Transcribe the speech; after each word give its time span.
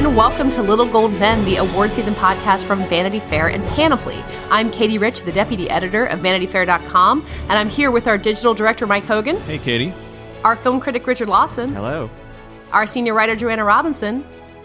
and 0.00 0.16
welcome 0.16 0.48
to 0.48 0.62
Little 0.62 0.86
Gold 0.86 1.12
Men, 1.12 1.44
the 1.44 1.56
award 1.56 1.92
season 1.92 2.14
podcast 2.14 2.64
from 2.64 2.78
Vanity 2.88 3.20
Fair 3.20 3.48
and 3.48 3.62
Panoply. 3.68 4.16
I'm 4.50 4.70
Katie 4.70 4.96
Rich, 4.96 5.22
the 5.22 5.32
deputy 5.32 5.68
editor 5.68 6.06
of 6.06 6.20
VanityFair.com, 6.20 7.26
and 7.42 7.52
I'm 7.52 7.68
here 7.68 7.90
with 7.90 8.08
our 8.08 8.16
digital 8.16 8.54
director, 8.54 8.86
Mike 8.86 9.04
Hogan, 9.04 9.38
Hey, 9.42 9.58
Katie. 9.58 9.92
our 10.42 10.56
film 10.56 10.80
critic, 10.80 11.06
Richard 11.06 11.28
Lawson, 11.28 11.74
Hello. 11.74 12.08
our 12.72 12.86
senior 12.86 13.12
writer, 13.12 13.36
Joanna 13.36 13.64
Robinson, 13.64 14.24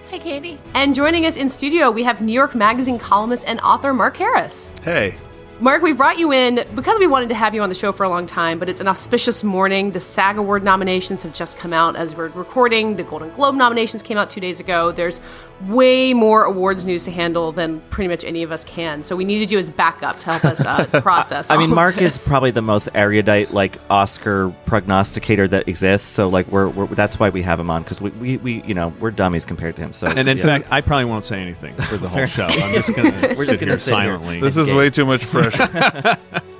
Hi, 0.09 0.19
Katie. 0.19 0.57
and 0.73 0.95
joining 0.95 1.25
us 1.25 1.35
in 1.35 1.49
studio, 1.49 1.91
we 1.91 2.03
have 2.03 2.21
New 2.21 2.33
York 2.33 2.55
Magazine 2.55 2.97
columnist 2.97 3.43
and 3.47 3.59
author 3.59 3.93
Mark 3.93 4.15
Harris. 4.15 4.73
Hey, 4.83 5.15
Mark, 5.61 5.81
we 5.81 5.93
brought 5.93 6.19
you 6.19 6.33
in 6.33 6.65
because 6.75 6.99
we 6.99 7.07
wanted 7.07 7.29
to 7.29 7.35
have 7.35 7.55
you 7.55 7.61
on 7.61 7.69
the 7.69 7.75
show 7.75 7.93
for 7.93 8.03
a 8.03 8.09
long 8.09 8.25
time, 8.25 8.59
but 8.59 8.67
it's 8.67 8.81
an 8.81 8.89
auspicious 8.89 9.41
morning. 9.41 9.91
The 9.91 10.01
SAG 10.01 10.37
Award 10.37 10.63
nominations 10.63 11.23
have 11.23 11.33
just 11.33 11.57
come 11.57 11.71
out 11.71 11.95
as 11.95 12.13
we're 12.13 12.27
recording. 12.27 12.97
The 12.97 13.03
Golden 13.03 13.29
Globe 13.29 13.55
nominations 13.55 14.03
came 14.03 14.17
out 14.17 14.29
two 14.29 14.41
days 14.41 14.59
ago. 14.59 14.91
There's 14.91 15.21
way 15.67 16.13
more 16.13 16.43
awards 16.43 16.85
news 16.85 17.05
to 17.05 17.11
handle 17.11 17.53
than 17.53 17.79
pretty 17.89 18.09
much 18.09 18.25
any 18.25 18.43
of 18.43 18.51
us 18.51 18.65
can. 18.65 19.01
So 19.01 19.15
we 19.15 19.23
needed 19.23 19.49
you 19.49 19.57
as 19.57 19.69
backup 19.69 20.19
to 20.19 20.25
help 20.25 20.43
us 20.43 20.59
uh, 20.59 20.85
process. 21.01 21.49
I 21.49 21.53
mean, 21.55 21.67
all 21.67 21.69
of 21.71 21.75
Mark 21.75 22.01
is 22.01 22.17
probably 22.27 22.51
the 22.51 22.61
most 22.61 22.89
erudite, 22.93 23.51
like 23.51 23.77
Oscar 23.89 24.53
prognosticator 24.65 25.47
that 25.47 25.69
exists. 25.69 26.09
So, 26.09 26.27
like, 26.27 26.47
we're, 26.49 26.67
we're 26.67 26.87
that's 26.87 27.17
why 27.17 27.29
we 27.29 27.41
have 27.43 27.57
him 27.61 27.69
on 27.69 27.83
because 27.83 28.01
we, 28.01 28.09
we, 28.11 28.35
we, 28.37 28.61
you 28.63 28.73
know, 28.73 28.89
we're 28.99 29.11
dummies 29.11 29.45
compared 29.45 29.77
to 29.77 29.83
him. 29.83 29.93
So, 29.93 30.07
And 30.07 30.27
in 30.27 30.37
yeah. 30.37 30.43
fact, 30.43 30.67
I 30.69 30.81
probably 30.81 31.05
won't 31.05 31.23
say 31.23 31.39
anything 31.39 31.75
for 31.75 31.95
the 31.95 32.09
whole 32.09 32.25
show. 32.25 32.43
I'm 32.43 32.73
just 32.73 32.93
going 32.93 33.13
to 33.21 33.35
We're 33.37 33.45
sit 33.45 33.51
just 33.51 33.59
gonna 33.61 33.71
here 33.71 33.77
sit 33.77 33.93
here. 33.95 34.03
silently. 34.03 34.41
this 34.41 34.57
is 34.57 34.73
way 34.73 34.89
too 34.89 35.05
much 35.05 35.21
pressure. 35.21 35.44
tekrar. 35.51 36.17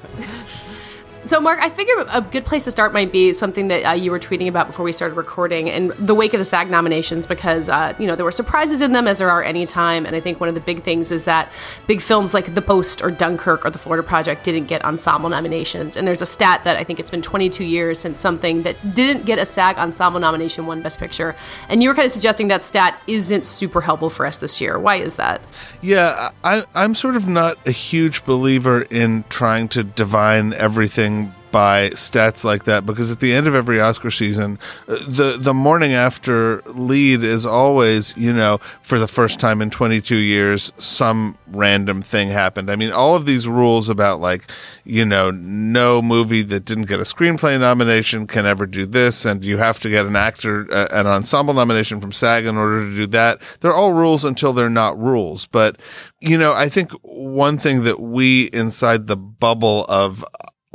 So, 1.25 1.41
Mark, 1.41 1.59
I 1.59 1.71
figure 1.71 1.95
a 2.09 2.21
good 2.21 2.45
place 2.45 2.65
to 2.65 2.71
start 2.71 2.93
might 2.93 3.11
be 3.11 3.34
something 3.34 3.67
that 3.70 3.84
uh, 3.84 3.93
you 3.93 4.11
were 4.11 4.20
tweeting 4.20 4.47
about 4.47 4.67
before 4.67 4.85
we 4.85 4.91
started 4.91 5.15
recording 5.15 5.67
in 5.67 5.91
the 5.98 6.13
wake 6.13 6.35
of 6.35 6.40
the 6.40 6.45
SAG 6.45 6.70
nominations, 6.70 7.26
because, 7.26 7.67
uh, 7.67 7.93
you 7.98 8.05
know, 8.05 8.15
there 8.15 8.26
were 8.26 8.32
surprises 8.32 8.84
in 8.84 8.91
them 8.91 9.07
as 9.07 9.17
there 9.17 9.32
are 9.32 9.41
any 9.41 9.65
time. 9.65 10.05
And 10.05 10.15
I 10.15 10.20
think 10.20 10.40
one 10.40 10.49
of 10.49 10.55
the 10.55 10.62
big 10.62 10.84
things 10.84 11.12
is 11.12 11.23
that 11.23 11.51
big 11.87 11.99
films 11.99 12.35
like 12.35 12.54
The 12.54 12.62
Post 12.62 13.01
or 13.01 13.09
Dunkirk 13.09 13.65
or 13.65 13.71
The 13.71 13.79
Florida 13.79 14.07
Project 14.07 14.43
didn't 14.43 14.65
get 14.65 14.85
ensemble 14.85 15.29
nominations. 15.29 15.98
And 15.98 16.07
there's 16.07 16.21
a 16.21 16.27
stat 16.27 16.63
that 16.63 16.77
I 16.77 16.84
think 16.84 16.99
it's 16.99 17.09
been 17.09 17.23
22 17.23 17.63
years 17.63 17.98
since 17.98 18.20
something 18.20 18.62
that 18.62 18.76
didn't 18.93 19.26
get 19.26 19.39
a 19.39 19.48
SAG 19.48 19.79
ensemble 19.79 20.20
nomination 20.20 20.67
won 20.67 20.84
Best 20.84 20.99
Picture. 20.99 21.35
And 21.70 21.82
you 21.82 21.89
were 21.89 21.95
kind 21.95 22.05
of 22.05 22.12
suggesting 22.12 22.49
that 22.49 22.63
stat 22.63 23.01
isn't 23.07 23.48
super 23.48 23.82
helpful 23.82 24.12
for 24.12 24.27
us 24.27 24.37
this 24.37 24.62
year. 24.62 24.77
Why 24.77 24.98
is 24.98 25.15
that? 25.15 25.41
yeah, 25.82 26.29
I, 26.43 26.63
I'm 26.73 26.95
sort 26.95 27.15
of 27.15 27.27
not 27.27 27.57
a 27.67 27.71
huge 27.71 28.26
believer 28.26 28.84
in 28.84 29.23
trying 29.29 29.67
to 29.70 29.84
divine 29.84 30.54
everything 30.54 31.15
by 31.55 31.89
stats 31.91 32.43
like 32.43 32.65
that 32.65 32.85
because 32.85 33.13
at 33.13 33.21
the 33.21 33.34
end 33.34 33.48
of 33.48 33.55
every 33.55 33.79
Oscar 33.79 34.11
season, 34.11 34.59
the 34.87 35.37
the 35.39 35.53
morning 35.53 35.93
after 35.93 36.61
lead 36.65 37.23
is 37.23 37.45
always, 37.45 38.13
you 38.17 38.34
know, 38.34 38.57
for 38.81 38.99
the 38.99 39.07
first 39.07 39.39
time 39.39 39.61
in 39.61 39.70
22 39.70 40.17
years, 40.17 40.73
some 40.77 41.37
random 41.48 42.01
thing 42.01 42.27
happened. 42.27 42.70
I 42.70 42.76
mean, 42.76 42.91
all 42.91 43.15
of 43.15 43.26
these 43.26 43.48
rules 43.48 43.87
about 43.87 44.20
like, 44.20 44.51
you 44.83 45.05
know, 45.05 45.31
no 45.31 46.01
movie 46.01 46.41
that 46.41 46.65
didn't 46.65 46.89
get 46.89 46.99
a 46.99 47.03
screenplay 47.03 47.57
nomination 47.57 48.27
can 48.27 48.45
ever 48.45 48.65
do 48.65 48.85
this, 48.85 49.23
and 49.23 49.45
you 49.45 49.55
have 49.55 49.79
to 49.79 49.89
get 49.89 50.05
an 50.05 50.17
actor, 50.17 50.67
uh, 50.73 50.89
an 50.91 51.07
ensemble 51.07 51.53
nomination 51.53 52.01
from 52.01 52.11
SAG 52.11 52.45
in 52.45 52.57
order 52.57 52.81
to 52.81 52.93
do 52.98 53.07
that. 53.07 53.39
They're 53.61 53.73
all 53.73 53.93
rules 53.93 54.26
until 54.26 54.51
they're 54.51 54.70
not 54.70 54.99
rules. 54.99 55.45
But, 55.45 55.77
you 56.20 56.37
know, 56.37 56.51
I 56.51 56.67
think 56.67 56.91
one 57.01 57.57
thing 57.57 57.85
that 57.85 58.01
we 58.01 58.49
inside 58.51 59.07
the 59.07 59.15
bubble 59.15 59.85
of 59.87 60.26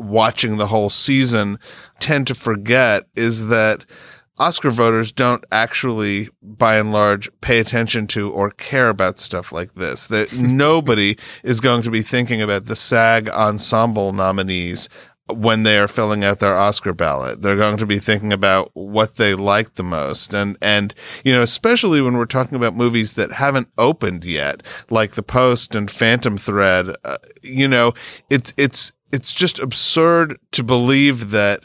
watching 0.00 0.56
the 0.56 0.68
whole 0.68 0.90
season 0.90 1.58
tend 1.98 2.26
to 2.26 2.34
forget 2.34 3.04
is 3.14 3.48
that 3.48 3.84
Oscar 4.38 4.70
voters 4.70 5.12
don't 5.12 5.44
actually, 5.52 6.30
by 6.42 6.76
and 6.76 6.92
large, 6.92 7.28
pay 7.42 7.58
attention 7.58 8.06
to 8.06 8.32
or 8.32 8.50
care 8.50 8.88
about 8.88 9.20
stuff 9.20 9.52
like 9.52 9.74
this. 9.74 10.06
That 10.06 10.32
nobody 10.34 11.18
is 11.44 11.60
going 11.60 11.82
to 11.82 11.90
be 11.90 12.00
thinking 12.00 12.40
about 12.40 12.64
the 12.64 12.74
SAG 12.74 13.28
ensemble 13.28 14.14
nominees 14.14 14.88
when 15.32 15.62
they 15.62 15.78
are 15.78 15.86
filling 15.86 16.24
out 16.24 16.38
their 16.38 16.56
Oscar 16.56 16.92
ballot. 16.94 17.42
They're 17.42 17.56
going 17.56 17.76
to 17.76 17.86
be 17.86 17.98
thinking 17.98 18.32
about 18.32 18.70
what 18.74 19.16
they 19.16 19.34
like 19.34 19.74
the 19.74 19.82
most. 19.82 20.32
And, 20.34 20.56
and, 20.60 20.94
you 21.22 21.32
know, 21.32 21.42
especially 21.42 22.00
when 22.00 22.16
we're 22.16 22.24
talking 22.24 22.56
about 22.56 22.74
movies 22.74 23.14
that 23.14 23.32
haven't 23.32 23.68
opened 23.78 24.24
yet, 24.24 24.62
like 24.88 25.12
The 25.12 25.22
Post 25.22 25.74
and 25.74 25.90
Phantom 25.90 26.38
Thread, 26.38 26.96
uh, 27.04 27.18
you 27.42 27.68
know, 27.68 27.92
it's, 28.28 28.52
it's, 28.56 28.92
it's 29.12 29.32
just 29.32 29.58
absurd 29.58 30.38
to 30.52 30.62
believe 30.62 31.30
that 31.30 31.62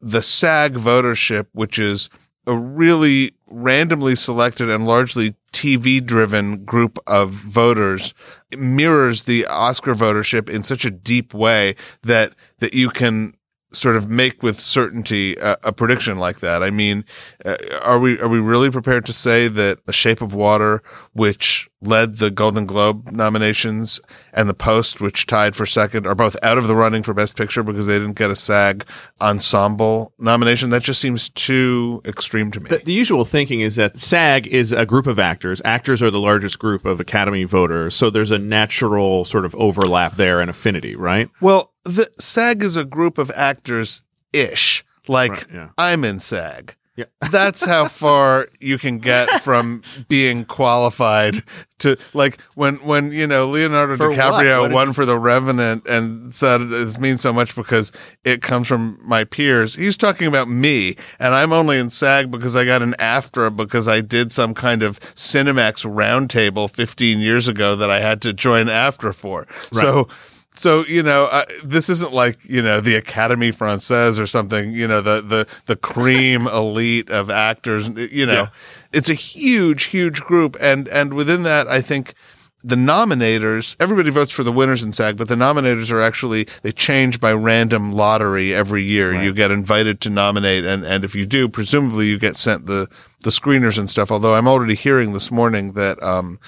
the 0.00 0.22
SAG 0.22 0.74
votership, 0.74 1.46
which 1.52 1.78
is 1.78 2.10
a 2.46 2.56
really 2.56 3.34
randomly 3.46 4.14
selected 4.14 4.68
and 4.68 4.86
largely 4.86 5.34
TV 5.52 6.04
driven 6.04 6.64
group 6.64 6.98
of 7.06 7.30
voters, 7.30 8.12
mirrors 8.56 9.22
the 9.22 9.46
Oscar 9.46 9.94
votership 9.94 10.48
in 10.48 10.62
such 10.62 10.84
a 10.84 10.90
deep 10.90 11.32
way 11.32 11.74
that, 12.02 12.34
that 12.58 12.74
you 12.74 12.90
can 12.90 13.34
sort 13.72 13.96
of 13.96 14.08
make 14.08 14.42
with 14.42 14.60
certainty 14.60 15.36
a, 15.36 15.56
a 15.64 15.72
prediction 15.72 16.18
like 16.18 16.40
that. 16.40 16.62
I 16.62 16.70
mean, 16.70 17.04
uh, 17.44 17.56
are 17.82 17.98
we 17.98 18.18
are 18.20 18.28
we 18.28 18.38
really 18.38 18.70
prepared 18.70 19.04
to 19.06 19.12
say 19.12 19.48
that 19.48 19.86
The 19.86 19.92
Shape 19.92 20.20
of 20.20 20.34
Water, 20.34 20.82
which 21.12 21.68
led 21.86 22.18
the 22.18 22.30
Golden 22.30 22.66
Globe 22.66 23.10
nominations, 23.12 24.00
and 24.32 24.48
The 24.48 24.54
Post, 24.54 25.00
which 25.00 25.26
tied 25.26 25.54
for 25.56 25.66
second, 25.66 26.06
are 26.06 26.14
both 26.14 26.36
out 26.42 26.58
of 26.58 26.68
the 26.68 26.76
running 26.76 27.02
for 27.02 27.14
Best 27.14 27.36
Picture 27.36 27.62
because 27.62 27.86
they 27.86 27.98
didn't 27.98 28.16
get 28.16 28.30
a 28.30 28.36
SAG 28.36 28.84
ensemble 29.20 30.12
nomination? 30.18 30.70
That 30.70 30.82
just 30.82 31.00
seems 31.00 31.28
too 31.30 32.02
extreme 32.04 32.50
to 32.52 32.60
me. 32.60 32.70
The, 32.70 32.78
the 32.78 32.92
usual 32.92 33.24
thinking 33.24 33.60
is 33.60 33.76
that 33.76 33.98
SAG 33.98 34.46
is 34.46 34.72
a 34.72 34.86
group 34.86 35.06
of 35.06 35.18
actors. 35.18 35.60
Actors 35.64 36.02
are 36.02 36.10
the 36.10 36.20
largest 36.20 36.58
group 36.58 36.84
of 36.84 37.00
Academy 37.00 37.44
voters, 37.44 37.94
so 37.94 38.10
there's 38.10 38.30
a 38.30 38.38
natural 38.38 39.24
sort 39.24 39.44
of 39.44 39.54
overlap 39.56 40.16
there 40.16 40.40
and 40.40 40.50
affinity, 40.50 40.94
right? 40.96 41.28
Well, 41.40 41.72
the 41.84 42.10
SAG 42.18 42.62
is 42.62 42.76
a 42.76 42.84
group 42.84 43.18
of 43.18 43.30
actors 43.34 44.02
ish. 44.32 44.84
Like 45.06 45.32
Right, 45.32 45.46
yeah. 45.52 45.68
I'm 45.76 46.04
in 46.04 46.18
SAG. 46.18 46.76
Yeah. 46.96 47.06
That's 47.30 47.64
how 47.64 47.88
far 47.88 48.46
you 48.60 48.78
can 48.78 48.98
get 48.98 49.42
from 49.42 49.82
being 50.08 50.44
qualified 50.44 51.42
to 51.80 51.96
like 52.12 52.40
when 52.54 52.76
when 52.76 53.10
you 53.10 53.26
know 53.26 53.48
Leonardo 53.48 53.96
For? 53.96 54.10
DiCaprio 54.10 54.60
What 54.60 54.68
did 54.68 54.74
won 54.74 54.92
for 54.92 55.04
The 55.04 55.18
Revenant 55.18 55.86
and 55.86 56.32
said 56.32 56.68
this 56.68 56.98
means 56.98 57.20
so 57.20 57.32
much 57.32 57.56
because 57.56 57.90
it 58.22 58.42
comes 58.42 58.68
from 58.68 59.00
my 59.02 59.24
peers. 59.24 59.74
He's 59.74 59.96
talking 59.96 60.28
about 60.28 60.48
me, 60.48 60.96
and 61.18 61.34
I'm 61.34 61.52
only 61.52 61.78
in 61.78 61.90
SAG 61.90 62.30
because 62.30 62.54
I 62.54 62.64
got 62.64 62.80
an 62.80 62.94
AFTRA 63.00 63.56
because 63.56 63.88
I 63.88 64.00
did 64.00 64.30
some 64.30 64.54
kind 64.54 64.84
of 64.84 65.00
Cinemax 65.00 65.84
roundtable 65.84 66.70
15 66.70 67.18
years 67.18 67.48
ago 67.48 67.74
that 67.74 67.90
I 67.90 68.00
had 68.00 68.22
to 68.22 68.32
join 68.32 68.66
AFTRA 68.66 69.14
for. 69.14 69.46
So. 69.72 70.08
So 70.56 70.84
you 70.86 71.02
know, 71.02 71.24
uh, 71.24 71.44
this 71.64 71.88
isn't 71.90 72.12
like 72.12 72.38
you 72.44 72.62
know 72.62 72.80
the 72.80 73.00
Académie 73.00 73.54
Française 73.54 74.20
or 74.20 74.26
something. 74.26 74.72
You 74.72 74.86
know, 74.86 75.00
the 75.00 75.20
the 75.20 75.46
the 75.66 75.76
cream 75.76 76.46
elite 76.60 77.10
of 77.10 77.28
actors. 77.30 77.88
You 77.88 78.26
know, 78.26 78.32
Yeah. 78.32 78.48
it's 78.92 79.08
a 79.08 79.14
huge, 79.14 79.84
huge 79.84 80.20
group, 80.22 80.56
and 80.60 80.86
and 80.88 81.14
within 81.14 81.42
that, 81.42 81.66
I 81.66 81.80
think 81.80 82.14
the 82.62 82.76
nominators. 82.76 83.76
Everybody 83.80 84.10
votes 84.10 84.30
for 84.32 84.42
the 84.44 84.52
winners 84.52 84.82
in 84.82 84.92
SAG, 84.92 85.16
but 85.16 85.28
the 85.28 85.34
nominators 85.34 85.90
are 85.90 86.00
actually 86.00 86.46
they 86.62 86.72
change 86.72 87.18
by 87.20 87.32
random 87.34 87.92
lottery 87.92 88.54
every 88.54 88.82
year. 88.84 89.12
You 89.22 89.32
get 89.34 89.50
invited 89.50 90.00
to 90.02 90.10
nominate, 90.10 90.64
and 90.64 90.84
and 90.84 91.04
if 91.04 91.14
you 91.16 91.26
do, 91.26 91.48
presumably 91.48 92.06
you 92.06 92.18
get 92.18 92.36
sent 92.36 92.66
the 92.66 92.88
the 93.22 93.30
screeners 93.30 93.76
and 93.76 93.90
stuff. 93.90 94.12
Although 94.12 94.34
I'm 94.34 94.46
already 94.46 94.76
hearing 94.76 95.14
this 95.14 95.30
morning 95.32 95.72
that 95.72 96.00
um 96.02 96.38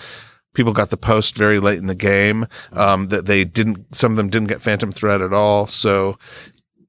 people 0.56 0.72
got 0.72 0.91
the 0.91 0.97
post 0.97 1.37
very 1.37 1.61
late 1.61 1.78
in 1.78 1.87
the 1.87 1.94
game. 1.94 2.47
Um, 2.72 3.09
that 3.09 3.27
they 3.27 3.44
didn't, 3.44 3.94
some 3.94 4.11
of 4.12 4.17
them 4.17 4.28
didn't 4.31 4.49
get 4.49 4.61
Phantom 4.61 4.91
Thread 4.91 5.21
at 5.22 5.33
all. 5.33 5.67
So, 5.69 6.19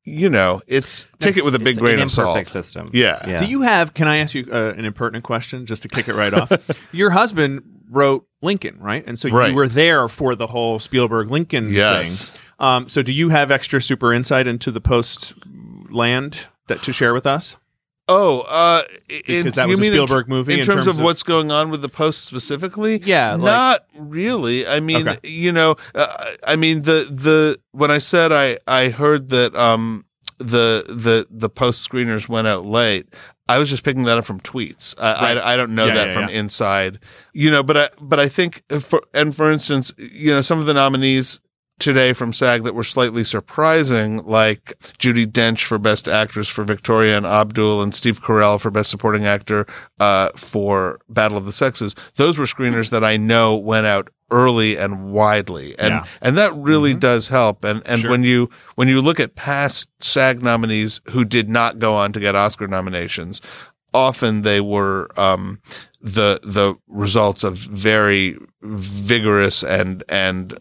you 0.04 0.30
know, 0.30 0.62
it's 0.68 1.06
take 1.20 1.38
it 1.38 1.44
with 1.46 1.54
a 1.54 1.60
big 1.60 1.68
It's 1.70 1.78
grain 1.80 1.96
an 2.00 2.04
of 2.06 2.12
salt. 2.12 2.30
imperfect 2.30 2.50
system. 2.52 2.90
Yeah. 2.94 3.22
yeah. 3.28 3.38
Do 3.38 3.46
you 3.46 3.62
have? 3.62 3.94
Can 3.94 4.08
I 4.08 4.18
ask 4.18 4.34
you 4.34 4.48
uh, 4.52 4.74
an 4.78 4.86
impertinent 4.86 5.24
question 5.26 5.66
just 5.66 5.82
to 5.84 5.90
kick 5.90 6.08
it 6.08 6.16
right 6.16 6.34
off? 6.34 6.52
Your 6.92 7.10
husband 7.12 7.62
wrote 7.90 8.26
Lincoln, 8.42 8.80
right? 8.80 9.04
And 9.06 9.20
so 9.20 9.30
Right. 9.30 9.50
you 9.50 9.56
were 9.56 9.68
there 9.68 10.08
for 10.08 10.34
the 10.36 10.48
whole 10.48 10.80
Spielberg 10.80 11.30
Lincoln 11.30 11.72
Yes. 11.72 12.32
thing. 12.32 12.42
Um, 12.60 12.90
so 12.90 13.02
do 13.04 13.12
you 13.14 13.30
have 13.30 13.52
extra 13.52 13.82
super 13.82 14.14
insight 14.14 14.48
into 14.48 14.72
the 14.72 14.82
post 14.82 15.34
land 15.92 16.48
that 16.68 16.82
to 16.84 16.94
share 16.94 17.14
with 17.14 17.26
us? 17.28 17.56
Oh, 18.10 18.40
uh, 18.48 18.84
in, 19.10 19.22
Because 19.44 19.56
that 19.56 19.68
was 19.68 19.80
a 19.80 19.82
mean 19.82 19.92
in 19.92 19.98
Spielberg 20.08 20.30
movie 20.30 20.54
In, 20.54 20.60
in 20.60 20.66
terms, 20.66 20.76
terms 20.86 20.88
of, 20.88 21.00
of- 21.00 21.04
what's 21.06 21.24
going 21.24 21.52
on 21.52 21.70
with 21.70 21.82
the 21.82 21.90
post 21.90 22.24
specifically, 22.26 23.02
Yeah, 23.04 23.34
like- 23.34 23.42
not 23.42 23.86
really. 23.98 24.66
I 24.66 24.80
mean, 24.80 25.08
Okay. 25.08 25.20
you 25.28 25.52
know, 25.52 25.76
uh, 25.94 26.26
I 26.46 26.56
mean 26.56 26.84
the 26.84 27.08
the 27.12 27.60
when 27.72 27.92
I 27.92 27.98
said 27.98 28.32
I 28.32 28.58
I 28.68 28.90
heard 28.90 29.30
that 29.30 29.56
um 29.56 30.06
the 30.38 30.86
the 30.88 31.28
the 31.30 31.50
post 31.50 31.88
screeners 31.90 32.30
went 32.30 32.48
out 32.48 32.66
late. 32.66 33.08
I 33.50 33.60
was 33.60 33.70
just 33.70 33.84
picking 33.84 34.04
that 34.04 34.18
up 34.18 34.26
from 34.26 34.40
tweets. 34.42 34.94
I 35.00 35.12
Right. 35.36 35.38
I, 35.38 35.54
I 35.54 35.58
don't 35.58 35.74
know 35.74 35.86
Yeah, 35.88 35.94
that 35.96 36.08
yeah, 36.10 36.14
from 36.14 36.30
yeah. 36.30 36.36
inside, 36.40 37.00
you 37.34 37.50
know. 37.50 37.64
But 37.64 37.78
I 37.78 37.90
but 38.02 38.20
I 38.20 38.28
think 38.30 38.62
for 38.82 39.02
and 39.14 39.36
for 39.36 39.52
instance, 39.52 39.94
you 39.98 40.32
know, 40.32 40.42
some 40.42 40.60
of 40.60 40.66
the 40.66 40.74
nominees 40.74 41.40
today 41.80 42.14
from 42.14 42.34
SAG 42.34 42.64
that 42.64 42.76
were 42.76 42.84
slightly 42.84 43.24
surprising, 43.24 44.18
like 44.26 44.78
Judi 45.00 45.26
Dench 45.26 45.64
for 45.66 45.78
Best 45.78 46.08
Actress 46.08 46.48
for 46.48 46.64
Victoria 46.64 47.18
and 47.18 47.26
Abdul, 47.26 47.82
and 47.82 47.94
Steve 47.94 48.22
Carell 48.22 48.60
for 48.60 48.72
Best 48.72 48.90
Supporting 48.90 49.26
Actor 49.26 49.66
uh, 50.00 50.30
for 50.36 51.00
Battle 51.10 51.38
of 51.38 51.46
the 51.46 51.52
Sexes. 51.52 51.96
Those 52.16 52.38
were 52.38 52.46
screeners 52.46 52.90
that 52.92 53.04
I 53.04 53.18
know 53.18 53.56
went 53.56 53.86
out 53.86 54.10
early 54.30 54.78
and 54.78 55.12
widely, 55.12 55.78
and 55.80 55.94
Yeah. 55.94 56.06
and 56.22 56.38
that 56.38 56.54
really 56.56 56.94
does 56.94 57.30
help. 57.30 57.64
And 57.64 57.82
and 57.86 58.02
Sure. 58.02 58.12
when 58.12 58.24
you 58.24 58.50
when 58.76 58.88
you 58.90 59.02
look 59.02 59.20
at 59.20 59.36
past 59.36 59.88
SAG 60.02 60.42
nominees 60.44 61.00
who 61.12 61.24
did 61.24 61.48
not 61.50 61.80
go 61.80 61.94
on 61.94 62.12
to 62.14 62.20
get 62.20 62.36
Oscar 62.36 62.68
nominations, 62.68 63.40
often 63.94 64.42
they 64.42 64.60
were 64.60 65.08
um, 65.18 65.62
the 66.02 66.40
the 66.44 66.76
results 66.88 67.44
of 67.46 67.56
very 67.58 68.38
vigorous 68.62 69.64
and 69.64 70.04
and 70.10 70.60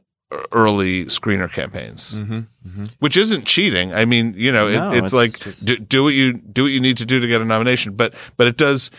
early 0.53 1.05
screener 1.07 1.51
campaigns, 1.51 2.19
Mm-hmm. 2.19 2.85
which 2.99 3.17
isn't 3.17 3.45
cheating. 3.47 3.95
I 3.95 4.05
mean, 4.05 4.35
you 4.37 4.51
know, 4.53 4.69
No, 4.71 4.89
it, 4.91 4.95
it's, 4.95 5.05
it's 5.05 5.13
like 5.13 5.39
just- 5.39 5.67
do, 5.67 5.77
do 5.77 6.03
what 6.05 6.15
you 6.15 6.33
do 6.35 6.65
what 6.65 6.73
you 6.73 6.81
need 6.81 6.97
to 6.99 7.05
do 7.07 7.21
to 7.21 7.27
get 7.27 7.41
a 7.41 7.45
nomination, 7.45 7.95
but 7.95 8.15
but 8.37 8.47
it 8.47 8.57
does. 8.57 8.91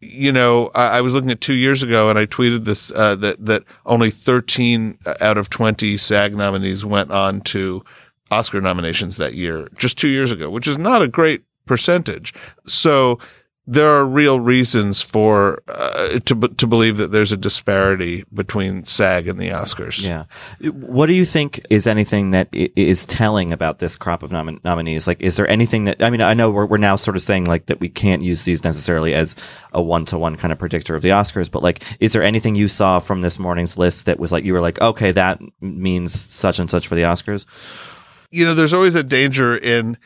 You 0.00 0.30
know, 0.30 0.70
I, 0.76 0.98
I 0.98 1.00
was 1.00 1.12
looking 1.12 1.32
at 1.32 1.40
two 1.40 1.54
years 1.54 1.82
ago, 1.82 2.08
and 2.08 2.16
I 2.16 2.26
tweeted 2.26 2.64
this 2.64 2.92
uh, 2.92 3.16
that 3.16 3.44
that 3.44 3.64
only 3.84 4.12
13 4.12 4.96
out 5.20 5.36
of 5.36 5.50
20 5.50 5.96
SAG 5.96 6.36
nominees 6.36 6.84
went 6.84 7.10
on 7.10 7.40
to 7.42 7.82
Oscar 8.30 8.60
nominations 8.60 9.16
that 9.16 9.34
year, 9.34 9.68
just 9.76 9.98
two 9.98 10.06
years 10.08 10.30
ago, 10.30 10.50
which 10.50 10.68
is 10.68 10.78
not 10.78 11.02
a 11.02 11.08
great 11.08 11.42
percentage. 11.66 12.32
So 12.64 13.18
there 13.70 13.90
are 13.90 14.06
real 14.06 14.40
reasons 14.40 15.02
for 15.02 15.62
uh, 15.68 16.18
to 16.20 16.34
to 16.34 16.66
believe 16.66 16.96
that 16.96 17.12
there's 17.12 17.32
a 17.32 17.36
disparity 17.36 18.24
between 18.32 18.82
SAG 18.82 19.28
and 19.28 19.38
the 19.38 19.50
Oscars. 19.50 20.02
Yeah. 20.02 20.24
What 20.70 21.04
do 21.04 21.12
you 21.12 21.26
think 21.26 21.60
is 21.68 21.86
anything 21.86 22.30
that 22.30 22.48
is 22.52 23.04
telling 23.04 23.52
about 23.52 23.78
this 23.78 23.94
crop 23.94 24.22
of 24.22 24.30
nomin- 24.30 24.64
nominees? 24.64 25.06
Like, 25.06 25.20
is 25.20 25.36
there 25.36 25.46
anything 25.46 25.84
that, 25.84 26.02
I 26.02 26.08
mean, 26.08 26.22
I 26.22 26.32
know 26.32 26.50
we're, 26.50 26.64
we're 26.64 26.78
now 26.78 26.96
sort 26.96 27.14
of 27.14 27.22
saying 27.22 27.44
like 27.44 27.66
that 27.66 27.78
we 27.78 27.90
can't 27.90 28.22
use 28.22 28.44
these 28.44 28.64
necessarily 28.64 29.12
as 29.12 29.36
a 29.74 29.82
one 29.82 30.06
to 30.06 30.18
one 30.18 30.36
kind 30.36 30.50
of 30.50 30.58
predictor 30.58 30.94
of 30.94 31.02
the 31.02 31.10
Oscars, 31.10 31.50
but 31.50 31.62
like, 31.62 31.84
is 32.00 32.14
there 32.14 32.22
anything 32.22 32.54
you 32.54 32.68
saw 32.68 32.98
from 32.98 33.20
this 33.20 33.38
morning's 33.38 33.76
list 33.76 34.06
that 34.06 34.18
was 34.18 34.32
like, 34.32 34.44
you 34.44 34.54
were 34.54 34.62
like, 34.62 34.80
okay, 34.80 35.12
that 35.12 35.40
means 35.60 36.26
such 36.34 36.58
and 36.58 36.70
such 36.70 36.88
for 36.88 36.94
the 36.94 37.02
Oscars? 37.02 37.44
you 38.30 38.44
know, 38.44 38.54
there's 38.54 38.72
always 38.74 38.94
a 38.94 39.02
danger 39.02 39.56
in 39.56 39.96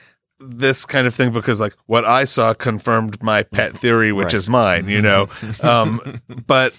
this 0.45 0.85
kind 0.85 1.07
of 1.07 1.15
thing 1.15 1.33
because 1.33 1.61
like 1.61 1.75
what 1.87 2.05
I 2.05 2.25
saw 2.25 2.55
confirmed 2.55 3.23
my 3.23 3.43
pet 3.43 3.77
theory, 3.79 4.13
which 4.13 4.27
Right. 4.27 4.35
is 4.35 4.49
mine, 4.49 4.89
you 4.89 5.01
know. 5.03 5.29
um, 5.63 6.21
but 6.47 6.75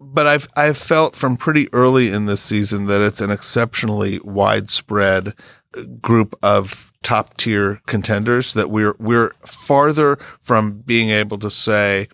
but 0.00 0.26
I've 0.26 0.48
I've 0.56 0.78
felt 0.78 1.14
from 1.16 1.36
pretty 1.36 1.68
early 1.72 2.08
in 2.08 2.26
this 2.26 2.40
season 2.42 2.86
that 2.86 3.00
it's 3.00 3.20
an 3.20 3.30
exceptionally 3.30 4.18
widespread 4.24 5.34
uh, 5.76 5.82
group 6.00 6.34
of 6.42 6.92
top 7.02 7.36
tier 7.36 7.80
contenders 7.86 8.52
that 8.54 8.70
we're 8.70 8.94
we're 8.98 9.30
farther 9.46 10.16
from 10.40 10.80
being 10.80 11.10
able 11.10 11.38
to 11.38 11.50
say 11.50 12.08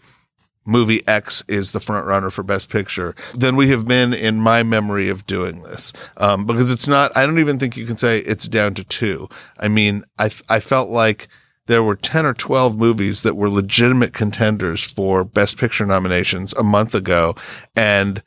movie 0.66 1.06
X 1.06 1.42
is 1.48 1.72
the 1.72 1.80
front 1.80 2.06
runner 2.06 2.30
for 2.30 2.42
Best 2.42 2.68
Picture 2.68 3.14
than 3.34 3.56
we 3.56 3.68
have 3.68 3.86
been 3.86 4.12
in 4.12 4.36
my 4.40 4.62
memory 4.62 5.08
of 5.08 5.26
doing 5.26 5.62
this. 5.62 5.92
Um, 6.16 6.44
because 6.44 6.70
it's 6.70 6.88
not, 6.88 7.16
I 7.16 7.24
don't 7.24 7.38
even 7.38 7.58
think 7.58 7.76
you 7.76 7.86
can 7.86 7.96
say 7.96 8.18
it's 8.18 8.48
down 8.48 8.74
to 8.74 8.84
two. 8.84 9.28
I 9.58 9.68
mean, 9.68 10.04
I, 10.18 10.30
I 10.48 10.60
felt 10.60 10.90
like 10.90 11.28
there 11.66 11.82
were 11.82 11.96
10 11.96 12.26
or 12.26 12.34
12 12.34 12.78
movies 12.78 13.22
that 13.22 13.36
were 13.36 13.50
legitimate 13.50 14.12
contenders 14.12 14.82
for 14.82 15.24
Best 15.24 15.58
Picture 15.58 15.86
nominations 15.86 16.52
a 16.54 16.62
month 16.62 16.94
ago. 16.94 17.34
And 17.74 18.22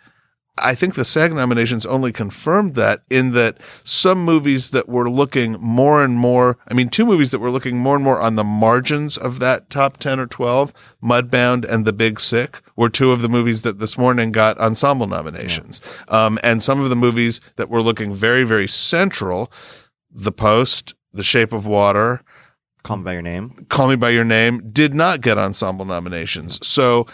I 0.61 0.75
think 0.75 0.95
the 0.95 1.05
SAG 1.05 1.33
nominations 1.33 1.85
only 1.85 2.11
confirmed 2.11 2.75
that 2.75 3.01
in 3.09 3.31
that 3.33 3.57
some 3.83 4.23
movies 4.23 4.69
that 4.71 4.87
were 4.87 5.09
looking 5.09 5.53
more 5.59 6.03
and 6.03 6.15
more, 6.15 6.57
I 6.67 6.73
mean, 6.73 6.89
two 6.89 7.05
movies 7.05 7.31
that 7.31 7.39
were 7.39 7.51
looking 7.51 7.77
more 7.77 7.95
and 7.95 8.03
more 8.03 8.19
on 8.19 8.35
the 8.35 8.43
margins 8.43 9.17
of 9.17 9.39
that 9.39 9.69
top 9.69 9.97
10 9.97 10.19
or 10.19 10.27
12, 10.27 10.73
Mudbound 11.03 11.65
and 11.65 11.85
The 11.85 11.93
Big 11.93 12.19
Sick, 12.19 12.61
were 12.75 12.89
two 12.89 13.11
of 13.11 13.21
the 13.21 13.29
movies 13.29 13.61
that 13.63 13.79
this 13.79 13.97
morning 13.97 14.31
got 14.31 14.57
ensemble 14.59 15.07
nominations. 15.07 15.81
Um, 16.07 16.39
and 16.43 16.61
some 16.63 16.79
of 16.79 16.89
the 16.89 16.95
movies 16.95 17.41
that 17.55 17.69
were 17.69 17.81
looking 17.81 18.13
very, 18.13 18.43
very 18.43 18.67
central, 18.67 19.51
The 20.11 20.31
Post, 20.31 20.95
The 21.13 21.23
Shape 21.23 21.53
of 21.53 21.65
Water, 21.65 22.21
Call 22.83 22.97
me 22.97 23.03
by 23.03 23.13
your 23.13 23.21
name. 23.21 23.65
Call 23.69 23.89
Me 23.89 23.95
by 23.95 24.09
Your 24.09 24.23
Name 24.23 24.69
did 24.71 24.93
not 24.93 25.19
get 25.19 25.37
ensemble 25.37 25.85
nominations. 25.85 26.65
So 26.65 27.07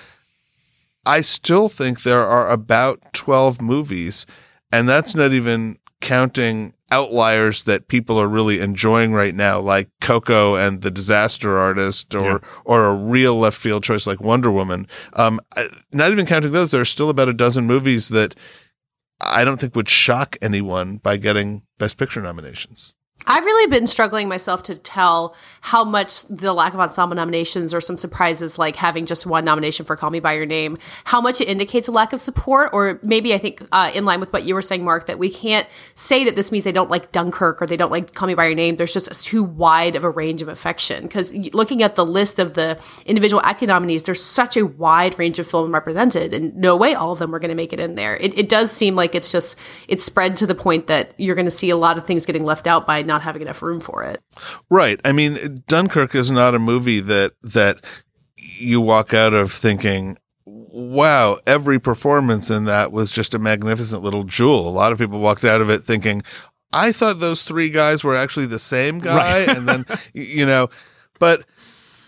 I 1.06 1.22
still 1.22 1.70
think 1.70 2.04
there 2.04 2.24
are 2.24 2.50
about 2.50 3.02
12 3.14 3.62
movies, 3.62 4.26
and 4.72 4.90
that's 4.90 5.16
not 5.16 5.34
even 5.34 5.78
counting 6.02 6.74
outliers 6.92 7.64
that 7.64 7.88
people 7.88 8.20
are 8.20 8.28
really 8.28 8.60
enjoying 8.60 9.12
right 9.12 9.34
now, 9.34 9.60
like 9.60 9.90
Coco 10.02 10.56
and 10.56 10.82
The 10.82 10.92
Disaster 10.92 11.58
Artist, 11.58 12.14
or 12.14 12.42
or 12.64 12.86
a 12.86 12.96
real 12.96 13.38
left 13.38 13.58
field 13.58 13.84
choice 13.84 14.06
like 14.06 14.22
Wonder 14.22 14.52
Woman. 14.52 14.88
Um, 15.14 15.40
not 15.92 16.12
even 16.12 16.26
counting 16.26 16.52
those, 16.52 16.72
there 16.72 16.82
are 16.82 16.86
still 16.86 17.10
about 17.10 17.30
a 17.30 17.34
dozen 17.34 17.66
movies 17.66 18.10
that 18.10 18.36
I 19.22 19.46
don't 19.46 19.60
think 19.60 19.76
would 19.76 19.90
shock 19.90 20.38
anyone 20.42 20.98
by 20.98 21.18
getting 21.18 21.64
Best 21.78 21.98
Picture 21.98 22.22
nominations. 22.22 22.94
I've 23.28 23.44
really 23.44 23.70
been 23.70 23.88
struggling 23.88 24.30
myself 24.30 24.64
to 24.64 24.76
tell 24.76 25.36
how 25.62 25.84
much 25.84 26.24
the 26.24 26.54
lack 26.54 26.76
of 26.76 26.80
ensemble 26.80 27.16
nominations 27.16 27.74
or 27.74 27.82
some 27.82 27.98
surprises 27.98 28.60
like 28.60 28.76
having 28.76 29.08
just 29.08 29.26
one 29.26 29.44
nomination 29.44 29.84
for 29.84 29.96
Call 29.96 30.12
Me 30.12 30.20
By 30.20 30.34
Your 30.34 30.46
Name, 30.46 30.78
how 31.06 31.22
much 31.22 31.42
it 31.42 31.48
indicates 31.48 31.88
a 31.88 31.92
lack 31.92 32.14
of 32.14 32.22
support, 32.22 32.70
or 32.72 33.00
maybe 33.02 33.34
I 33.34 33.40
think 33.40 33.66
uh, 33.72 33.90
in 33.96 34.06
line 34.06 34.20
with 34.20 34.32
what 34.32 34.46
you 34.46 34.54
were 34.54 34.62
saying, 34.62 34.84
Mark, 34.84 35.08
that 35.08 35.18
we 35.18 35.32
can't 35.32 35.68
say 35.96 36.24
that 36.26 36.36
this 36.36 36.52
means 36.52 36.66
they 36.66 36.72
don't 36.72 36.92
like 36.92 37.12
Dunkirk 37.12 37.64
or 37.64 37.66
they 37.66 37.78
don't 37.78 37.92
like 37.92 38.14
Call 38.14 38.28
Me 38.28 38.36
By 38.36 38.46
Your 38.46 38.54
Name. 38.54 38.76
There's 38.76 38.94
just 38.94 39.26
too 39.26 39.44
wide 39.44 39.96
of 39.96 40.04
a 40.04 40.10
range 40.10 40.44
of 40.44 40.48
affection. 40.48 41.04
Because 41.04 41.34
looking 41.54 41.82
at 41.82 41.96
the 41.96 42.06
list 42.06 42.38
of 42.38 42.54
the 42.54 42.80
individual 43.08 43.42
acting 43.44 43.70
nominees, 43.70 44.04
there's 44.04 44.24
such 44.24 44.56
a 44.56 44.68
wide 44.68 45.18
range 45.18 45.40
of 45.40 45.48
film 45.48 45.74
represented, 45.74 46.32
and 46.32 46.56
no 46.56 46.76
way 46.76 46.94
all 46.94 47.14
of 47.14 47.20
them 47.20 47.34
are 47.34 47.40
going 47.40 47.50
to 47.50 47.56
make 47.56 47.74
it 47.74 47.80
in 47.80 47.96
there. 47.96 48.18
It, 48.18 48.38
it 48.38 48.50
does 48.50 48.72
seem 48.72 48.96
like 48.96 49.16
it's 49.16 49.32
just 49.32 49.58
it's 49.88 50.04
spread 50.04 50.36
to 50.38 50.46
the 50.46 50.54
point 50.54 50.86
that 50.88 51.14
you're 51.18 51.36
going 51.36 51.46
to 51.46 51.52
see 51.52 51.72
a 51.72 51.78
lot 51.78 51.98
of 51.98 52.06
things 52.06 52.28
getting 52.28 52.44
left 52.44 52.68
out 52.68 52.86
by 52.86 53.02
not 53.06 53.22
having 53.22 53.42
enough 53.42 53.62
room 53.62 53.80
for 53.80 54.04
it. 54.04 54.22
Right. 54.70 55.00
I 55.06 55.12
mean, 55.12 55.64
Dunkirk 55.68 56.16
is 56.16 56.32
not 56.32 56.56
a 56.56 56.60
movie 56.60 57.00
that 57.02 57.34
that 57.44 57.82
you 58.38 58.82
walk 58.82 59.14
out 59.14 59.34
of 59.34 59.52
thinking, 59.52 60.18
"Wow, 60.46 61.40
every 61.46 61.80
performance 61.80 62.50
in 62.50 62.66
that 62.66 62.92
was 62.92 63.12
just 63.12 63.34
a 63.34 63.40
magnificent 63.40 64.04
little 64.04 64.24
jewel." 64.24 64.68
A 64.68 64.70
lot 64.70 64.92
of 64.92 64.98
people 64.98 65.20
walked 65.20 65.46
out 65.46 65.62
of 65.62 65.70
it 65.70 65.84
thinking, 65.84 66.22
"I 66.72 66.92
thought 66.92 67.20
those 67.20 67.44
three 67.44 67.70
guys 67.70 68.04
were 68.04 68.16
actually 68.16 68.46
the 68.46 68.60
same 68.60 69.00
guy," 69.00 69.40
and 69.40 69.68
then 69.68 69.86
you 70.14 70.46
know, 70.46 70.70
but 71.20 71.46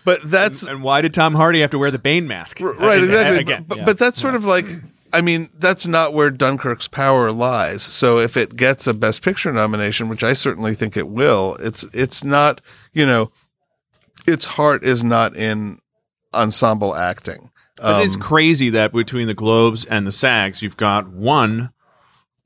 but 0.04 0.20
that's 0.24 0.62
And 0.62 0.82
why 0.82 1.02
did 1.02 1.12
Tom 1.12 1.34
Hardy 1.34 1.60
have 1.60 1.70
to 1.70 1.78
wear 1.78 1.90
the 1.90 1.98
Bane 1.98 2.26
mask? 2.26 2.60
R- 2.62 2.72
right 2.74 3.02
exactly 3.02 3.40
Again, 3.40 3.64
but, 3.68 3.78
yeah. 3.78 3.84
but 3.84 3.98
that's 3.98 4.18
sort 4.20 4.34
of 4.34 4.44
like 4.44 4.66
i 5.12 5.20
mean 5.20 5.48
that's 5.58 5.86
not 5.86 6.12
where 6.14 6.30
dunkirk's 6.30 6.88
power 6.88 7.30
lies. 7.32 7.82
So 7.82 8.18
if 8.18 8.36
it 8.36 8.56
gets 8.56 8.86
a 8.86 8.94
best 8.94 9.22
picture 9.22 9.52
nomination 9.52 10.08
which 10.08 10.22
i 10.22 10.32
certainly 10.32 10.74
think 10.74 10.96
it 10.96 11.08
will 11.08 11.56
it's 11.60 11.84
it's 11.92 12.22
not 12.24 12.60
you 12.92 13.06
know 13.06 13.30
its 14.26 14.44
heart 14.44 14.84
is 14.84 15.02
not 15.02 15.36
in 15.36 15.78
ensemble 16.34 16.94
acting. 16.94 17.50
But 17.78 18.02
it's 18.02 18.16
Um, 18.16 18.20
crazy 18.20 18.68
that 18.70 18.92
between 18.92 19.26
the 19.28 19.34
Globes 19.34 19.84
and 19.86 20.06
the 20.06 20.10
SAGs, 20.12 20.60
you've 20.62 20.76
got 20.76 21.08
one 21.08 21.70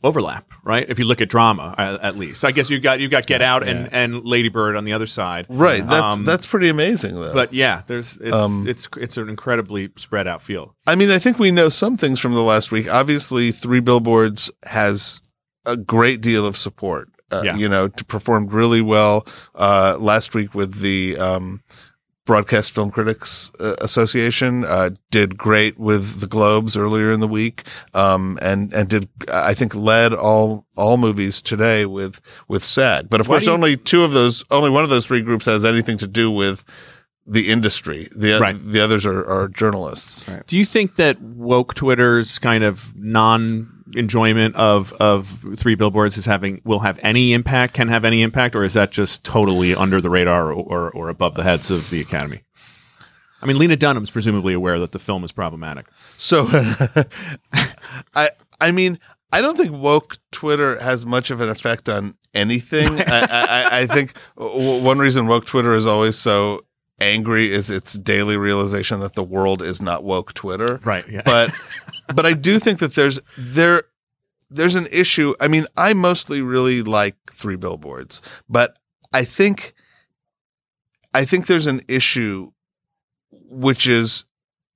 overlap, 0.04 0.51
right? 0.64 0.86
If 0.88 0.98
you 0.98 1.04
look 1.04 1.20
at 1.20 1.28
drama, 1.28 1.74
uh, 1.76 1.98
at 2.02 2.16
least. 2.16 2.44
I 2.44 2.52
guess 2.52 2.70
you've 2.70 2.82
got 2.82 3.00
you've 3.00 3.10
got 3.10 3.26
Get 3.26 3.42
Out 3.42 3.66
and, 3.66 3.88
and 3.92 4.24
Lady 4.24 4.48
Bird 4.48 4.76
on 4.76 4.84
the 4.84 4.92
other 4.92 5.06
side, 5.06 5.46
right 5.48 5.86
that's 5.86 6.14
Um, 6.16 6.24
that's 6.24 6.46
pretty 6.46 6.68
amazing 6.68 7.14
though 7.14 7.32
But 7.34 7.52
yeah, 7.52 7.82
there's 7.86 8.16
it's 8.18 8.34
Um, 8.34 8.64
it's 8.68 8.88
it's 8.96 9.16
an 9.16 9.28
incredibly 9.28 9.90
spread 9.96 10.26
out 10.26 10.42
field. 10.42 10.70
I 10.86 10.94
mean, 10.94 11.10
I 11.10 11.18
think 11.18 11.38
we 11.38 11.50
know 11.50 11.68
some 11.68 11.96
things 11.96 12.20
from 12.20 12.34
the 12.34 12.42
last 12.42 12.70
week. 12.72 12.88
Obviously, 12.90 13.50
Three 13.52 13.80
Billboards 13.80 14.50
has 14.64 15.20
a 15.64 15.76
great 15.76 16.20
deal 16.20 16.44
of 16.46 16.56
support. 16.56 17.08
Uh, 17.30 17.42
Yeah. 17.44 17.56
You 17.56 17.68
know, 17.68 17.88
to 17.88 18.04
performed 18.04 18.52
really 18.52 18.82
well 18.82 19.26
uh, 19.54 19.96
last 19.98 20.34
week 20.34 20.54
with 20.54 20.80
the 20.80 21.16
um, 21.16 21.62
Broadcast 22.24 22.70
Film 22.70 22.90
Critics 22.90 23.50
uh, 23.58 23.74
Association. 23.80 24.64
Uh, 24.64 24.90
did 25.10 25.36
great 25.36 25.78
with 25.78 26.20
the 26.20 26.26
Globes 26.28 26.76
earlier 26.76 27.10
in 27.12 27.20
the 27.20 27.26
week, 27.28 27.64
um, 27.94 28.38
and 28.40 28.72
and 28.72 28.88
did 28.88 29.08
I 29.32 29.54
think 29.54 29.74
led 29.74 30.14
all 30.14 30.66
all 30.76 30.96
movies 30.96 31.42
today 31.42 31.84
with 31.84 32.20
with 32.48 32.64
SAG. 32.64 33.08
But 33.10 33.20
of 33.20 33.28
Why 33.28 33.34
course, 33.36 33.46
you- 33.46 33.52
only 33.52 33.76
two 33.76 34.04
of 34.04 34.12
those, 34.12 34.44
only 34.50 34.70
one 34.70 34.84
of 34.84 34.90
those 34.90 35.04
three 35.06 35.20
groups 35.20 35.46
has 35.46 35.64
anything 35.64 35.98
to 35.98 36.06
do 36.06 36.30
with 36.30 36.64
the 37.26 37.50
industry. 37.50 38.08
The 38.14 38.38
Right. 38.40 38.72
the 38.72 38.80
others 38.80 39.04
are, 39.06 39.24
are 39.28 39.48
journalists. 39.48 40.24
Do 40.46 40.56
you 40.56 40.64
think 40.64 40.96
that 40.96 41.20
woke 41.20 41.74
Twitter's 41.74 42.38
kind 42.38 42.62
of 42.64 42.92
non 42.96 43.81
enjoyment 43.94 44.54
of 44.56 44.92
of 44.94 45.38
three 45.56 45.74
billboards 45.74 46.16
is 46.18 46.26
having 46.26 46.60
will 46.64 46.80
have 46.80 46.98
any 47.02 47.32
impact? 47.32 47.74
Can 47.74 47.88
have 47.88 48.04
any 48.04 48.22
impact, 48.22 48.54
or 48.56 48.64
is 48.64 48.74
that 48.74 48.90
just 48.90 49.24
totally 49.24 49.74
under 49.74 50.00
the 50.00 50.10
radar 50.10 50.52
or 50.52 50.54
or, 50.54 50.90
or 50.90 51.08
above 51.08 51.34
the 51.34 51.42
heads 51.42 51.70
of 51.70 51.90
the 51.90 52.00
Academy? 52.00 52.42
I 53.40 53.46
mean, 53.46 53.58
Lena 53.58 53.76
Dunham's 53.76 54.10
presumably 54.10 54.54
aware 54.54 54.78
that 54.78 54.92
the 54.92 55.00
film 55.00 55.24
is 55.24 55.32
problematic. 55.32 55.86
So, 56.16 56.48
I 58.14 58.30
I 58.60 58.70
mean, 58.70 59.00
I 59.32 59.40
don't 59.40 59.56
think 59.56 59.72
woke 59.72 60.18
Twitter 60.30 60.78
has 60.80 61.04
much 61.04 61.30
of 61.30 61.40
an 61.40 61.48
effect 61.48 61.88
on 61.88 62.14
anything. 62.34 63.00
I, 63.00 63.20
I, 63.20 63.80
I 63.80 63.86
think 63.86 64.16
one 64.36 64.98
reason 64.98 65.26
woke 65.26 65.44
Twitter 65.46 65.74
is 65.74 65.86
always 65.86 66.16
so 66.16 66.64
angry 67.00 67.52
is 67.52 67.70
its 67.70 67.94
daily 67.94 68.36
realization 68.36 69.00
that 69.00 69.14
the 69.14 69.24
world 69.24 69.62
is 69.62 69.82
not 69.82 70.04
woke 70.04 70.32
Twitter. 70.34 70.80
Right. 70.84 71.08
Yeah. 71.08 71.22
But 71.24 71.52
but 72.14 72.26
I 72.26 72.32
do 72.32 72.58
think 72.58 72.78
that 72.80 72.94
there's 72.94 73.20
there 73.36 73.84
there's 74.50 74.74
an 74.74 74.86
issue. 74.90 75.34
I 75.40 75.48
mean, 75.48 75.66
I 75.76 75.94
mostly 75.94 76.42
really 76.42 76.82
like 76.82 77.16
three 77.30 77.56
billboards, 77.56 78.20
but 78.48 78.78
I 79.12 79.24
think 79.24 79.74
I 81.14 81.24
think 81.24 81.46
there's 81.46 81.66
an 81.66 81.82
issue 81.88 82.52
which 83.30 83.86
is 83.86 84.24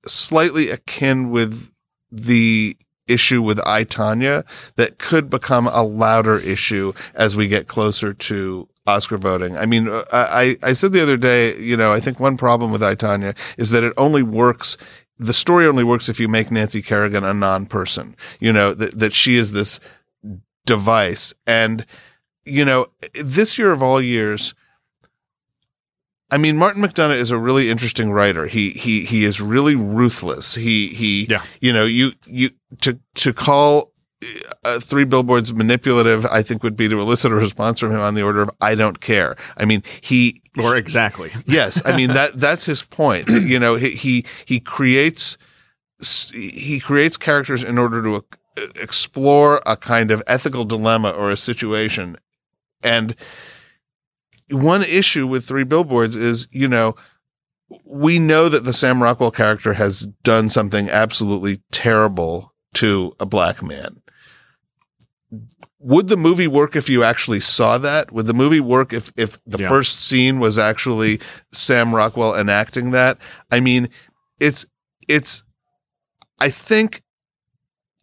slightly 0.05 0.69
akin 0.69 1.31
with 1.31 1.71
the 2.11 2.77
issue 3.07 3.41
with 3.41 3.59
I 3.65 3.83
Tonya 3.85 4.43
that 4.75 4.99
could 4.99 5.29
become 5.29 5.67
a 5.67 5.83
louder 5.83 6.37
issue 6.37 6.93
as 7.15 7.35
we 7.35 7.47
get 7.47 7.67
closer 7.67 8.13
to 8.13 8.67
Oscar 8.85 9.17
voting. 9.17 9.57
I 9.57 9.65
mean, 9.65 9.87
uh, 9.87 10.03
I, 10.11 10.57
I 10.63 10.73
said 10.73 10.93
the 10.93 11.01
other 11.01 11.17
day, 11.17 11.57
you 11.57 11.75
know, 11.75 11.91
I 11.91 11.99
think 11.99 12.19
one 12.19 12.37
problem 12.37 12.71
with 12.71 12.83
I 12.83 12.95
Tonya 12.95 13.35
is 13.57 13.71
that 13.71 13.83
it 13.83 13.93
only 13.97 14.23
works. 14.23 14.77
The 15.19 15.33
story 15.33 15.65
only 15.65 15.83
works 15.83 16.09
if 16.09 16.19
you 16.19 16.27
make 16.27 16.51
Nancy 16.51 16.81
Kerrigan 16.81 17.23
a 17.23 17.33
non-person, 17.33 18.15
you 18.39 18.53
know, 18.53 18.73
that, 18.73 18.99
that 18.99 19.13
she 19.13 19.35
is 19.35 19.51
this 19.51 19.79
device. 20.65 21.33
And, 21.47 21.85
you 22.45 22.63
know, 22.63 22.87
this 23.13 23.57
year 23.57 23.71
of 23.71 23.81
all 23.81 24.01
years, 24.01 24.53
I 26.29 26.37
mean, 26.37 26.57
Martin 26.57 26.83
McDonagh 26.83 27.19
is 27.19 27.31
a 27.31 27.37
really 27.37 27.69
interesting 27.69 28.11
writer. 28.11 28.47
He 28.47 28.71
he 28.71 29.05
he 29.05 29.23
is 29.23 29.39
really 29.39 29.75
ruthless. 29.75 30.55
He 30.55 30.89
he 30.89 31.25
Yeah. 31.29 31.41
you 31.61 31.71
know, 31.71 31.85
you 31.85 32.11
you 32.25 32.49
to 32.81 32.99
to 33.15 33.33
call 33.33 33.93
uh, 34.63 34.79
three 34.79 35.03
billboards 35.03 35.53
manipulative, 35.53 36.25
I 36.25 36.41
think 36.41 36.63
would 36.63 36.75
be 36.75 36.87
to 36.89 36.99
elicit 36.99 37.31
a 37.31 37.35
response 37.35 37.79
from 37.79 37.91
him 37.91 37.99
on 37.99 38.15
the 38.15 38.23
order 38.23 38.41
of 38.41 38.49
"I 38.61 38.75
don't 38.75 38.99
care." 38.99 39.35
I 39.57 39.65
mean, 39.65 39.83
he 40.01 40.41
or 40.57 40.75
exactly. 40.75 41.31
yes, 41.45 41.81
I 41.85 41.95
mean 41.95 42.09
that 42.09 42.39
that's 42.39 42.65
his 42.65 42.83
point. 42.83 43.29
you 43.29 43.59
know, 43.59 43.75
he 43.75 43.91
he 43.91 44.25
he 44.45 44.59
creates 44.59 45.37
he 46.33 46.79
creates 46.79 47.17
characters 47.17 47.63
in 47.63 47.77
order 47.77 48.01
to 48.01 48.15
uh, 48.15 48.21
explore 48.81 49.61
a 49.65 49.77
kind 49.77 50.11
of 50.11 50.23
ethical 50.27 50.63
dilemma 50.63 51.11
or 51.11 51.29
a 51.29 51.37
situation, 51.37 52.17
and 52.81 53.15
one 54.49 54.83
issue 54.83 55.27
with 55.27 55.45
three 55.45 55.63
billboards 55.63 56.15
is 56.15 56.47
you 56.51 56.67
know 56.67 56.95
we 57.83 58.17
know 58.17 58.49
that 58.49 58.63
the 58.63 58.73
Sam 58.73 59.03
Rockwell 59.03 59.31
character 59.31 59.73
has 59.73 60.07
done 60.23 60.49
something 60.49 60.89
absolutely 60.89 61.61
terrible 61.71 62.53
to 62.75 63.15
a 63.19 63.25
black 63.25 63.61
man. 63.63 64.01
Would 65.79 66.07
the 66.07 66.17
movie 66.17 66.47
work 66.47 66.75
if 66.75 66.89
you 66.89 67.03
actually 67.03 67.39
saw 67.39 67.77
that? 67.77 68.11
Would 68.11 68.25
the 68.25 68.33
movie 68.33 68.59
work 68.59 68.93
if 68.93 69.11
if 69.15 69.37
the 69.45 69.59
Yeah. 69.59 69.69
first 69.69 69.99
scene 69.99 70.39
was 70.39 70.57
actually 70.57 71.19
Sam 71.51 71.93
Rockwell 71.93 72.35
enacting 72.35 72.91
that? 72.91 73.17
I 73.51 73.59
mean, 73.59 73.89
it's 74.39 74.65
it's 75.07 75.43
I 76.39 76.49
think 76.49 77.03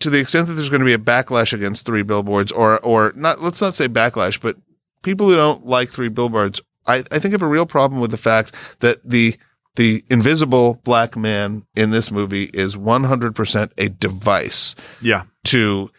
to 0.00 0.11
the 0.11 0.18
extent 0.21 0.47
that 0.49 0.54
there's 0.54 0.68
going 0.68 0.80
to 0.80 0.87
be 0.87 0.92
a 0.92 0.99
backlash 0.99 1.52
against 1.52 1.85
three 1.85 2.02
billboards 2.02 2.52
or 2.52 2.78
or 2.80 3.12
not 3.16 3.42
let's 3.42 3.61
not 3.61 3.75
say 3.75 3.88
backlash, 3.88 4.40
but 4.40 4.56
people 5.02 5.28
who 5.28 5.35
don't 5.35 5.66
like 5.66 5.90
three 5.90 6.09
billboards, 6.09 6.61
I, 6.87 7.04
I 7.11 7.18
think 7.18 7.33
have 7.33 7.42
a 7.42 7.47
real 7.47 7.66
problem 7.66 8.00
with 8.00 8.11
the 8.11 8.16
fact 8.18 8.54
that 8.80 9.00
the 9.09 9.37
the 9.76 10.04
invisible 10.09 10.81
black 10.85 11.16
man 11.16 11.64
in 11.75 11.90
this 11.90 12.11
movie 12.11 12.45
is 12.54 12.76
100% 12.76 13.73
a 13.78 13.88
device 13.88 14.75
Yeah. 15.00 15.25
to 15.47 15.90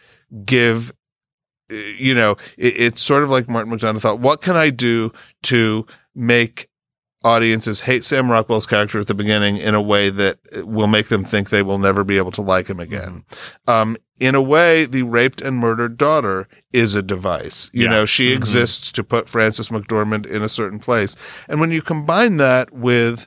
give 0.44 0.92
you 1.68 2.14
know 2.14 2.36
it, 2.56 2.74
it's 2.78 3.02
sort 3.02 3.24
of 3.24 3.30
like 3.30 3.48
martin 3.48 3.72
mcdonagh 3.72 4.00
thought 4.00 4.20
what 4.20 4.40
can 4.40 4.56
i 4.56 4.70
do 4.70 5.12
to 5.42 5.84
make 6.14 6.68
audiences 7.24 7.80
hate 7.80 8.04
sam 8.04 8.30
rockwell's 8.30 8.66
character 8.66 9.00
at 9.00 9.08
the 9.08 9.14
beginning 9.14 9.56
in 9.56 9.74
a 9.74 9.82
way 9.82 10.08
that 10.08 10.38
will 10.64 10.86
make 10.86 11.08
them 11.08 11.24
think 11.24 11.50
they 11.50 11.62
will 11.64 11.78
never 11.78 12.04
be 12.04 12.18
able 12.18 12.30
to 12.30 12.40
like 12.42 12.68
him 12.68 12.78
again 12.78 13.24
um, 13.66 13.96
in 14.20 14.36
a 14.36 14.40
way 14.42 14.84
the 14.86 15.02
raped 15.02 15.40
and 15.40 15.56
murdered 15.58 15.96
daughter 15.96 16.46
is 16.72 16.94
a 16.94 17.02
device 17.02 17.68
you 17.72 17.84
Yeah. 17.84 17.90
know 17.90 18.06
she 18.06 18.32
Mhm. 18.32 18.36
exists 18.36 18.92
to 18.92 19.02
put 19.02 19.28
Frances 19.28 19.68
mcdormand 19.68 20.24
in 20.24 20.42
a 20.42 20.48
certain 20.48 20.78
place 20.78 21.16
and 21.48 21.58
when 21.60 21.72
you 21.72 21.82
combine 21.82 22.36
that 22.36 22.72
with 22.72 23.26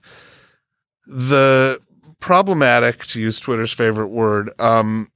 the 1.10 1.80
problematic 2.20 3.06
to 3.08 3.20
use 3.20 3.39
twitter's 3.39 3.74
favorite 3.74 4.08
word 4.10 4.51
um, 4.60 5.10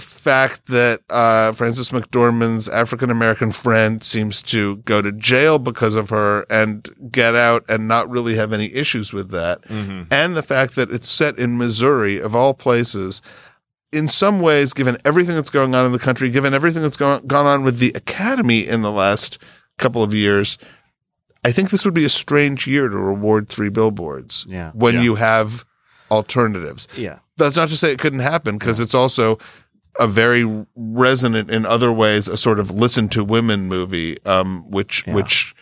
fact 0.00 0.66
that 0.66 1.00
uh, 1.10 1.52
Frances 1.52 1.90
McDormand's 1.90 2.68
African 2.68 3.10
American 3.10 3.52
friend 3.52 4.02
seems 4.02 4.42
to 4.42 4.78
go 4.78 5.00
to 5.02 5.12
jail 5.12 5.58
because 5.58 5.94
of 5.96 6.10
her 6.10 6.46
and 6.50 6.88
get 7.10 7.34
out 7.34 7.64
and 7.68 7.86
not 7.86 8.08
really 8.08 8.34
have 8.36 8.52
any 8.52 8.72
issues 8.74 9.12
with 9.12 9.30
that, 9.30 9.64
hmm 9.66 10.02
and 10.10 10.36
the 10.36 10.42
fact 10.42 10.74
that 10.76 10.90
it's 10.90 11.08
set 11.08 11.38
in 11.38 11.58
Missouri, 11.58 12.18
of 12.20 12.34
all 12.34 12.54
places. 12.54 13.20
In 13.92 14.08
some 14.08 14.40
ways, 14.40 14.72
given 14.72 14.98
everything 15.04 15.36
that's 15.36 15.50
going 15.50 15.72
on 15.72 15.86
in 15.86 15.92
the 15.92 16.00
country, 16.00 16.28
given 16.28 16.52
everything 16.52 16.82
that's 16.82 16.96
gone, 16.96 17.24
gone 17.28 17.46
on 17.46 17.62
with 17.62 17.78
the 17.78 17.92
academy 17.94 18.66
in 18.66 18.82
the 18.82 18.90
last 18.90 19.38
couple 19.78 20.02
of 20.02 20.12
years, 20.12 20.58
I 21.44 21.52
think 21.52 21.70
this 21.70 21.84
would 21.84 21.94
be 21.94 22.04
a 22.04 22.08
strange 22.08 22.66
year 22.66 22.88
to 22.88 22.96
reward 22.96 23.48
three 23.48 23.68
billboards 23.68 24.46
Yeah. 24.48 24.70
when 24.72 24.94
Yeah. 24.94 25.02
you 25.02 25.14
have 25.16 25.64
alternatives 26.10 26.86
Yeah. 26.96 27.18
that's 27.36 27.56
not 27.56 27.68
to 27.70 27.76
say 27.76 27.92
it 27.92 27.98
couldn't 27.98 28.20
happen 28.20 28.56
because 28.58 28.78
it's 28.80 28.94
also 28.94 29.38
a 29.98 30.06
very 30.08 30.44
resonant 30.76 31.50
in 31.50 31.64
other 31.66 31.92
ways 31.92 32.28
a 32.28 32.36
sort 32.36 32.58
of 32.58 32.70
listen 32.70 33.08
to 33.08 33.22
women 33.24 33.66
movie 33.68 34.16
um 34.26 34.64
which 34.70 35.04
Yeah. 35.06 35.14
which 35.14 35.54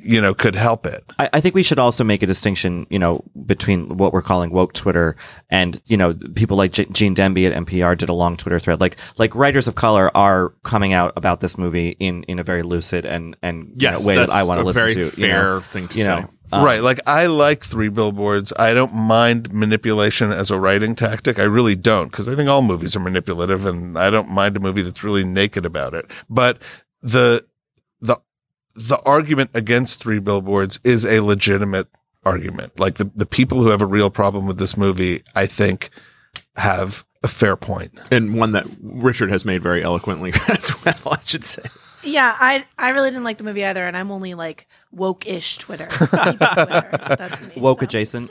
you 0.00 0.20
know 0.20 0.32
could 0.34 0.54
help 0.54 0.86
it 0.86 1.04
I, 1.18 1.28
I 1.34 1.40
think 1.40 1.54
we 1.54 1.62
should 1.62 1.78
also 1.78 2.04
make 2.04 2.22
a 2.22 2.26
distinction, 2.26 2.86
you 2.90 2.98
know, 2.98 3.24
between 3.44 3.96
what 3.96 4.12
we're 4.12 4.22
calling 4.22 4.50
woke 4.50 4.72
Twitter 4.72 5.16
and, 5.50 5.82
you 5.86 5.96
know, 5.96 6.14
people 6.34 6.56
like 6.56 6.72
G- 6.72 6.86
Gene 6.92 7.14
Demby 7.14 7.50
at 7.50 7.66
NPR 7.66 7.98
did 7.98 8.08
a 8.08 8.12
long 8.12 8.36
Twitter 8.36 8.60
thread. 8.60 8.80
Like, 8.80 8.96
like 9.16 9.34
writers 9.34 9.66
of 9.66 9.74
color 9.74 10.16
are 10.16 10.50
coming 10.62 10.92
out 10.92 11.12
about 11.16 11.40
this 11.40 11.58
movie 11.58 11.96
in, 11.98 12.22
in 12.24 12.38
a 12.38 12.44
very 12.44 12.62
lucid 12.62 13.04
and, 13.04 13.36
and 13.42 13.68
you 13.70 13.74
Yes, 13.78 14.00
know, 14.00 14.06
way 14.06 14.14
that 14.16 14.30
I 14.30 14.44
want 14.44 14.60
to 14.60 14.64
listen 14.64 14.80
very 14.82 14.94
to. 14.94 15.10
fair 15.10 15.20
you 15.26 15.32
know, 15.32 15.60
thing 15.72 15.88
to 15.88 15.98
you 15.98 16.04
say. 16.04 16.10
um, 16.52 16.64
right 16.64 16.82
like 16.82 16.98
i 17.06 17.26
like 17.26 17.62
three 17.64 17.90
billboards 17.90 18.54
i 18.58 18.72
don't 18.72 18.94
mind 18.94 19.52
manipulation 19.52 20.32
as 20.32 20.50
a 20.50 20.58
writing 20.58 20.94
tactic 20.94 21.38
i 21.38 21.42
really 21.44 21.76
don't 21.76 22.10
because 22.10 22.26
i 22.26 22.34
think 22.34 22.48
all 22.48 22.62
movies 22.62 22.96
are 22.96 23.00
manipulative 23.00 23.66
and 23.66 23.98
i 23.98 24.08
don't 24.08 24.30
mind 24.30 24.56
a 24.56 24.60
movie 24.60 24.80
that's 24.80 25.04
really 25.04 25.24
naked 25.24 25.66
about 25.66 25.92
it 25.92 26.06
but 26.30 26.58
the 27.02 27.44
the 28.00 28.18
the 28.78 29.00
argument 29.04 29.50
against 29.54 30.00
three 30.02 30.18
billboards 30.20 30.78
is 30.84 31.04
a 31.04 31.20
legitimate 31.20 31.88
argument 32.24 32.78
like 32.78 32.94
the, 32.96 33.10
the 33.16 33.26
people 33.26 33.62
who 33.62 33.68
have 33.68 33.82
a 33.82 33.86
real 33.86 34.10
problem 34.10 34.46
with 34.46 34.58
this 34.58 34.76
movie 34.76 35.22
i 35.34 35.46
think 35.46 35.90
have 36.56 37.04
a 37.22 37.28
fair 37.28 37.56
point 37.56 37.92
And 38.12 38.34
one 38.34 38.52
that 38.52 38.64
Richard 38.80 39.30
has 39.30 39.44
made 39.44 39.62
very 39.62 39.82
eloquently 39.82 40.32
as 40.48 40.70
well, 40.84 40.94
I 41.12 41.18
should 41.24 41.44
say. 41.44 41.62
Yeah, 42.04 42.36
I 42.38 42.64
I 42.78 42.90
really 42.90 43.10
didn't 43.10 43.24
like 43.24 43.38
the 43.38 43.44
movie 43.44 43.64
either, 43.64 43.84
and 43.84 43.96
I'm 43.96 44.12
only 44.12 44.34
like 44.34 44.68
woke-ish 44.92 45.58
Twitter. 45.58 45.88
Twitter. 45.88 46.38
That's 46.38 47.42
me, 47.42 47.54
woke 47.56 47.80
so. 47.80 47.84
adjacent. 47.84 48.30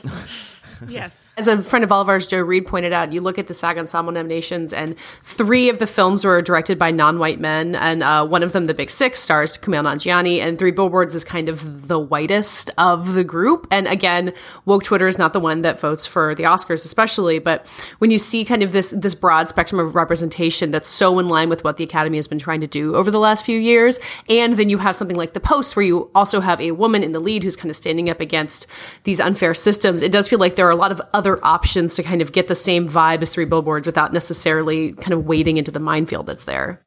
Yes. 0.88 1.14
As 1.38 1.46
a 1.46 1.62
friend 1.62 1.84
of 1.84 1.92
all 1.92 2.00
of 2.00 2.08
ours, 2.08 2.26
Joe 2.26 2.40
Reed, 2.40 2.66
pointed 2.66 2.92
out, 2.92 3.12
you 3.12 3.20
look 3.20 3.38
at 3.38 3.46
the 3.46 3.54
SAG 3.54 3.78
Ensemble 3.78 4.12
nominations, 4.12 4.72
and 4.72 4.96
three 5.22 5.68
of 5.68 5.78
the 5.78 5.86
films 5.86 6.24
were 6.24 6.42
directed 6.42 6.80
by 6.80 6.90
non-white 6.90 7.38
men, 7.38 7.76
and 7.76 8.02
uh, 8.02 8.26
one 8.26 8.42
of 8.42 8.52
them, 8.52 8.66
The 8.66 8.74
Big 8.74 8.90
Sick, 8.90 9.14
stars 9.14 9.56
Kumail 9.56 9.84
Nanjiani, 9.84 10.40
and 10.40 10.58
Three 10.58 10.72
Billboards 10.72 11.14
is 11.14 11.22
kind 11.22 11.48
of 11.48 11.86
the 11.86 12.00
whitest 12.00 12.72
of 12.76 13.14
the 13.14 13.22
group. 13.22 13.68
And 13.70 13.86
again, 13.86 14.32
woke 14.64 14.82
Twitter 14.82 15.06
is 15.06 15.16
not 15.16 15.32
the 15.32 15.38
one 15.38 15.62
that 15.62 15.78
votes 15.78 16.08
for 16.08 16.34
the 16.34 16.42
Oscars, 16.42 16.84
especially, 16.84 17.38
but 17.38 17.68
when 17.98 18.10
you 18.10 18.18
see 18.18 18.44
kind 18.44 18.64
of 18.64 18.72
this 18.72 18.90
this 18.90 19.14
broad 19.14 19.48
spectrum 19.48 19.80
of 19.80 19.94
representation 19.94 20.72
that's 20.72 20.88
so 20.88 21.20
in 21.20 21.28
line 21.28 21.48
with 21.48 21.62
what 21.62 21.76
the 21.76 21.84
Academy 21.84 22.18
has 22.18 22.26
been 22.26 22.40
trying 22.40 22.62
to 22.62 22.66
do 22.66 22.96
over 22.96 23.12
the 23.12 23.20
last 23.20 23.44
few 23.44 23.60
years, 23.60 24.00
and 24.28 24.56
then 24.56 24.68
you 24.68 24.78
have 24.78 24.96
something 24.96 25.16
like 25.16 25.34
The 25.34 25.40
Post, 25.40 25.76
where 25.76 25.86
you 25.86 26.10
also 26.16 26.40
have 26.40 26.60
a 26.60 26.72
woman 26.72 27.04
in 27.04 27.12
the 27.12 27.20
lead 27.20 27.44
who's 27.44 27.54
kind 27.54 27.70
of 27.70 27.76
standing 27.76 28.10
up 28.10 28.18
against 28.18 28.66
these 29.04 29.20
unfair 29.20 29.54
systems, 29.54 30.02
it 30.02 30.10
does 30.10 30.26
feel 30.26 30.40
like 30.40 30.56
there 30.56 30.66
are 30.66 30.72
a 30.72 30.74
lot 30.74 30.90
of 30.90 31.00
other 31.14 31.27
options 31.42 31.96
to 31.96 32.02
kind 32.02 32.22
of 32.22 32.32
get 32.32 32.48
the 32.48 32.54
same 32.54 32.88
vibe 32.88 33.22
as 33.22 33.30
Three 33.30 33.44
Billboards 33.44 33.86
without 33.86 34.12
necessarily 34.12 34.92
kind 34.92 35.12
of 35.12 35.26
wading 35.26 35.56
into 35.56 35.70
the 35.70 35.80
minefield 35.80 36.26
that's 36.26 36.44
there. 36.44 36.84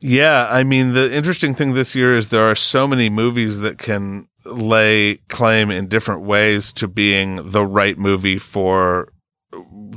Yeah, 0.00 0.46
I 0.50 0.62
mean 0.62 0.92
the 0.92 1.14
interesting 1.14 1.54
thing 1.54 1.74
this 1.74 1.94
year 1.94 2.16
is 2.16 2.28
there 2.28 2.44
are 2.44 2.54
so 2.54 2.86
many 2.86 3.08
movies 3.08 3.60
that 3.60 3.78
can 3.78 4.28
lay 4.44 5.16
claim 5.28 5.70
in 5.70 5.88
different 5.88 6.22
ways 6.22 6.72
to 6.74 6.86
being 6.86 7.50
the 7.50 7.64
right 7.64 7.98
movie 7.98 8.38
for 8.38 9.12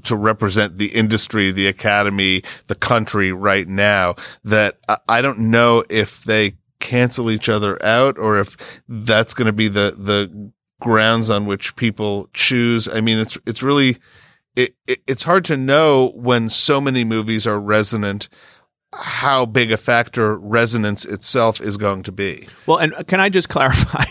to 0.03 0.15
represent 0.15 0.77
the 0.77 0.87
industry, 0.87 1.51
the 1.51 1.67
academy, 1.67 2.43
the 2.67 2.75
country 2.75 3.31
right 3.31 3.67
now 3.67 4.15
that 4.43 4.77
I, 4.87 4.97
I 5.07 5.21
don't 5.21 5.39
know 5.39 5.83
if 5.89 6.23
they 6.23 6.55
cancel 6.79 7.29
each 7.29 7.49
other 7.49 7.83
out 7.83 8.17
or 8.17 8.39
if 8.39 8.81
that's 8.87 9.33
going 9.33 9.47
to 9.47 9.53
be 9.53 9.67
the 9.67 9.95
the 9.97 10.51
grounds 10.79 11.29
on 11.29 11.45
which 11.45 11.75
people 11.75 12.29
choose. 12.33 12.87
I 12.87 13.01
mean 13.01 13.19
it's 13.19 13.37
it's 13.45 13.63
really 13.63 13.97
it, 14.55 14.75
it, 14.87 15.01
it's 15.07 15.23
hard 15.23 15.45
to 15.45 15.57
know 15.57 16.11
when 16.15 16.49
so 16.49 16.81
many 16.81 17.03
movies 17.03 17.47
are 17.47 17.59
resonant 17.59 18.27
how 18.93 19.45
big 19.45 19.71
a 19.71 19.77
factor 19.77 20.37
resonance 20.37 21.05
itself 21.05 21.61
is 21.61 21.77
going 21.77 22.01
to 22.03 22.11
be. 22.11 22.47
Well, 22.65 22.77
and 22.77 23.07
can 23.07 23.19
I 23.19 23.29
just 23.29 23.49
clarify? 23.49 24.05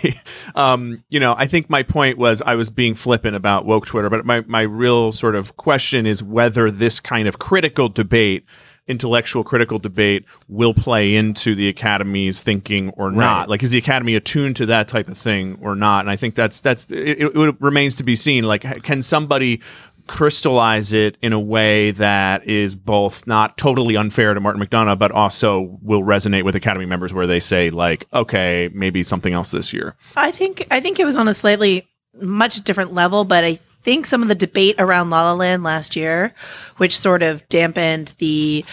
um, 0.55 1.03
you 1.09 1.19
know, 1.19 1.35
I 1.37 1.47
think 1.47 1.69
my 1.69 1.83
point 1.83 2.19
was 2.19 2.43
I 2.43 2.55
was 2.55 2.71
being 2.71 2.95
flippant 2.95 3.35
about 3.35 3.67
woke 3.67 3.87
Twitter, 3.87 4.09
but 4.09 4.25
my, 4.25 4.43
my 4.43 4.63
real 4.63 5.13
sort 5.13 5.35
of 5.35 5.57
question 5.57 6.07
is 6.07 6.23
whether 6.23 6.71
this 6.71 7.01
kind 7.01 7.27
of 7.27 7.39
critical 7.39 7.89
debate, 7.89 8.45
intellectual 8.89 9.45
critical 9.45 9.79
debate, 9.79 10.25
will 10.49 10.75
play 10.75 11.15
into 11.15 11.55
the 11.55 11.69
academy's 11.69 12.41
thinking 12.41 12.91
or 12.91 13.11
not. 13.11 13.41
Right. 13.41 13.49
Like, 13.51 13.63
is 13.63 13.71
the 13.71 13.79
academy 13.79 14.15
attuned 14.15 14.57
to 14.57 14.67
that 14.67 14.89
type 14.89 15.09
of 15.09 15.19
thing 15.19 15.59
or 15.61 15.77
not? 15.77 16.01
And 16.01 16.11
I 16.11 16.17
think 16.17 16.35
that's 16.35 16.61
that's 16.61 16.87
it, 16.91 17.21
it, 17.21 17.37
it 17.37 17.61
remains 17.61 17.97
to 17.97 18.05
be 18.05 18.17
seen. 18.17 18.45
Like, 18.45 18.83
can 18.83 19.03
somebody 19.03 19.61
crystallize 20.09 20.93
it 20.93 21.17
in 21.23 21.33
a 21.33 21.39
way 21.39 21.93
that 21.93 22.45
is 22.49 22.75
both 22.75 23.27
not 23.27 23.57
totally 23.57 23.97
unfair 23.97 24.35
to 24.35 24.41
Martin 24.41 24.61
McDonagh, 24.61 24.99
but 24.99 25.13
also 25.13 25.79
will 25.83 26.03
resonate 26.03 26.45
with 26.45 26.57
Academy 26.57 26.87
members 26.87 27.13
where 27.13 27.27
they 27.27 27.39
say, 27.39 27.71
like, 27.71 28.07
okay, 28.13 28.71
maybe 28.73 29.05
something 29.05 29.35
else 29.35 29.53
this 29.53 29.73
year. 29.73 29.95
I 30.17 30.33
think 30.33 30.67
I 30.71 30.81
think 30.81 30.99
it 30.99 31.05
was 31.05 31.17
on 31.17 31.29
a 31.29 31.35
slightly 31.35 31.87
much 32.21 32.63
different 32.63 32.93
level, 32.95 33.25
but 33.25 33.45
I 33.45 33.59
think 33.83 34.07
some 34.07 34.23
of 34.23 34.29
the 34.29 34.35
debate 34.35 34.77
around 34.79 35.11
La 35.11 35.23
La 35.23 35.35
Land 35.35 35.63
last 35.63 35.97
year, 35.97 36.35
which 36.77 36.99
sort 36.99 37.23
of 37.23 37.49
dampened 37.49 38.15
the 38.19 38.65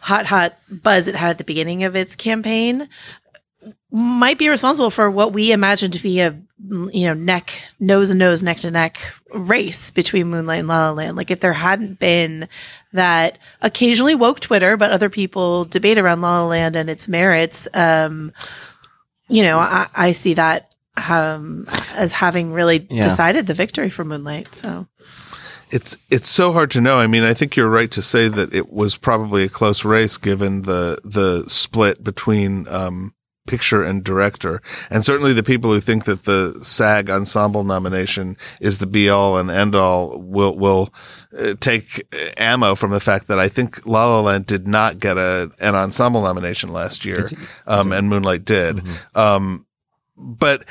hot 0.00 0.26
hot 0.26 0.58
buzz 0.70 1.08
it 1.08 1.14
had 1.14 1.30
at 1.30 1.38
the 1.38 1.44
beginning 1.44 1.84
of 1.84 1.96
its 1.96 2.14
campaign, 2.14 2.88
might 3.90 4.38
be 4.38 4.48
responsible 4.48 4.90
for 4.90 5.10
what 5.10 5.32
we 5.32 5.52
imagine 5.52 5.90
to 5.90 6.02
be 6.02 6.20
a 6.20 6.38
you 6.68 7.06
know 7.06 7.14
neck 7.14 7.60
nose 7.80 8.10
and 8.10 8.18
nose 8.18 8.42
neck 8.42 8.58
to 8.58 8.70
neck 8.70 8.98
race 9.32 9.90
between 9.90 10.28
Moonlight 10.28 10.60
and 10.60 10.68
La 10.68 10.88
La 10.88 10.92
Land. 10.92 11.16
Like 11.16 11.30
if 11.30 11.40
there 11.40 11.52
hadn't 11.52 11.98
been 11.98 12.48
that 12.92 13.38
occasionally 13.62 14.14
woke 14.14 14.40
Twitter, 14.40 14.76
but 14.76 14.90
other 14.90 15.10
people 15.10 15.64
debate 15.64 15.98
around 15.98 16.20
La 16.20 16.42
La 16.42 16.48
Land 16.48 16.76
and 16.76 16.90
its 16.90 17.08
merits. 17.08 17.68
Um, 17.74 18.32
you 19.28 19.42
know, 19.42 19.58
I, 19.58 19.88
I 19.94 20.12
see 20.12 20.34
that 20.34 20.72
um, 21.08 21.66
as 21.94 22.12
having 22.12 22.52
really 22.52 22.86
Yeah. 22.90 23.02
decided 23.02 23.46
the 23.46 23.54
victory 23.54 23.90
for 23.90 24.04
Moonlight. 24.04 24.54
So 24.54 24.86
It's 25.70 25.96
it's 26.10 26.28
so 26.30 26.52
hard 26.52 26.70
to 26.72 26.80
know. 26.80 26.98
I 26.98 27.06
mean, 27.06 27.22
I 27.24 27.34
think 27.34 27.54
you're 27.56 27.68
right 27.68 27.90
to 27.90 28.02
say 28.02 28.28
that 28.28 28.54
it 28.54 28.72
was 28.72 28.96
probably 28.96 29.44
a 29.44 29.48
close 29.50 29.84
race 29.84 30.16
given 30.16 30.62
the 30.62 30.98
the 31.04 31.44
split 31.46 32.02
between 32.02 32.66
um, 32.68 33.12
picture 33.46 33.82
and 33.82 34.02
director, 34.04 34.60
and 34.90 35.04
certainly 35.04 35.32
the 35.34 35.42
people 35.42 35.70
who 35.72 35.80
think 35.80 36.04
that 36.04 36.24
the 36.24 36.58
SAG 36.62 37.10
ensemble 37.10 37.64
nomination 37.64 38.36
is 38.60 38.78
the 38.78 38.86
be 38.86 39.10
all 39.10 39.36
and 39.38 39.50
end 39.50 39.74
all 39.74 40.18
will 40.20 40.56
will 40.56 40.92
uh, 41.38 41.52
take 41.60 42.02
ammo 42.38 42.74
from 42.74 42.90
the 42.90 43.00
fact 43.00 43.26
that 43.28 43.38
I 43.38 43.48
think 43.48 43.86
La 43.86 44.06
La 44.06 44.20
Land 44.22 44.46
did 44.46 44.66
not 44.66 44.98
get 44.98 45.18
a 45.18 45.50
an 45.60 45.74
ensemble 45.74 46.22
nomination 46.22 46.70
last 46.72 47.04
year, 47.04 47.28
um, 47.66 47.92
and 47.92 48.08
Moonlight 48.08 48.46
did. 48.46 48.82
Um, 49.14 49.66
but 50.18 50.64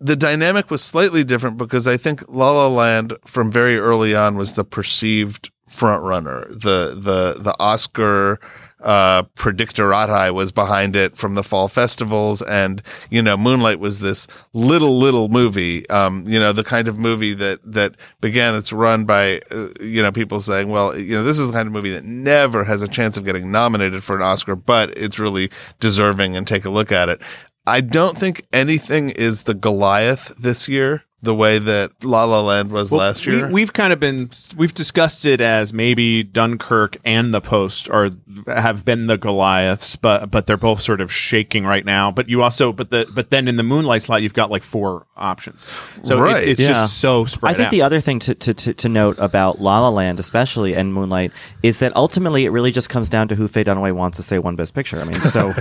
the 0.00 0.16
dynamic 0.16 0.70
was 0.70 0.82
slightly 0.82 1.24
different 1.24 1.56
because 1.56 1.86
I 1.86 1.96
think 1.96 2.22
La 2.28 2.52
La 2.52 2.68
Land 2.68 3.14
from 3.24 3.50
very 3.50 3.78
early 3.78 4.14
on 4.14 4.36
was 4.36 4.52
the 4.52 4.64
perceived 4.64 5.50
front 5.68 6.02
runner. 6.02 6.46
The 6.50 6.94
the 6.96 7.36
the 7.38 7.54
Oscar 7.58 8.40
uh 8.80 9.24
predictorati 9.34 10.32
was 10.32 10.52
behind 10.52 10.94
it 10.94 11.16
from 11.16 11.34
the 11.34 11.42
fall 11.42 11.66
festivals 11.66 12.40
and 12.42 12.80
you 13.10 13.20
know 13.20 13.36
moonlight 13.36 13.80
was 13.80 13.98
this 13.98 14.28
little 14.52 14.96
little 14.96 15.28
movie 15.28 15.88
um 15.90 16.24
you 16.28 16.38
know 16.38 16.52
the 16.52 16.62
kind 16.62 16.86
of 16.86 16.96
movie 16.96 17.34
that 17.34 17.58
that 17.64 17.96
began 18.20 18.54
its 18.54 18.72
run 18.72 19.04
by 19.04 19.40
uh, 19.50 19.66
you 19.80 20.00
know 20.00 20.12
people 20.12 20.40
saying 20.40 20.68
well 20.68 20.96
you 20.96 21.16
know 21.16 21.24
this 21.24 21.40
is 21.40 21.48
the 21.48 21.52
kind 21.52 21.66
of 21.66 21.72
movie 21.72 21.90
that 21.90 22.04
never 22.04 22.62
has 22.62 22.80
a 22.80 22.86
chance 22.86 23.16
of 23.16 23.24
getting 23.24 23.50
nominated 23.50 24.04
for 24.04 24.14
an 24.14 24.22
oscar 24.22 24.54
but 24.54 24.96
it's 24.96 25.18
really 25.18 25.50
deserving 25.80 26.36
and 26.36 26.46
take 26.46 26.64
a 26.64 26.70
look 26.70 26.92
at 26.92 27.08
it 27.08 27.20
I 27.68 27.82
don't 27.82 28.16
think 28.16 28.46
anything 28.50 29.10
is 29.10 29.42
the 29.42 29.52
Goliath 29.52 30.32
this 30.38 30.68
year, 30.68 31.02
the 31.20 31.34
way 31.34 31.58
that 31.58 32.04
La 32.04 32.24
La 32.24 32.40
Land 32.40 32.70
was 32.70 32.92
Well, 32.92 33.00
last 33.00 33.26
year. 33.26 33.50
We, 33.50 33.60
have 33.62 33.72
kind 33.72 33.92
of 33.92 33.98
been 33.98 34.30
we've 34.56 34.72
discussed 34.72 35.26
it 35.26 35.40
as 35.40 35.72
maybe 35.72 36.22
Dunkirk 36.22 36.96
and 37.04 37.34
The 37.34 37.40
Post 37.40 37.90
are 37.90 38.10
have 38.46 38.84
been 38.84 39.08
the 39.08 39.18
Goliaths, 39.18 39.96
but 39.96 40.30
but 40.30 40.46
they're 40.46 40.56
both 40.56 40.80
sort 40.80 41.00
of 41.00 41.12
shaking 41.12 41.64
right 41.64 41.84
now. 41.84 42.12
But 42.12 42.28
you 42.28 42.42
also 42.42 42.72
but 42.72 42.90
the 42.90 43.06
but 43.12 43.30
then 43.30 43.48
in 43.48 43.56
the 43.56 43.64
Moonlight 43.64 44.02
slot 44.02 44.22
you've 44.22 44.32
got 44.34 44.50
like 44.50 44.62
four 44.62 45.06
options, 45.16 45.66
so 46.04 46.18
it- 46.18 46.20
Right. 46.20 46.46
it's 46.48 46.60
Yeah. 46.60 46.68
just 46.68 46.98
so 46.98 47.24
spread 47.24 47.52
I 47.52 47.56
think 47.56 47.66
out. 47.66 47.70
the 47.72 47.82
other 47.82 48.00
thing 48.00 48.20
to, 48.20 48.34
to, 48.36 48.54
to, 48.54 48.74
to 48.74 48.88
note 48.88 49.16
about 49.18 49.60
La 49.60 49.80
La 49.80 49.88
Land, 49.88 50.20
especially 50.20 50.74
and 50.76 50.94
Moonlight, 50.94 51.32
is 51.64 51.80
that 51.80 51.96
ultimately 51.96 52.44
it 52.44 52.50
really 52.50 52.70
just 52.70 52.88
comes 52.90 53.08
down 53.08 53.26
to 53.28 53.34
who 53.34 53.48
Faye 53.48 53.64
Dunaway 53.64 53.92
wants 53.92 54.18
to 54.18 54.22
say 54.22 54.38
one 54.38 54.54
best 54.54 54.72
picture. 54.74 55.00
I 55.00 55.04
mean, 55.04 55.20
so 55.20 55.52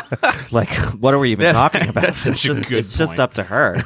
like, 0.50 0.68
what 1.00 1.14
are 1.14 1.18
we 1.18 1.30
even 1.32 1.52
talking 1.54 1.88
about? 1.88 2.02
that's 2.02 2.18
such 2.18 2.34
it's 2.34 2.44
a 2.44 2.48
just, 2.48 2.68
good 2.68 2.78
it's 2.80 2.98
just 2.98 3.18
up 3.20 3.34
to 3.34 3.42
her. 3.44 3.76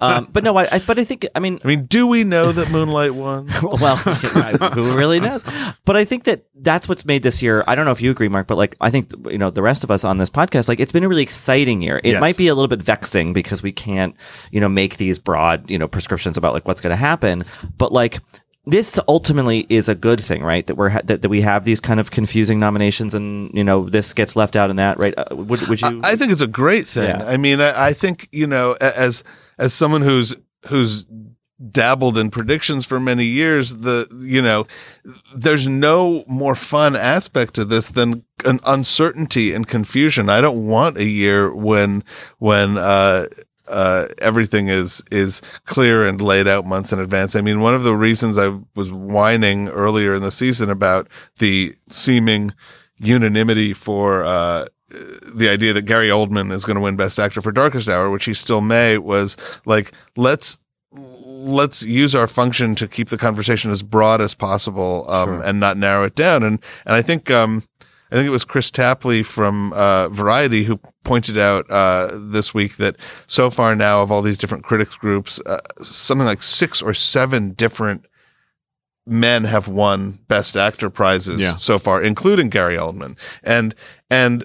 um, 0.00 0.28
but 0.32 0.44
no, 0.44 0.56
I, 0.56 0.65
I, 0.72 0.78
but 0.80 0.98
I 0.98 1.04
think, 1.04 1.26
I 1.34 1.40
mean, 1.40 1.58
I 1.64 1.68
mean, 1.68 1.86
do 1.86 2.06
we 2.06 2.24
know 2.24 2.52
that 2.52 2.70
Moonlight 2.70 3.14
won? 3.14 3.46
well, 3.62 3.96
who 3.96 4.96
really 4.96 5.20
knows? 5.20 5.44
But 5.84 5.96
I 5.96 6.04
think 6.04 6.24
that 6.24 6.46
that's 6.54 6.88
what's 6.88 7.04
made 7.04 7.22
this 7.22 7.42
year. 7.42 7.64
I 7.66 7.74
don't 7.74 7.84
know 7.84 7.90
if 7.92 8.00
you 8.00 8.10
agree, 8.10 8.28
Mark, 8.28 8.46
but 8.46 8.56
like 8.56 8.76
I 8.80 8.90
think 8.90 9.10
you 9.30 9.38
know 9.38 9.50
the 9.50 9.62
rest 9.62 9.84
of 9.84 9.90
us 9.90 10.04
on 10.04 10.18
this 10.18 10.30
podcast, 10.30 10.68
like 10.68 10.80
it's 10.80 10.92
been 10.92 11.04
a 11.04 11.08
really 11.08 11.22
exciting 11.22 11.82
year. 11.82 12.00
It 12.04 12.12
Yes. 12.12 12.20
might 12.20 12.36
be 12.36 12.48
a 12.48 12.54
little 12.54 12.68
bit 12.68 12.82
vexing 12.82 13.32
because 13.32 13.62
we 13.62 13.72
can't 13.72 14.14
you 14.50 14.60
know 14.60 14.68
make 14.68 14.96
these 14.96 15.18
broad 15.18 15.70
you 15.70 15.78
know 15.78 15.88
prescriptions 15.88 16.36
about 16.36 16.54
like 16.54 16.66
what's 16.66 16.80
going 16.80 16.90
to 16.92 16.96
happen, 16.96 17.44
but 17.78 17.92
like. 17.92 18.20
This 18.68 18.98
ultimately 19.06 19.64
is 19.68 19.88
a 19.88 19.94
good 19.94 20.20
thing, 20.20 20.42
right? 20.42 20.66
That 20.66 20.74
we're 20.74 20.88
ha- 20.88 21.02
that, 21.04 21.22
that 21.22 21.28
we 21.28 21.40
have 21.42 21.62
these 21.62 21.78
kind 21.78 22.00
of 22.00 22.10
confusing 22.10 22.58
nominations, 22.58 23.14
and 23.14 23.48
you 23.54 23.62
know 23.62 23.88
this 23.88 24.12
gets 24.12 24.34
left 24.34 24.56
out 24.56 24.70
in 24.70 24.76
that, 24.76 24.98
right? 24.98 25.14
Uh, 25.16 25.36
would, 25.36 25.60
would 25.68 25.80
you? 25.80 25.86
I, 26.02 26.14
I 26.14 26.16
think 26.16 26.32
it's 26.32 26.40
a 26.40 26.48
great 26.48 26.88
thing. 26.88 27.04
Yeah. 27.04 27.24
I 27.24 27.36
mean, 27.36 27.60
I, 27.60 27.90
I 27.90 27.92
think 27.92 28.28
you 28.32 28.48
know, 28.48 28.72
as 28.80 29.22
as 29.56 29.72
someone 29.72 30.02
who's 30.02 30.34
who's 30.68 31.06
dabbled 31.70 32.18
in 32.18 32.30
predictions 32.30 32.84
for 32.84 33.00
many 33.00 33.24
years, 33.24 33.76
the 33.76 34.08
you 34.20 34.42
know, 34.42 34.66
there's 35.34 35.66
no 35.66 36.24
more 36.26 36.54
fun 36.54 36.94
aspect 36.94 37.54
to 37.54 37.64
this 37.64 37.88
than 37.88 38.24
an 38.44 38.60
uncertainty 38.66 39.54
and 39.54 39.66
confusion. 39.66 40.28
I 40.28 40.40
don't 40.40 40.66
want 40.66 40.98
a 40.98 41.04
year 41.04 41.54
when 41.54 42.04
when 42.38 42.76
uh 42.78 43.26
uh, 43.68 44.06
everything 44.18 44.68
is 44.68 45.02
is 45.10 45.42
clear 45.64 46.06
and 46.06 46.20
laid 46.20 46.46
out 46.46 46.64
months 46.64 46.92
in 46.92 47.00
advance. 47.00 47.34
I 47.34 47.40
mean, 47.40 47.60
one 47.60 47.74
of 47.74 47.82
the 47.82 47.96
reasons 47.96 48.38
I 48.38 48.58
was 48.74 48.92
whining 48.92 49.68
earlier 49.68 50.14
in 50.14 50.22
the 50.22 50.30
season 50.30 50.70
about 50.70 51.08
the 51.38 51.74
seeming 51.88 52.52
unanimity 52.98 53.72
for 53.72 54.24
uh, 54.24 54.66
the 55.34 55.48
idea 55.48 55.72
that 55.72 55.82
Gary 55.82 56.08
Oldman 56.08 56.52
is 56.52 56.64
going 56.64 56.76
to 56.76 56.80
win 56.80 56.96
Best 56.96 57.18
Actor 57.18 57.40
for 57.42 57.52
Darkest 57.52 57.88
Hour, 57.88 58.10
which 58.10 58.24
he 58.24 58.34
still 58.34 58.60
may, 58.60 58.98
was 58.98 59.36
like 59.64 59.92
let's 60.16 60.58
let's 60.92 61.82
use 61.82 62.14
our 62.14 62.26
function 62.26 62.74
to 62.74 62.88
keep 62.88 63.08
the 63.08 63.18
conversation 63.18 63.70
as 63.70 63.82
broad 63.82 64.20
as 64.20 64.34
possible 64.34 65.04
um, 65.08 65.42
and 65.44 65.60
not 65.60 65.76
narrow 65.76 66.04
it 66.04 66.14
down. 66.14 66.42
And 66.42 66.58
and 66.84 66.94
I 66.94 67.02
think 67.02 67.30
um, 67.30 67.64
I 68.10 68.14
think 68.14 68.26
it 68.26 68.30
was 68.30 68.44
Kris 68.44 68.70
Tapley 68.70 69.22
from 69.22 69.72
uh, 69.74 70.08
Variety 70.08 70.64
who 70.64 70.78
pointed 71.04 71.36
out 71.36 71.70
uh, 71.70 72.10
this 72.14 72.54
week 72.54 72.76
that 72.76 72.96
so 73.26 73.50
far 73.50 73.74
now 73.76 74.02
of 74.02 74.10
all 74.10 74.22
these 74.22 74.38
different 74.38 74.64
critics 74.64 74.94
groups, 74.96 75.40
uh, 75.46 75.58
something 75.82 76.26
like 76.26 76.42
six 76.42 76.80
or 76.82 76.94
seven 76.94 77.50
different 77.52 78.06
men 79.06 79.44
have 79.44 79.68
won 79.68 80.18
Best 80.28 80.56
Actor 80.56 80.90
prizes 80.90 81.40
Yeah. 81.40 81.56
so 81.56 81.78
far, 81.78 82.02
including 82.02 82.48
Gary 82.48 82.76
Oldman. 82.76 83.16
And 83.42 83.74
and 84.10 84.44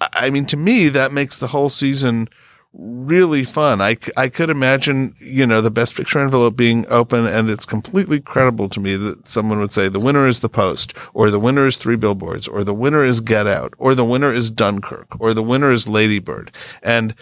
I- 0.00 0.30
mean, 0.30 0.46
to 0.46 0.56
me, 0.56 0.88
that 0.88 1.12
makes 1.12 1.38
the 1.38 1.48
whole 1.48 1.68
season 1.68 2.28
really 2.72 3.42
fun. 3.44 3.80
I, 3.80 3.96
I 4.16 4.28
could 4.28 4.48
imagine, 4.48 5.14
you 5.18 5.44
know, 5.44 5.60
the 5.60 5.72
best 5.72 5.96
picture 5.96 6.20
envelope 6.20 6.54
being 6.56 6.86
open 6.88 7.26
and 7.26 7.50
it's 7.50 7.66
completely 7.66 8.20
credible 8.20 8.68
to 8.68 8.78
me 8.78 8.94
that 8.94 9.26
someone 9.26 9.58
would 9.58 9.72
say 9.72 9.88
the 9.88 9.98
winner 9.98 10.26
is 10.28 10.38
the 10.38 10.48
post 10.48 10.94
or 11.12 11.30
the 11.30 11.40
winner 11.40 11.66
is 11.66 11.76
three 11.76 11.96
billboards 11.96 12.46
or 12.46 12.62
the 12.62 12.72
winner 12.74 13.04
is 13.04 13.20
get 13.20 13.46
out 13.48 13.74
or 13.78 13.96
the 13.96 14.04
winner 14.04 14.32
is 14.32 14.52
Dunkirk 14.52 15.20
or 15.20 15.34
the 15.34 15.42
winner 15.42 15.72
is 15.72 15.88
Ladybird. 15.88 16.52
And, 16.80 17.14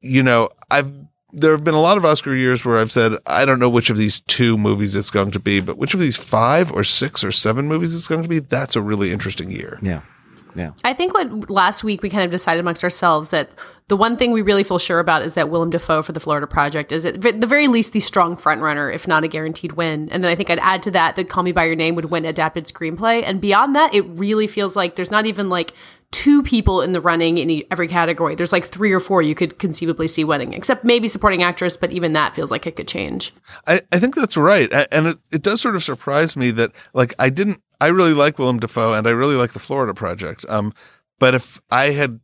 you 0.00 0.24
know, 0.24 0.48
I've, 0.72 0.92
there 1.32 1.52
have 1.52 1.62
been 1.62 1.74
a 1.74 1.80
lot 1.80 1.96
of 1.96 2.04
Oscar 2.04 2.34
years 2.34 2.64
where 2.64 2.76
I've 2.78 2.90
said, 2.90 3.12
I 3.26 3.44
don't 3.44 3.60
know 3.60 3.70
which 3.70 3.90
of 3.90 3.96
these 3.96 4.18
two 4.22 4.58
movies 4.58 4.96
it's 4.96 5.10
going 5.10 5.30
to 5.30 5.38
be, 5.38 5.60
but 5.60 5.78
which 5.78 5.94
of 5.94 6.00
these 6.00 6.16
five 6.16 6.72
or 6.72 6.82
six 6.82 7.22
or 7.22 7.30
seven 7.30 7.68
movies 7.68 7.94
it's 7.94 8.08
going 8.08 8.22
to 8.24 8.28
be, 8.28 8.40
that's 8.40 8.74
a 8.74 8.82
really 8.82 9.12
interesting 9.12 9.52
year. 9.52 9.78
yeah, 9.82 10.00
yeah. 10.54 10.72
I 10.84 10.92
think 10.92 11.14
what 11.14 11.50
last 11.50 11.84
week 11.84 12.02
we 12.02 12.10
kind 12.10 12.24
of 12.24 12.30
decided 12.30 12.60
amongst 12.60 12.84
ourselves 12.84 13.30
that 13.30 13.50
the 13.88 13.96
one 13.96 14.16
thing 14.16 14.30
we 14.30 14.40
really 14.40 14.62
feel 14.62 14.78
sure 14.78 15.00
about 15.00 15.22
is 15.22 15.34
that 15.34 15.50
Willem 15.50 15.70
Dafoe 15.70 16.02
for 16.02 16.12
the 16.12 16.20
Florida 16.20 16.46
Project 16.46 16.92
is 16.92 17.04
at 17.04 17.20
the 17.20 17.46
very 17.46 17.66
least 17.66 17.92
the 17.92 17.98
strong 17.98 18.36
front 18.36 18.62
runner, 18.62 18.88
if 18.88 19.08
not 19.08 19.24
a 19.24 19.28
guaranteed 19.28 19.72
win. 19.72 20.08
And 20.10 20.22
then 20.22 20.30
I 20.30 20.36
think 20.36 20.48
I'd 20.48 20.60
add 20.60 20.82
to 20.84 20.92
that 20.92 21.16
that 21.16 21.28
Call 21.28 21.42
Me 21.42 21.50
by 21.50 21.64
Your 21.64 21.74
Name 21.74 21.96
would 21.96 22.04
win 22.04 22.24
adapted 22.24 22.66
screenplay. 22.66 23.24
And 23.24 23.40
beyond 23.40 23.74
that, 23.74 23.92
it 23.92 24.02
really 24.02 24.46
feels 24.46 24.76
like 24.76 24.94
there's 24.94 25.10
not 25.10 25.26
even 25.26 25.48
like 25.48 25.72
two 26.12 26.42
people 26.42 26.82
in 26.82 26.92
the 26.92 27.00
running 27.00 27.38
in 27.38 27.62
every 27.70 27.86
category. 27.86 28.34
There's 28.34 28.52
like 28.52 28.66
three 28.66 28.92
or 28.92 29.00
four 29.00 29.22
you 29.22 29.34
could 29.34 29.58
conceivably 29.58 30.08
see 30.08 30.24
winning, 30.24 30.52
except 30.54 30.84
maybe 30.84 31.06
supporting 31.06 31.42
actress, 31.42 31.76
but 31.76 31.92
even 31.92 32.14
that 32.14 32.34
feels 32.34 32.50
like 32.50 32.66
it 32.66 32.76
could 32.76 32.88
change. 32.88 33.32
I, 33.66 33.80
I 33.92 33.98
think 34.00 34.16
that's 34.16 34.36
right. 34.36 34.68
And 34.90 35.06
it, 35.06 35.18
it 35.30 35.42
does 35.42 35.60
sort 35.60 35.76
of 35.76 35.84
surprise 35.84 36.36
me 36.36 36.50
that, 36.52 36.72
like, 36.94 37.14
I 37.18 37.30
didn't, 37.30 37.62
I 37.80 37.86
really 37.88 38.12
like 38.12 38.38
Willem 38.38 38.58
Dafoe 38.58 38.92
and 38.92 39.06
I 39.06 39.10
really 39.10 39.36
like 39.36 39.52
the 39.52 39.60
Florida 39.60 39.94
Project. 39.94 40.44
Um, 40.48 40.74
but 41.18 41.34
if 41.34 41.60
I 41.70 41.90
had 41.90 42.18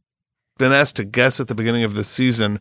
been 0.59 0.73
asked 0.73 0.97
to 0.97 1.05
guess 1.05 1.39
at 1.39 1.49
the 1.49 1.55
beginning 1.55 1.85
of 1.85 1.95
this 1.95 2.09
season, 2.09 2.61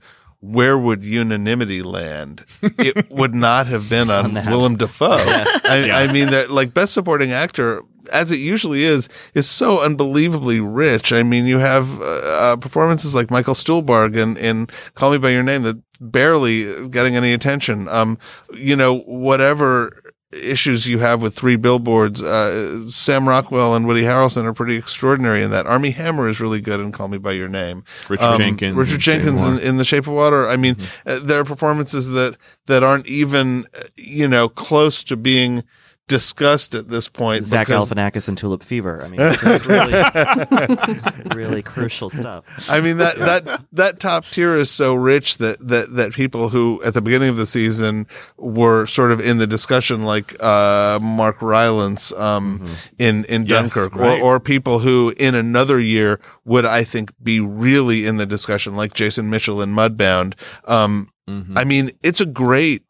where 0.52 0.78
would 0.78 1.04
unanimity 1.04 1.82
land? 1.82 2.46
It 2.62 3.10
would 3.12 3.34
not 3.34 3.68
have 3.68 3.90
been 3.90 4.10
on, 4.10 4.34
that. 4.36 4.50
Willem 4.50 4.78
Dafoe. 4.78 5.18
I, 5.18 5.90
I 5.92 6.12
mean 6.12 6.30
that 6.32 6.52
like 6.52 6.74
best 6.74 6.94
supporting 6.94 7.32
actor, 7.32 7.82
as 8.12 8.32
it 8.32 8.40
usually 8.40 8.84
is, 8.84 9.10
is 9.34 9.50
so 9.50 9.80
unbelievably 9.80 10.60
rich. 10.60 11.12
I 11.12 11.24
mean, 11.24 11.46
you 11.46 11.60
have 11.60 12.02
uh, 12.02 12.04
uh, 12.04 12.56
performances 12.58 13.16
like 13.16 13.32
Michael 13.32 13.54
Stuhlbarg 13.54 14.16
in, 14.16 14.38
in 14.38 14.68
Call 14.94 15.12
Me 15.12 15.18
by 15.18 15.30
Your 15.30 15.44
Name 15.44 15.64
that 15.64 15.82
barely 16.00 16.90
getting 16.90 17.16
any 17.16 17.34
attention. 17.34 17.88
Um, 17.88 18.18
you 18.54 18.76
know, 18.76 19.00
whatever 19.00 20.02
issues 20.36 20.88
you 20.88 21.00
have 21.00 21.22
with 21.22 21.36
three 21.36 21.56
billboards, 21.56 22.22
uh, 22.22 22.88
Sam 22.90 23.28
Rockwell 23.28 23.76
and 23.76 23.88
Woody 23.88 24.02
Harrelson 24.04 24.44
are 24.44 24.54
pretty 24.54 24.76
extraordinary 24.76 25.42
in 25.44 25.52
that. 25.52 25.66
Armie 25.66 25.92
Hammer 25.92 26.28
is 26.28 26.40
really 26.42 26.62
good 26.62 26.80
in 26.80 26.92
Call 26.92 27.08
Me 27.08 27.18
by 27.18 27.32
Your 27.32 27.50
Name. 27.50 27.84
Richard 28.10 28.26
Um, 28.26 28.38
Jenkins 28.40 28.76
Richard 28.76 29.00
Jenkins 29.00 29.44
in, 29.44 29.60
in 29.60 29.78
The 29.78 29.86
Shape 29.86 30.08
of 30.08 30.14
Water. 30.14 30.48
I 30.48 30.58
mean, 30.58 30.78
uh, 31.06 31.20
there 31.24 31.40
are 31.40 31.46
performances 31.46 32.10
that 32.10 32.38
that 32.66 32.84
aren't 32.84 33.08
even 33.08 33.66
uh, 33.78 33.84
you 33.96 34.28
know 34.28 34.50
close 34.50 35.04
to 35.06 35.16
being 35.18 35.64
discussed 36.08 36.76
at 36.76 36.90
this 36.90 37.08
point. 37.08 37.44
Zach 37.44 37.68
because- 37.68 37.90
Galifianakis 37.92 38.28
and 38.28 38.38
Tulip 38.38 38.64
Fever. 38.64 39.04
I 39.04 39.08
mean, 39.08 39.20
really, 41.30 41.36
really 41.36 41.62
crucial 41.62 42.10
stuff. 42.10 42.44
I 42.70 42.82
mean 42.82 42.98
that 42.98 43.18
that 43.18 43.62
that 43.74 44.00
top 44.00 44.26
tier 44.26 44.56
is 44.56 44.70
so 44.70 44.94
rich 44.94 45.38
that 45.38 45.58
that 45.68 45.94
that 45.96 46.14
people 46.14 46.50
who 46.50 46.82
at 46.84 46.94
the 46.94 47.02
beginning 47.02 47.30
of 47.30 47.38
the 47.38 47.46
season 47.46 48.08
were 48.38 48.86
sort 48.86 49.12
of 49.12 49.20
in 49.20 49.38
the 49.38 49.48
discussion, 49.48 50.04
like 50.04 50.36
uh, 50.40 51.00
Mark 51.02 51.42
Rylance 51.42 52.12
um, 52.14 52.66
in 53.00 53.26
in 53.26 53.46
Mm-hmm. 53.46 53.52
Yes, 53.52 53.74
Dunkirk, 53.74 53.96
right. 53.96 54.22
or 54.22 54.36
or 54.36 54.40
people 54.40 54.80
who 54.80 55.14
in 55.18 55.36
another 55.36 55.80
year 55.80 56.20
would 56.46 56.66
I 56.66 56.84
think 56.84 57.12
be 57.22 57.40
really 57.40 58.06
in 58.06 58.18
the 58.18 58.26
discussion, 58.26 58.76
like 58.76 58.94
Jason 58.94 59.30
Mitchell 59.30 59.62
in 59.62 59.74
Mudbound. 59.74 60.34
Um, 60.66 61.10
Mhm. 61.28 61.58
I 61.58 61.64
mean, 61.64 61.90
it's 62.04 62.22
a 62.22 62.26
great 62.28 62.84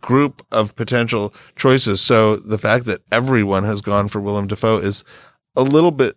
group 0.00 0.46
of 0.50 0.74
potential 0.76 1.34
choices. 1.56 2.00
So 2.00 2.36
the 2.36 2.58
fact 2.58 2.84
that 2.86 3.02
everyone 3.10 3.64
has 3.64 3.80
gone 3.80 4.08
for 4.08 4.20
Willem 4.20 4.46
Dafoe 4.46 4.78
is 4.78 5.04
a 5.56 5.62
little 5.62 5.90
bit 5.90 6.16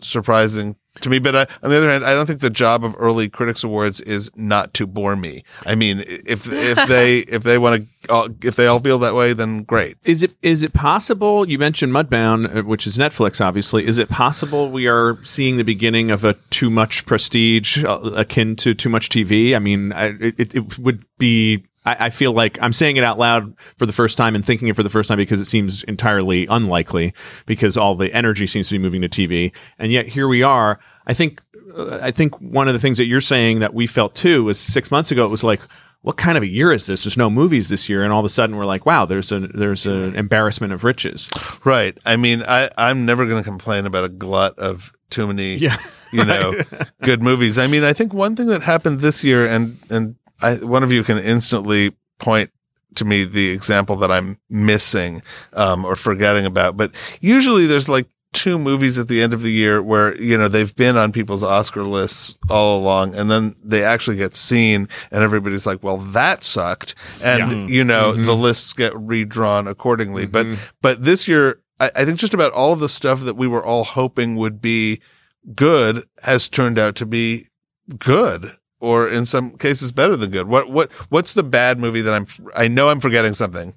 surprising 0.00 0.76
to 1.00 1.10
me. 1.10 1.18
But 1.18 1.36
I, 1.36 1.46
on 1.62 1.70
the 1.70 1.76
other 1.76 1.90
hand, 1.90 2.04
I 2.04 2.12
don't 2.12 2.26
think 2.26 2.40
the 2.40 2.50
job 2.50 2.84
of 2.84 2.94
early 2.98 3.28
critics 3.28 3.62
awards 3.64 4.00
is 4.00 4.30
not 4.34 4.74
to 4.74 4.86
bore 4.86 5.16
me. 5.16 5.44
I 5.64 5.74
mean, 5.74 6.02
if 6.06 6.50
if 6.50 6.76
they 6.88 7.18
if 7.20 7.42
they 7.42 7.58
want 7.58 7.86
to 8.08 8.36
if 8.42 8.56
they 8.56 8.66
all 8.66 8.80
feel 8.80 8.98
that 9.00 9.14
way, 9.14 9.32
then 9.32 9.62
great. 9.62 9.96
Is 10.04 10.22
it 10.22 10.34
is 10.42 10.62
it 10.62 10.72
possible? 10.72 11.48
You 11.48 11.58
mentioned 11.58 11.92
Mudbound, 11.92 12.56
uh, 12.56 12.62
which 12.62 12.86
is 12.86 12.98
Netflix, 12.98 13.44
obviously. 13.44 13.86
Is 13.86 13.98
it 13.98 14.08
possible 14.08 14.70
we 14.70 14.86
are 14.86 15.18
seeing 15.24 15.56
the 15.56 15.64
beginning 15.64 16.10
of 16.10 16.24
a 16.24 16.34
too 16.50 16.70
much 16.70 17.06
prestige 17.06 17.84
uh, 17.84 18.00
akin 18.16 18.56
to 18.56 18.74
too 18.74 18.88
much 18.88 19.08
TV? 19.08 19.54
I 19.54 19.58
mean, 19.58 19.92
I, 19.92 20.14
it, 20.20 20.54
it 20.54 20.78
would 20.78 21.04
be. 21.18 21.64
I, 21.84 22.06
I 22.06 22.10
feel 22.10 22.32
like 22.32 22.58
I'm 22.60 22.72
saying 22.72 22.96
it 22.96 23.04
out 23.04 23.18
loud 23.18 23.54
for 23.76 23.86
the 23.86 23.92
first 23.92 24.16
time 24.16 24.34
and 24.34 24.44
thinking 24.44 24.68
it 24.68 24.76
for 24.76 24.82
the 24.82 24.90
first 24.90 25.08
time 25.08 25.18
because 25.18 25.40
it 25.40 25.46
seems 25.46 25.82
entirely 25.84 26.46
unlikely 26.46 27.14
because 27.46 27.76
all 27.76 27.94
the 27.94 28.12
energy 28.12 28.46
seems 28.46 28.68
to 28.68 28.74
be 28.74 28.78
moving 28.78 29.02
to 29.02 29.08
TV, 29.08 29.52
and 29.78 29.92
yet 29.92 30.06
here 30.06 30.28
we 30.28 30.42
are. 30.42 30.78
I 31.06 31.14
think 31.14 31.42
uh, 31.76 31.98
I 32.02 32.10
think 32.10 32.40
one 32.40 32.68
of 32.68 32.74
the 32.74 32.80
things 32.80 32.98
that 32.98 33.06
you're 33.06 33.20
saying 33.20 33.60
that 33.60 33.74
we 33.74 33.86
felt 33.86 34.14
too 34.14 34.44
was 34.44 34.58
six 34.58 34.90
months 34.90 35.10
ago. 35.10 35.24
It 35.24 35.30
was 35.30 35.44
like 35.44 35.60
what 36.02 36.16
kind 36.16 36.38
of 36.38 36.42
a 36.42 36.48
year 36.48 36.72
is 36.72 36.86
this? 36.86 37.04
There's 37.04 37.16
no 37.16 37.28
movies 37.28 37.68
this 37.68 37.88
year, 37.88 38.02
and 38.02 38.12
all 38.12 38.20
of 38.20 38.24
a 38.24 38.30
sudden 38.30 38.56
we're 38.56 38.64
like, 38.64 38.86
wow, 38.86 39.04
there's 39.04 39.32
a 39.32 39.40
there's 39.40 39.86
an 39.86 40.16
embarrassment 40.16 40.72
of 40.72 40.84
riches. 40.84 41.28
Right. 41.64 41.96
I 42.06 42.16
mean, 42.16 42.42
I 42.46 42.70
I'm 42.78 43.04
never 43.04 43.26
going 43.26 43.42
to 43.42 43.48
complain 43.48 43.86
about 43.86 44.04
a 44.04 44.08
glut 44.08 44.58
of 44.58 44.92
too 45.10 45.26
many. 45.26 45.56
Yeah. 45.56 45.76
you 46.10 46.24
know, 46.24 46.60
good 47.02 47.22
movies. 47.22 47.58
I 47.58 47.66
mean, 47.66 47.84
I 47.84 47.92
think 47.92 48.14
one 48.14 48.34
thing 48.34 48.46
that 48.46 48.62
happened 48.62 49.00
this 49.00 49.22
year, 49.22 49.46
and 49.46 49.78
and 49.90 50.16
I, 50.42 50.56
one 50.56 50.82
of 50.82 50.92
you 50.92 51.04
can 51.04 51.18
instantly 51.18 51.96
point 52.18 52.50
to 52.96 53.04
me 53.04 53.24
the 53.24 53.50
example 53.50 53.96
that 53.96 54.10
I'm 54.10 54.38
missing 54.48 55.22
um, 55.52 55.84
or 55.84 55.94
forgetting 55.94 56.44
about. 56.46 56.76
But 56.76 56.92
usually, 57.20 57.66
there's 57.66 57.88
like 57.88 58.08
two 58.32 58.58
movies 58.58 58.96
at 58.98 59.08
the 59.08 59.20
end 59.20 59.34
of 59.34 59.42
the 59.42 59.50
year 59.50 59.82
where 59.82 60.20
you 60.20 60.38
know 60.38 60.48
they've 60.48 60.74
been 60.74 60.96
on 60.96 61.12
people's 61.12 61.42
Oscar 61.42 61.82
lists 61.84 62.36
all 62.48 62.78
along, 62.78 63.14
and 63.14 63.30
then 63.30 63.56
they 63.62 63.82
actually 63.82 64.16
get 64.16 64.36
seen, 64.36 64.88
and 65.10 65.22
everybody's 65.22 65.66
like, 65.66 65.82
"Well, 65.82 65.98
that 65.98 66.44
sucked," 66.44 66.94
and 67.22 67.70
you 67.70 67.84
know 67.84 68.12
the 68.12 68.36
lists 68.36 68.72
get 68.72 68.96
redrawn 68.96 69.66
accordingly. 69.66 70.26
But 70.26 70.46
but 70.80 71.04
this 71.04 71.28
year, 71.28 71.60
I, 71.78 71.90
I 71.96 72.04
think 72.04 72.18
just 72.18 72.34
about 72.34 72.52
all 72.52 72.72
of 72.72 72.80
the 72.80 72.88
stuff 72.88 73.20
that 73.22 73.36
we 73.36 73.46
were 73.46 73.64
all 73.64 73.84
hoping 73.84 74.36
would 74.36 74.60
be 74.60 75.00
good 75.54 76.06
has 76.22 76.48
turned 76.48 76.78
out 76.78 76.94
to 76.96 77.06
be 77.06 77.48
good 77.98 78.56
or 78.80 79.08
in 79.08 79.26
some 79.26 79.50
cases 79.58 79.92
better 79.92 80.16
than 80.16 80.30
good. 80.30 80.48
What 80.48 80.70
what 80.70 80.90
what's 81.10 81.34
the 81.34 81.42
bad 81.44 81.78
movie 81.78 82.00
that 82.00 82.12
I'm 82.14 82.26
I 82.56 82.68
know 82.68 82.88
I'm 82.88 83.00
forgetting 83.00 83.34
something. 83.34 83.74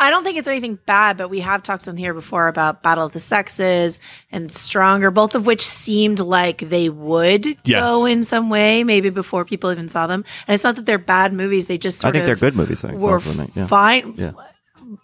I 0.00 0.10
don't 0.10 0.22
think 0.22 0.38
it's 0.38 0.46
anything 0.46 0.78
bad, 0.86 1.16
but 1.16 1.28
we 1.28 1.40
have 1.40 1.64
talked 1.64 1.88
on 1.88 1.96
here 1.96 2.14
before 2.14 2.46
about 2.46 2.84
Battle 2.84 3.04
of 3.06 3.12
the 3.12 3.18
Sexes 3.18 3.98
and 4.30 4.48
Stronger, 4.52 5.10
both 5.10 5.34
of 5.34 5.44
which 5.44 5.66
seemed 5.66 6.20
like 6.20 6.58
they 6.70 6.88
would 6.88 7.44
Yes. 7.64 7.80
go 7.82 8.06
in 8.06 8.22
some 8.22 8.48
way, 8.48 8.84
maybe 8.84 9.10
before 9.10 9.44
people 9.44 9.72
even 9.72 9.88
saw 9.88 10.06
them. 10.06 10.24
And 10.46 10.54
it's 10.54 10.62
not 10.62 10.76
that 10.76 10.86
they're 10.86 10.98
bad 10.98 11.32
movies; 11.32 11.66
they 11.66 11.78
just 11.78 12.04
I 12.04 12.12
think 12.12 12.22
of 12.22 12.26
they're 12.26 12.36
good 12.36 12.54
movies. 12.54 12.84
I 12.84 12.90
think, 12.90 13.00
were 13.00 13.18
both 13.18 13.26
of 13.26 13.36
them, 13.38 13.52
yeah. 13.56 13.66
fine, 13.66 14.14
Yeah. 14.16 14.30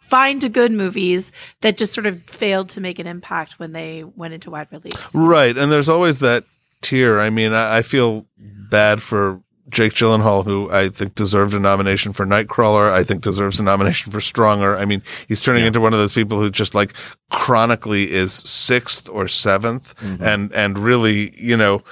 fine 0.01 0.39
to 0.39 0.49
good 0.49 0.71
movies 0.71 1.33
that 1.63 1.77
just 1.77 1.93
sort 1.93 2.07
of 2.07 2.23
failed 2.23 2.69
to 2.71 2.81
make 2.81 3.01
an 3.01 3.09
impact 3.09 3.59
when 3.59 3.73
they 3.73 4.05
went 4.05 4.33
into 4.33 4.51
wide 4.53 4.69
release. 4.71 4.95
Right, 5.13 5.59
and 5.59 5.73
there's 5.73 5.89
always 5.89 6.21
that 6.21 6.45
tier. 6.85 7.19
I 7.19 7.31
mean, 7.31 7.53
I, 7.53 7.79
I 7.79 7.83
feel 7.83 8.27
bad 8.71 9.03
for 9.03 9.41
Jake 9.71 9.95
Gyllenhaal, 9.95 10.45
who 10.45 10.71
I 10.71 10.89
think 10.89 11.15
deserved 11.15 11.55
a 11.55 11.59
nomination 11.59 12.13
for 12.13 12.25
Nightcrawler. 12.27 12.91
I 12.93 13.03
think 13.03 13.23
deserves 13.23 13.59
a 13.59 13.63
nomination 13.63 14.13
for 14.13 14.21
Stronger. 14.21 14.77
I 14.77 14.85
mean, 14.85 15.03
he's 15.27 15.43
turning 15.43 15.65
into 15.65 15.81
one 15.81 15.93
of 15.93 15.99
those 15.99 16.13
people 16.13 16.39
who 16.39 16.51
just 16.51 16.75
like 16.75 16.93
chronically 17.31 18.13
is 18.13 18.33
sixth 18.33 19.09
or 19.09 19.25
7th 19.25 19.95
mm-hmm. 19.95 20.23
and 20.23 20.53
and 20.53 20.79
really, 20.79 21.35
you 21.43 21.57
know. 21.57 21.83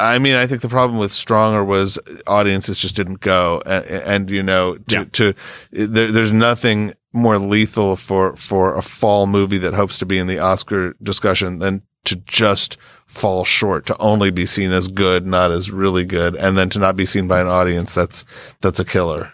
I 0.00 0.20
mean, 0.20 0.36
I 0.36 0.46
think 0.46 0.62
the 0.62 0.68
problem 0.68 1.00
with 1.00 1.10
Stronger 1.10 1.64
was 1.64 1.98
audiences 2.28 2.78
just 2.78 2.94
didn't 2.94 3.18
go, 3.20 3.60
and, 3.66 3.84
and 3.86 4.30
you 4.30 4.44
know, 4.44 4.76
to, 4.76 4.96
Yeah. 4.96 5.04
to 5.12 5.34
there, 5.72 6.12
there's 6.12 6.32
nothing 6.32 6.94
more 7.12 7.38
lethal 7.38 7.96
for 7.96 8.36
for 8.36 8.74
a 8.74 8.82
fall 8.82 9.26
movie 9.26 9.58
that 9.58 9.74
hopes 9.74 9.98
to 9.98 10.06
be 10.06 10.18
in 10.18 10.26
the 10.26 10.38
Oscar 10.38 10.94
discussion 11.02 11.58
than 11.58 11.82
to 12.04 12.16
just 12.16 12.76
fall 13.08 13.44
short, 13.44 13.86
to 13.86 13.96
only 13.98 14.30
be 14.30 14.46
seen 14.46 14.70
as 14.70 14.86
good, 14.86 15.26
not 15.26 15.50
as 15.50 15.70
really 15.72 16.04
good, 16.04 16.36
and 16.36 16.56
then 16.56 16.68
to 16.70 16.78
not 16.78 16.94
be 16.94 17.06
seen 17.06 17.26
by 17.26 17.40
an 17.40 17.48
audience. 17.48 17.94
That's 17.94 18.24
that's 18.60 18.78
a 18.78 18.84
killer. 18.84 19.32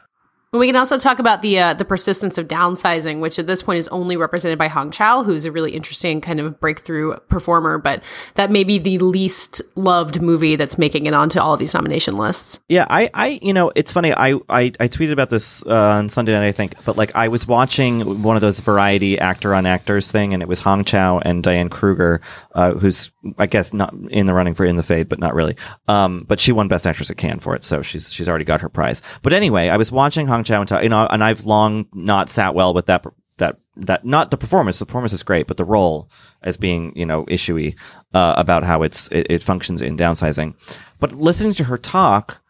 Well, 0.54 0.60
we 0.60 0.68
can 0.68 0.76
also 0.76 0.98
talk 0.98 1.18
about 1.18 1.42
the 1.42 1.58
uh, 1.58 1.74
the 1.74 1.84
persistence 1.84 2.38
of 2.38 2.46
downsizing, 2.46 3.18
which 3.18 3.40
at 3.40 3.48
this 3.48 3.60
point 3.60 3.80
is 3.80 3.88
only 3.88 4.16
represented 4.16 4.56
by 4.56 4.68
Hong 4.68 4.92
Chau, 4.92 5.24
who's 5.24 5.46
a 5.46 5.50
really 5.50 5.72
interesting 5.72 6.20
kind 6.20 6.38
of 6.38 6.60
breakthrough 6.60 7.16
performer, 7.28 7.76
but 7.76 8.04
that 8.34 8.52
may 8.52 8.62
be 8.62 8.78
the 8.78 8.98
least 8.98 9.60
loved 9.74 10.22
movie 10.22 10.54
that's 10.54 10.78
making 10.78 11.06
it 11.06 11.12
onto 11.12 11.40
all 11.40 11.54
of 11.54 11.58
these 11.58 11.74
nomination 11.74 12.16
lists. 12.16 12.60
Yeah, 12.68 12.86
I, 12.88 13.10
I, 13.12 13.40
you 13.42 13.52
know, 13.52 13.72
it's 13.74 13.90
funny. 13.90 14.14
I, 14.14 14.34
I, 14.48 14.70
I 14.78 14.86
tweeted 14.86 15.10
about 15.10 15.28
this 15.28 15.60
uh, 15.66 15.74
on 15.74 16.08
Sunday 16.08 16.30
night, 16.30 16.46
I 16.46 16.52
think. 16.52 16.76
But 16.84 16.96
like, 16.96 17.16
I 17.16 17.26
was 17.26 17.48
watching 17.48 18.22
one 18.22 18.36
of 18.36 18.40
those 18.40 18.60
variety 18.60 19.18
actor 19.18 19.56
on 19.56 19.66
actors 19.66 20.12
thing, 20.12 20.34
and 20.34 20.40
it 20.40 20.48
was 20.48 20.60
Hong 20.60 20.84
Chau 20.84 21.18
and 21.18 21.42
Diane 21.42 21.68
Kruger, 21.68 22.20
uh, 22.54 22.74
who's 22.74 23.10
I 23.38 23.46
guess 23.46 23.72
not 23.72 23.92
in 24.10 24.26
the 24.26 24.34
running 24.34 24.54
for 24.54 24.64
In 24.64 24.76
the 24.76 24.84
Fade, 24.84 25.08
but 25.08 25.18
not 25.18 25.34
really. 25.34 25.56
Um, 25.88 26.24
but 26.28 26.38
she 26.38 26.52
won 26.52 26.68
Best 26.68 26.86
Actress 26.86 27.10
at 27.10 27.16
Cannes 27.16 27.40
for 27.40 27.56
it, 27.56 27.64
so 27.64 27.82
she's 27.82 28.12
she's 28.12 28.28
already 28.28 28.44
got 28.44 28.60
her 28.60 28.68
prize. 28.68 29.02
But 29.22 29.32
anyway, 29.32 29.68
I 29.68 29.78
was 29.78 29.90
watching 29.90 30.28
Hong 30.28 30.43
Chau 30.46 30.60
and 30.60 30.68
ta- 30.68 30.80
you 30.80 30.88
know, 30.88 31.06
and 31.06 31.22
I've 31.22 31.44
long 31.44 31.86
not 31.92 32.30
sat 32.30 32.54
well 32.54 32.74
with 32.74 32.86
that 32.86 33.04
that 33.38 33.56
that 33.76 34.04
not 34.04 34.30
the 34.30 34.36
performance. 34.36 34.78
The 34.78 34.86
performance 34.86 35.12
is 35.12 35.22
great, 35.22 35.46
but 35.46 35.56
the 35.56 35.64
role 35.64 36.08
as 36.42 36.56
being 36.56 36.92
you 36.96 37.06
know 37.06 37.24
issuey 37.24 37.74
uh, 38.12 38.34
about 38.36 38.64
how 38.64 38.82
it's 38.82 39.08
it, 39.08 39.26
it 39.30 39.42
functions 39.42 39.82
in 39.82 39.96
downsizing. 39.96 40.54
But 41.00 41.12
listening 41.12 41.54
to 41.54 41.64
her 41.64 41.78
talk. 41.78 42.40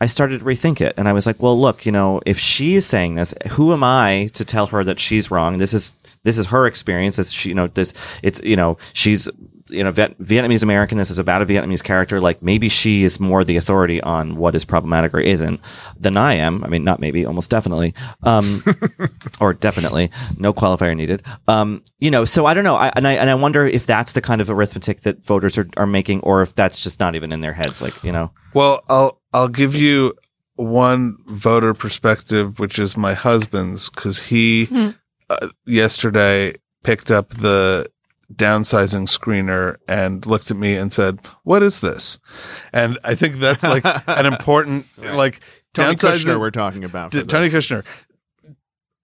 I 0.00 0.06
started 0.06 0.40
to 0.40 0.44
rethink 0.44 0.80
it, 0.80 0.92
and 0.98 1.08
I 1.08 1.12
was 1.12 1.24
like, 1.24 1.40
"Well, 1.40 1.58
look, 1.58 1.86
you 1.86 1.92
know, 1.92 2.20
if 2.26 2.36
she 2.38 2.74
is 2.74 2.84
saying 2.84 3.14
this, 3.14 3.32
who 3.52 3.72
am 3.72 3.84
I 3.84 4.28
to 4.34 4.44
tell 4.44 4.66
her 4.66 4.82
that 4.84 4.98
she's 4.98 5.30
wrong? 5.30 5.58
This 5.58 5.72
is 5.72 5.92
this 6.24 6.36
is 6.36 6.46
her 6.46 6.66
experience. 6.66 7.16
This 7.16 7.30
she, 7.30 7.50
you 7.50 7.54
know, 7.54 7.68
this 7.68 7.94
it's 8.20 8.40
you 8.42 8.56
know, 8.56 8.76
she's 8.92 9.28
you 9.74 9.84
know 9.84 9.90
Viet- 9.90 10.18
Vietnamese 10.20 10.62
American. 10.62 10.98
This 10.98 11.10
is 11.10 11.18
about 11.18 11.42
a 11.42 11.46
Vietnamese 11.46 11.82
character. 11.82 12.20
Like 12.20 12.42
maybe 12.42 12.68
she 12.68 13.04
is 13.04 13.20
more 13.20 13.44
the 13.44 13.56
authority 13.56 14.00
on 14.00 14.36
what 14.36 14.54
is 14.54 14.64
problematic 14.64 15.12
or 15.14 15.20
isn't 15.20 15.60
than 15.98 16.16
I 16.16 16.34
am. 16.34 16.64
I 16.64 16.68
mean, 16.68 16.84
not 16.84 17.00
maybe, 17.00 17.24
almost 17.24 17.50
definitely, 17.50 17.94
um, 18.22 18.64
or 19.40 19.52
definitely, 19.54 20.10
no 20.38 20.52
qualifier 20.54 20.96
needed. 20.96 21.22
Um, 21.48 21.82
you 21.98 22.10
know, 22.10 22.24
so 22.24 22.46
I 22.46 22.54
don't 22.54 22.64
know, 22.64 22.76
I, 22.76 22.92
and 22.96 23.06
I 23.06 23.12
and 23.14 23.28
I 23.28 23.34
wonder 23.34 23.66
if 23.66 23.86
that's 23.86 24.12
the 24.12 24.20
kind 24.20 24.40
of 24.40 24.50
arithmetic 24.50 25.02
that 25.02 25.22
voters 25.24 25.58
are, 25.58 25.68
are 25.76 25.86
making, 25.86 26.20
or 26.20 26.42
if 26.42 26.54
that's 26.54 26.80
just 26.80 27.00
not 27.00 27.14
even 27.14 27.32
in 27.32 27.40
their 27.40 27.52
heads. 27.52 27.82
Like 27.82 28.02
you 28.04 28.12
know, 28.12 28.30
Well, 28.54 28.82
I'll 28.88 29.20
I'll 29.32 29.48
give 29.48 29.74
you 29.74 30.14
one 30.56 31.16
voter 31.26 31.74
perspective, 31.74 32.58
which 32.58 32.78
is 32.78 32.96
my 32.96 33.14
husband's, 33.14 33.90
because 33.90 34.24
he 34.24 34.94
uh, 35.28 35.48
yesterday 35.66 36.54
picked 36.84 37.10
up 37.10 37.30
the 37.30 37.86
downsizing 38.32 39.08
screener 39.08 39.76
and 39.88 40.24
looked 40.26 40.50
at 40.50 40.56
me 40.56 40.76
and 40.76 40.92
said, 40.92 41.20
"What 41.42 41.62
is 41.62 41.80
this?" 41.80 42.18
And 42.72 42.98
I 43.04 43.14
think 43.14 43.36
that's 43.36 43.62
like 43.62 43.84
an 44.06 44.26
important 44.26 44.86
like 44.98 45.40
Tony 45.74 45.94
downsizing- 45.96 46.24
Kushner 46.26 46.40
we're 46.40 46.50
talking 46.50 46.84
about. 46.84 47.10
D- 47.12 47.22
Tony 47.24 47.50
Kushner. 47.50 47.84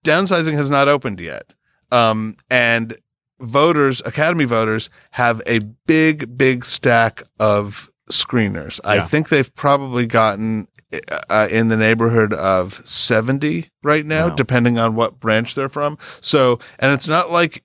Downsizing 0.03 0.53
has 0.53 0.69
not 0.69 0.87
opened 0.87 1.19
yet. 1.19 1.53
Um, 1.91 2.37
and 2.49 2.97
voters, 3.39 4.01
Academy 4.05 4.45
voters, 4.45 4.89
have 5.11 5.41
a 5.45 5.59
big, 5.59 6.37
big 6.37 6.65
stack 6.65 7.23
of 7.39 7.91
screeners. 8.09 8.79
I 8.83 9.01
think 9.01 9.29
they've 9.29 9.53
probably 9.55 10.05
gotten 10.05 10.67
uh, 11.29 11.47
in 11.51 11.67
the 11.67 11.77
neighborhood 11.77 12.33
of 12.33 12.85
70 12.87 13.69
right 13.83 14.05
now, 14.05 14.29
Wow. 14.29 14.35
depending 14.35 14.77
on 14.79 14.95
what 14.95 15.19
branch 15.19 15.55
they're 15.55 15.69
from. 15.69 15.97
So, 16.19 16.59
and 16.79 16.91
it's 16.93 17.07
not 17.07 17.29
like, 17.29 17.63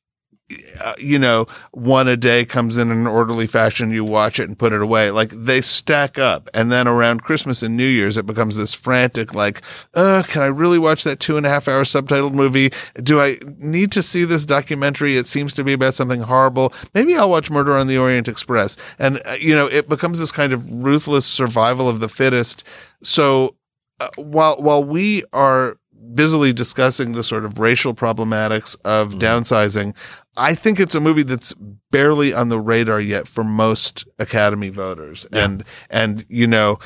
uh, 0.81 0.95
you 0.99 1.19
know, 1.19 1.47
one 1.73 2.07
a 2.07 2.17
day 2.17 2.45
comes 2.45 2.77
in 2.77 2.93
an 2.93 3.07
orderly 3.07 3.49
fashion. 3.49 3.91
You 3.91 4.05
watch 4.05 4.39
it 4.39 4.49
and 4.49 4.57
put 4.57 4.73
it 4.73 4.81
away. 4.81 5.11
Like 5.11 5.31
they 5.31 5.61
stack 5.61 6.19
up. 6.19 6.49
And 6.55 6.71
then 6.71 6.87
around 6.87 7.25
Christmas 7.25 7.63
and 7.63 7.77
New 7.77 7.87
Year's, 7.87 8.17
it 8.17 8.27
becomes 8.27 8.57
this 8.57 8.73
frantic, 8.73 9.35
like, 9.35 9.63
uh, 9.95 10.23
can 10.27 10.43
I 10.43 10.47
really 10.47 10.79
watch 10.79 11.03
that 11.05 11.19
two 11.19 11.37
and 11.37 11.45
a 11.45 11.49
half 11.49 11.67
hour 11.67 11.83
subtitled 11.83 12.33
movie? 12.33 12.71
Do 12.95 13.21
I 13.21 13.39
need 13.59 13.91
to 13.93 14.03
see 14.03 14.25
this 14.25 14.45
documentary? 14.45 15.17
It 15.17 15.27
seems 15.27 15.53
to 15.55 15.65
be 15.65 15.73
about 15.73 15.95
something 15.95 16.21
horrible. 16.21 16.73
Maybe 16.95 17.17
I'll 17.17 17.31
watch 17.31 17.51
Murder 17.51 17.77
on 17.77 17.89
the 17.89 17.99
Orient 17.99 18.29
Express. 18.29 18.77
And, 18.99 19.21
uh, 19.27 19.37
you 19.41 19.55
know, 19.55 19.67
it 19.67 19.89
becomes 19.89 20.21
this 20.21 20.33
kind 20.33 20.53
of 20.53 20.85
ruthless 20.85 21.27
survival 21.27 21.89
of 21.89 21.99
the 21.99 22.09
fittest. 22.09 22.63
So, 23.03 23.57
uh, 23.99 24.11
while, 24.17 24.57
while 24.61 24.85
we 24.85 25.25
are 25.33 25.79
busily 26.15 26.53
discussing 26.53 27.13
the 27.13 27.25
sort 27.25 27.45
of 27.45 27.59
racial 27.59 27.95
problematics 27.95 28.77
of 28.85 29.15
Mhm. 29.15 29.21
downsizing, 29.21 29.95
I 30.37 30.55
think 30.55 30.79
it's 30.79 30.95
a 30.95 31.01
movie 31.01 31.23
that's 31.23 31.53
barely 31.91 32.33
on 32.35 32.49
the 32.49 32.61
radar 32.61 33.01
yet 33.01 33.27
for 33.27 33.43
most 33.45 34.05
Academy 34.19 34.69
voters. 34.69 35.27
Yeah. 35.33 35.45
And, 35.45 35.65
and, 35.91 36.25
you 36.29 36.47
know, 36.47 36.79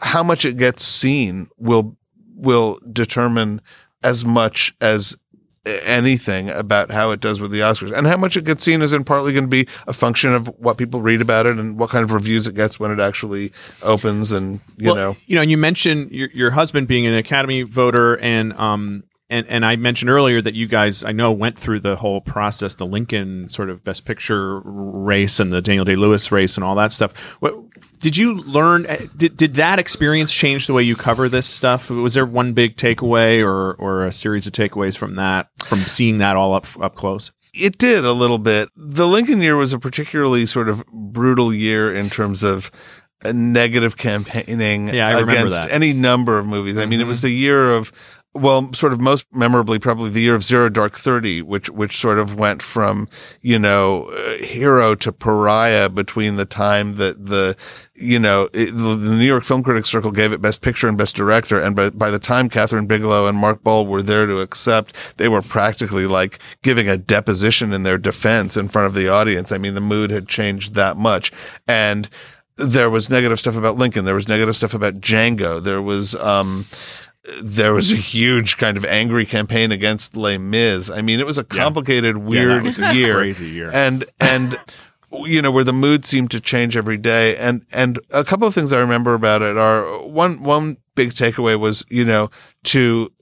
how 0.00 0.22
much 0.22 0.44
it 0.44 0.56
gets 0.56 0.84
seen 0.84 1.48
will, 1.58 1.96
will 2.34 2.78
determine 2.92 3.60
as 4.02 4.24
much 4.24 4.74
as 4.80 5.16
anything 5.64 6.50
about 6.50 6.90
how 6.90 7.12
it 7.12 7.20
does 7.20 7.40
with 7.40 7.52
the 7.52 7.60
Oscars 7.60 7.96
and 7.96 8.06
how 8.06 8.16
much 8.16 8.36
it 8.36 8.44
gets 8.44 8.64
seen 8.64 8.82
is 8.82 8.92
in 8.92 9.04
partly 9.04 9.32
going 9.32 9.44
to 9.44 9.48
be 9.48 9.68
a 9.86 9.92
function 9.92 10.34
of 10.34 10.48
what 10.58 10.76
people 10.76 11.00
read 11.00 11.20
about 11.20 11.46
it 11.46 11.56
and 11.56 11.78
what 11.78 11.90
kind 11.90 12.02
of 12.02 12.12
reviews 12.12 12.48
it 12.48 12.54
gets 12.54 12.80
when 12.80 12.90
it 12.90 12.98
actually 12.98 13.52
opens 13.82 14.32
and 14.32 14.60
you 14.76 14.86
well, 14.86 14.94
know 14.96 15.16
you 15.26 15.36
know, 15.36 15.42
and 15.42 15.50
you 15.50 15.56
mentioned 15.56 16.10
your, 16.10 16.28
your 16.32 16.50
husband 16.50 16.88
being 16.88 17.06
an 17.06 17.14
Academy 17.14 17.62
voter, 17.62 18.18
and 18.18 18.52
um, 18.54 19.04
and 19.30 19.46
and 19.48 19.64
I 19.64 19.76
mentioned 19.76 20.10
earlier 20.10 20.42
that 20.42 20.54
you 20.54 20.66
guys, 20.66 21.04
I 21.04 21.12
know, 21.12 21.32
went 21.32 21.58
through 21.58 21.80
the 21.80 21.96
whole 21.96 22.20
process, 22.20 22.74
the 22.74 22.86
Lincoln 22.86 23.48
sort 23.48 23.70
of 23.70 23.82
Best 23.82 24.04
Picture 24.04 24.60
race 24.64 25.40
and 25.40 25.52
the 25.52 25.62
Daniel 25.62 25.84
Day 25.84 25.96
Lewis 25.96 26.30
race 26.30 26.56
and 26.56 26.64
all 26.64 26.74
that 26.76 26.92
stuff. 26.92 27.16
What 27.40 27.54
did 28.02 28.16
you 28.18 28.34
learn? 28.42 28.84
uh, 28.86 28.98
Did 29.16 29.36
did 29.38 29.54
that 29.54 29.78
experience 29.78 30.32
change 30.34 30.66
the 30.66 30.74
way 30.74 30.82
you 30.82 30.94
cover 30.96 31.28
this 31.30 31.46
stuff? 31.46 31.88
Was 31.88 32.12
there 32.14 32.26
one 32.26 32.52
big 32.52 32.76
takeaway 32.76 33.42
or 33.42 33.72
or 33.74 34.04
a 34.04 34.12
series 34.12 34.46
of 34.46 34.52
takeaways 34.52 34.98
from 34.98 35.14
that, 35.16 35.48
from 35.64 35.78
seeing 35.80 36.18
that 36.18 36.36
all 36.36 36.54
up 36.54 36.66
up 36.80 36.94
close? 36.96 37.32
It 37.54 37.78
did 37.78 38.04
a 38.04 38.12
little 38.12 38.38
bit. 38.38 38.68
The 38.76 39.06
Lincoln 39.06 39.40
year 39.40 39.56
was 39.56 39.72
a 39.72 39.78
particularly 39.78 40.44
sort 40.46 40.68
of 40.68 40.84
brutal 40.86 41.52
year 41.54 41.94
in 41.94 42.10
terms 42.10 42.42
of 42.42 42.70
uh, 43.24 43.32
negative 43.32 43.96
campaigning 43.96 44.88
Yeah, 44.88 45.18
against 45.18 45.60
that. 45.62 45.70
any 45.70 45.92
number 45.92 46.38
of 46.38 46.46
movies. 46.46 46.76
I 46.78 46.86
mean, 46.86 47.00
it 47.00 47.04
Mhm. 47.04 47.08
was 47.08 47.20
the 47.22 47.30
year 47.30 47.70
of 47.72 47.92
well, 48.34 48.72
sort 48.72 48.94
of 48.94 49.00
most 49.00 49.26
memorably, 49.32 49.78
probably 49.78 50.08
the 50.08 50.22
year 50.22 50.34
of 50.34 50.42
Zero 50.42 50.70
Dark 50.70 50.98
Thirty, 50.98 51.42
which 51.42 51.68
which 51.68 51.98
sort 51.98 52.18
of 52.18 52.34
went 52.34 52.62
from 52.62 53.08
you 53.42 53.58
know 53.58 54.04
uh, 54.06 54.36
hero 54.36 54.94
to 54.94 55.12
pariah 55.12 55.90
between 55.90 56.36
the 56.36 56.46
time 56.46 56.96
that 56.96 57.26
the 57.26 57.54
you 57.94 58.18
know 58.18 58.48
it, 58.54 58.70
the 58.70 58.96
New 58.96 59.26
York 59.26 59.44
Film 59.44 59.62
Critics 59.62 59.90
Circle 59.90 60.12
gave 60.12 60.32
it 60.32 60.40
Best 60.40 60.62
Picture 60.62 60.88
and 60.88 60.96
Best 60.96 61.14
Director, 61.14 61.60
and 61.60 61.76
by 61.76 61.90
by 61.90 62.10
the 62.10 62.18
time 62.18 62.48
Kathryn 62.48 62.88
Bigelow 62.88 63.26
and 63.26 63.36
Mark 63.36 63.62
Boal 63.62 63.86
were 63.86 64.02
there 64.02 64.24
to 64.24 64.40
accept, 64.40 64.94
they 65.18 65.28
were 65.28 65.42
practically 65.42 66.06
like 66.06 66.38
giving 66.62 66.88
a 66.88 66.96
deposition 66.96 67.74
in 67.74 67.82
their 67.82 67.98
defense 67.98 68.56
in 68.56 68.68
front 68.68 68.86
of 68.86 68.94
the 68.94 69.08
audience. 69.08 69.52
I 69.52 69.58
mean, 69.58 69.74
the 69.74 69.82
mood 69.82 70.10
had 70.10 70.26
changed 70.26 70.72
that 70.74 70.96
much, 70.96 71.32
and 71.68 72.08
there 72.56 72.90
was 72.90 73.10
negative 73.10 73.40
stuff 73.40 73.56
about 73.56 73.76
Lincoln. 73.76 74.04
There 74.04 74.14
was 74.14 74.28
negative 74.28 74.56
stuff 74.56 74.74
about 74.74 75.00
Django. 75.00 75.62
There 75.62 75.82
was, 75.82 76.14
um, 76.16 76.66
there 77.42 77.72
was 77.72 77.92
a 77.92 77.96
huge 77.96 78.56
kind 78.56 78.76
of 78.76 78.84
angry 78.84 79.24
campaign 79.24 79.70
against 79.70 80.16
Les 80.16 80.38
Mis. 80.38 80.90
I 80.90 81.02
mean, 81.02 81.20
it 81.20 81.26
was 81.26 81.38
a 81.38 81.44
complicated, 81.44 82.16
Yeah, 82.16 82.22
weird 82.22 82.78
a 82.78 82.94
year 82.94 83.14
crazy 83.16 83.48
year. 83.48 83.70
and 83.72 84.04
and 84.20 84.58
you 85.12 85.40
know 85.42 85.50
where 85.52 85.62
the 85.64 85.72
mood 85.72 86.04
seemed 86.04 86.30
to 86.32 86.40
change 86.40 86.76
every 86.76 86.96
day 86.96 87.36
and 87.36 87.64
and 87.70 88.00
a 88.10 88.24
couple 88.24 88.48
of 88.48 88.54
things 88.54 88.72
i 88.72 88.80
remember 88.80 89.12
about 89.12 89.42
it 89.42 89.58
are 89.58 89.98
one 90.06 90.42
one 90.42 90.78
big 90.94 91.10
takeaway 91.10 91.54
was 91.60 91.84
you 91.90 92.02
know 92.02 92.30
to 92.64 93.12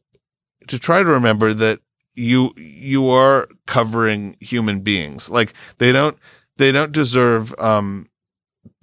to 0.69 0.79
try 0.79 1.03
to 1.03 1.09
remember 1.09 1.53
that 1.53 1.81
you 2.15 2.53
you 2.57 3.09
are 3.11 3.49
covering 3.67 4.37
human 4.39 4.79
beings 4.81 5.29
like 5.31 5.53
they 5.79 5.91
don't 5.91 6.17
they 6.59 6.71
don't 6.71 6.93
deserve 6.93 7.53
um 7.59 8.07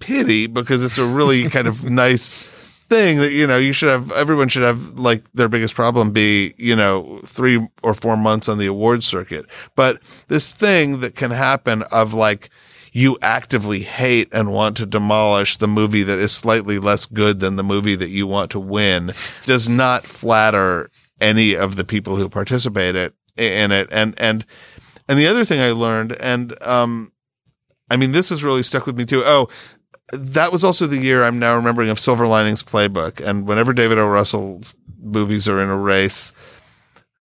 pity 0.02 0.46
because 0.46 0.84
it's 0.84 0.98
a 0.98 1.06
really 1.08 1.48
kind 1.50 1.68
of 1.70 1.86
nice 1.90 2.44
thing 2.90 3.18
that 3.18 3.34
you 3.34 3.46
know 3.46 3.58
you 3.58 3.74
should 3.74 3.90
have 3.90 4.12
everyone 4.14 4.48
should 4.48 4.64
have 4.64 4.98
like 4.98 5.24
their 5.34 5.50
biggest 5.50 5.76
problem 5.76 6.12
be 6.12 6.54
you 6.58 6.76
know 6.76 7.20
3 7.26 7.68
or 7.84 7.94
4 7.94 8.16
months 8.18 8.48
on 8.48 8.58
the 8.58 8.68
awards 8.68 9.06
circuit. 9.06 9.46
But 9.76 10.02
this 10.28 10.54
thing 10.54 11.02
that 11.02 11.16
can 11.16 11.32
happen 11.32 11.84
of 11.92 12.14
like 12.14 12.50
you 12.92 13.18
actively 13.22 13.82
hate 13.82 14.28
and 14.32 14.52
want 14.52 14.78
to 14.78 14.86
demolish 14.86 15.58
the 15.58 15.68
movie 15.68 16.04
that 16.04 16.18
is 16.18 16.32
slightly 16.32 16.80
less 16.80 17.06
good 17.06 17.40
than 17.40 17.56
the 17.56 17.64
movie 17.64 17.96
that 17.96 18.10
you 18.10 18.26
want 18.26 18.50
to 18.52 18.60
win 18.60 19.14
does 19.46 19.70
not 19.70 20.08
flatter 20.08 20.90
any 21.22 21.56
of 21.56 21.76
the 21.76 21.86
people 21.86 22.16
who 22.16 22.28
participate 22.28 22.96
in 22.96 23.72
it. 23.72 23.90
And 23.92 24.14
and 24.20 24.46
and 25.08 25.20
the 25.20 25.28
other 25.28 25.46
thing 25.46 25.60
I 25.60 25.72
learned 25.72 26.14
and 26.20 26.56
um 26.64 27.12
I 27.90 27.98
mean 27.98 28.12
this 28.12 28.30
has 28.30 28.44
really 28.44 28.64
stuck 28.64 28.86
with 28.86 28.98
me 28.98 29.06
too. 29.06 29.24
Oh 29.26 29.50
that 30.14 30.52
was 30.52 30.64
also 30.64 30.88
the 30.88 30.98
year 30.98 31.24
I'm 31.24 31.40
now 31.40 31.56
remembering 31.56 31.90
of 31.90 32.00
Silver 32.00 32.28
Linings 32.28 32.64
Playbook. 32.64 33.26
And 33.26 33.48
whenever 33.48 33.74
David 33.74 33.98
O. 33.98 34.08
Russell's 34.08 34.76
movies 35.02 35.48
are 35.48 35.62
in 35.62 35.70
a 35.70 35.78
race, 35.78 36.32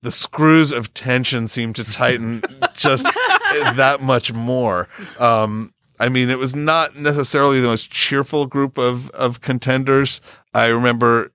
the 0.03 0.11
screws 0.11 0.73
of 0.73 0.92
tension 0.95 1.49
seem 1.49 1.73
to 1.75 1.85
tighten 1.85 2.42
just 2.75 3.05
that 3.05 3.99
much 4.01 4.33
more. 4.33 4.88
Um, 5.18 5.73
I 6.01 6.09
mean, 6.09 6.31
it 6.31 6.38
was 6.38 6.55
not 6.55 6.97
necessarily 6.97 7.61
the 7.61 7.68
most 7.68 7.90
cheerful 7.90 8.47
group 8.47 8.79
of, 8.79 9.11
of 9.11 9.40
contenders. 9.40 10.21
I 10.53 10.66
remember 10.66 11.32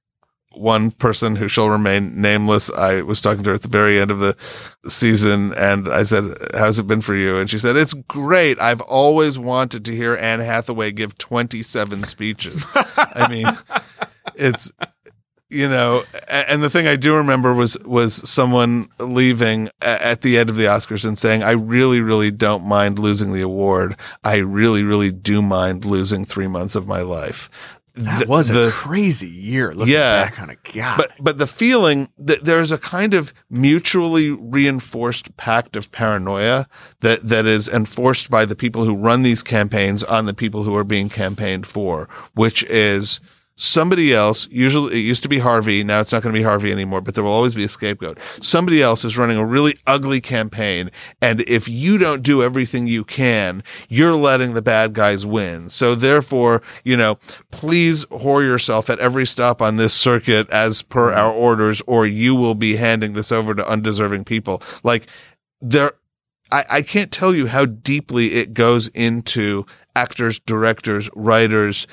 one 0.57 0.91
person 0.91 1.35
who 1.35 1.47
shall 1.47 1.69
remain 1.69 2.21
nameless. 2.21 2.69
I 2.71 3.01
was 3.01 3.21
talking 3.21 3.43
to 3.43 3.51
her 3.51 3.55
at 3.55 3.61
the 3.61 3.67
very 3.67 3.99
end 3.99 4.11
of 4.11 4.19
the 4.19 4.35
season 4.87 5.53
and 5.53 5.87
I 5.87 6.03
said, 6.03 6.35
how's 6.53 6.79
it 6.79 6.87
been 6.87 7.01
for 7.01 7.15
you? 7.15 7.37
And 7.37 7.49
she 7.49 7.59
said, 7.59 7.75
it's 7.75 7.93
great. 7.93 8.59
I've 8.59 8.81
always 8.81 9.37
wanted 9.39 9.85
to 9.85 9.95
hear 9.95 10.15
Anne 10.15 10.39
Hathaway 10.39 10.91
give 10.91 11.17
27 11.17 12.03
speeches. 12.05 12.65
I 12.73 13.27
mean, 13.29 13.47
it's, 14.35 14.71
you 15.49 15.69
know, 15.69 16.03
and 16.27 16.61
the 16.61 16.69
thing 16.69 16.87
I 16.87 16.97
do 16.97 17.15
remember 17.15 17.53
was, 17.53 17.77
was 17.85 18.29
someone 18.29 18.89
leaving 18.99 19.69
at 19.81 20.21
the 20.21 20.37
end 20.37 20.49
of 20.49 20.57
the 20.57 20.65
Oscars 20.65 21.05
and 21.05 21.17
saying, 21.17 21.41
I 21.41 21.51
really, 21.51 22.01
really 22.01 22.31
don't 22.31 22.65
mind 22.65 22.99
losing 22.99 23.31
the 23.31 23.41
award. 23.41 23.95
I 24.25 24.37
really, 24.37 24.83
really 24.83 25.11
do 25.11 25.41
mind 25.41 25.85
losing 25.85 26.25
three 26.25 26.47
months 26.47 26.75
of 26.75 26.85
my 26.85 27.01
life. 27.01 27.49
That 27.97 28.21
The- 28.25 28.27
was 28.29 28.49
a 28.49 28.53
the- 28.53 28.71
crazy 28.71 29.27
year. 29.27 29.73
Looking 29.73 29.93
Yeah. 29.95 30.23
back 30.25 30.39
on 30.39 30.49
it, 30.49 30.59
God. 30.73 30.97
but 30.97 31.11
but 31.19 31.37
the 31.37 31.47
feeling 31.47 32.09
that 32.19 32.45
there's 32.45 32.71
a 32.71 32.77
kind 32.77 33.13
of 33.13 33.33
mutually 33.49 34.29
reinforced 34.31 35.35
pact 35.37 35.75
of 35.75 35.91
paranoia 35.91 36.67
that 37.01 37.27
that 37.27 37.45
is 37.45 37.67
enforced 37.67 38.29
by 38.29 38.45
the 38.45 38.55
people 38.55 38.85
who 38.85 38.95
run 38.95 39.23
these 39.23 39.41
campaigns 39.43 40.03
on 40.03 40.25
the 40.25 40.33
people 40.33 40.63
who 40.63 40.75
are 40.75 40.83
being 40.83 41.09
campaigned 41.09 41.65
for, 41.65 42.07
which 42.35 42.63
is 42.63 43.19
somebody 43.57 44.13
else, 44.13 44.47
usually 44.49 44.95
it 44.95 45.01
used 45.01 45.23
to 45.23 45.29
be 45.29 45.39
Harvey, 45.39 45.83
now 45.83 45.99
it's 45.99 46.11
not 46.11 46.21
going 46.23 46.33
to 46.33 46.39
be 46.39 46.43
Harvey 46.43 46.71
anymore, 46.71 47.01
but 47.01 47.15
there 47.15 47.23
will 47.23 47.31
always 47.31 47.55
be 47.55 47.63
a 47.63 47.69
scapegoat. 47.69 48.19
Somebody 48.39 48.81
else 48.81 49.03
is 49.03 49.17
running 49.17 49.37
a 49.37 49.45
really 49.45 49.75
ugly 49.85 50.21
campaign. 50.21 50.91
And 51.21 51.41
if 51.41 51.67
you 51.67 51.97
don't 51.97 52.21
do 52.21 52.43
everything 52.43 52.87
you 52.87 53.03
can, 53.03 53.63
you're 53.89 54.15
letting 54.15 54.53
the 54.53 54.61
bad 54.61 54.93
guys 54.93 55.25
win. 55.25 55.69
So 55.69 55.95
therefore, 55.95 56.61
you 56.83 56.95
know, 56.95 57.17
please 57.51 58.05
whore 58.05 58.43
yourself 58.43 58.89
at 58.89 58.99
every 58.99 59.25
stop 59.25 59.61
on 59.61 59.77
this 59.77 59.93
circuit 59.93 60.49
as 60.51 60.83
per 60.83 61.09
mm-hmm. 61.09 61.17
our 61.17 61.33
orders, 61.33 61.81
or 61.87 62.05
you 62.05 62.35
will 62.35 62.55
be 62.55 62.75
handing 62.75 63.13
this 63.13 63.31
over 63.31 63.55
to 63.55 63.67
undeserving 63.67 64.23
people. 64.23 64.61
Like 64.83 65.07
there, 65.59 65.93
I, 66.51 66.63
I 66.69 66.81
can't 66.83 67.11
tell 67.11 67.33
you 67.33 67.47
how 67.47 67.65
deeply 67.65 68.33
it 68.33 68.53
goes 68.53 68.87
into 68.89 69.65
actors, 69.95 70.39
directors, 70.39 71.09
writers, 71.15 71.87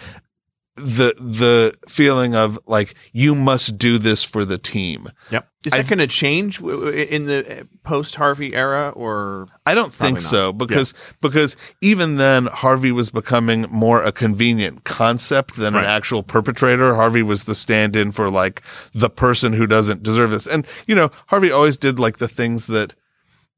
the 0.76 1.14
the 1.18 1.72
feeling 1.88 2.34
of 2.34 2.58
like 2.66 2.94
you 3.12 3.34
must 3.34 3.78
do 3.78 3.96
this 3.98 4.24
for 4.24 4.44
the 4.44 4.58
team. 4.58 5.08
Yep. 5.30 5.48
Is 5.66 5.72
that 5.72 5.86
going 5.88 5.98
to 6.00 6.06
change 6.06 6.58
w- 6.58 6.78
w- 6.78 7.04
in 7.06 7.24
the 7.26 7.60
uh, 7.60 7.64
post 7.84 8.16
Harvey 8.16 8.54
era, 8.54 8.90
or 8.90 9.46
I 9.64 9.74
don't 9.74 9.94
think 9.94 10.16
not. 10.16 10.22
so 10.22 10.52
because 10.52 10.92
because 11.22 11.56
even 11.80 12.16
then 12.16 12.46
Harvey 12.46 12.92
was 12.92 13.10
becoming 13.10 13.62
more 13.70 14.02
a 14.02 14.12
convenient 14.12 14.84
concept 14.84 15.56
than 15.56 15.72
Right. 15.74 15.84
an 15.84 15.90
actual 15.90 16.22
perpetrator. 16.22 16.96
Harvey 16.96 17.22
was 17.22 17.44
the 17.44 17.54
stand-in 17.54 18.12
for 18.12 18.28
like 18.28 18.60
the 18.92 19.08
person 19.08 19.52
who 19.54 19.66
doesn't 19.66 20.02
deserve 20.02 20.32
this. 20.32 20.46
And 20.46 20.66
you 20.86 20.94
know, 20.94 21.10
Harvey 21.28 21.50
always 21.50 21.76
did 21.78 21.98
like 21.98 22.18
the 22.18 22.28
things 22.28 22.66
that 22.66 22.94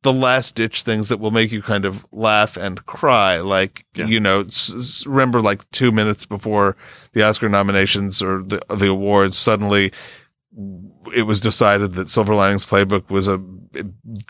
the 0.02 0.12
last 0.12 0.54
ditch 0.54 0.82
things 0.82 1.08
that 1.08 1.18
will 1.18 1.30
make 1.32 1.50
you 1.50 1.60
kind 1.62 1.84
of 1.84 2.06
laugh 2.12 2.56
and 2.56 2.84
cry 2.86 3.38
like 3.38 3.84
Yeah. 3.94 4.06
you 4.06 4.20
know 4.20 4.40
s- 4.42 5.04
remember 5.06 5.40
like 5.40 5.68
2 5.72 5.90
minutes 5.90 6.26
before 6.26 6.76
the 7.12 7.22
Oscar 7.22 7.48
nominations 7.48 8.22
or 8.22 8.42
the 8.42 8.60
the 8.76 8.88
awards 8.88 9.36
suddenly 9.36 9.92
it 11.14 11.22
was 11.22 11.40
decided 11.40 11.94
that 11.94 12.08
Silver 12.10 12.34
Linings 12.34 12.64
Playbook 12.64 13.10
was 13.10 13.28
a 13.28 13.38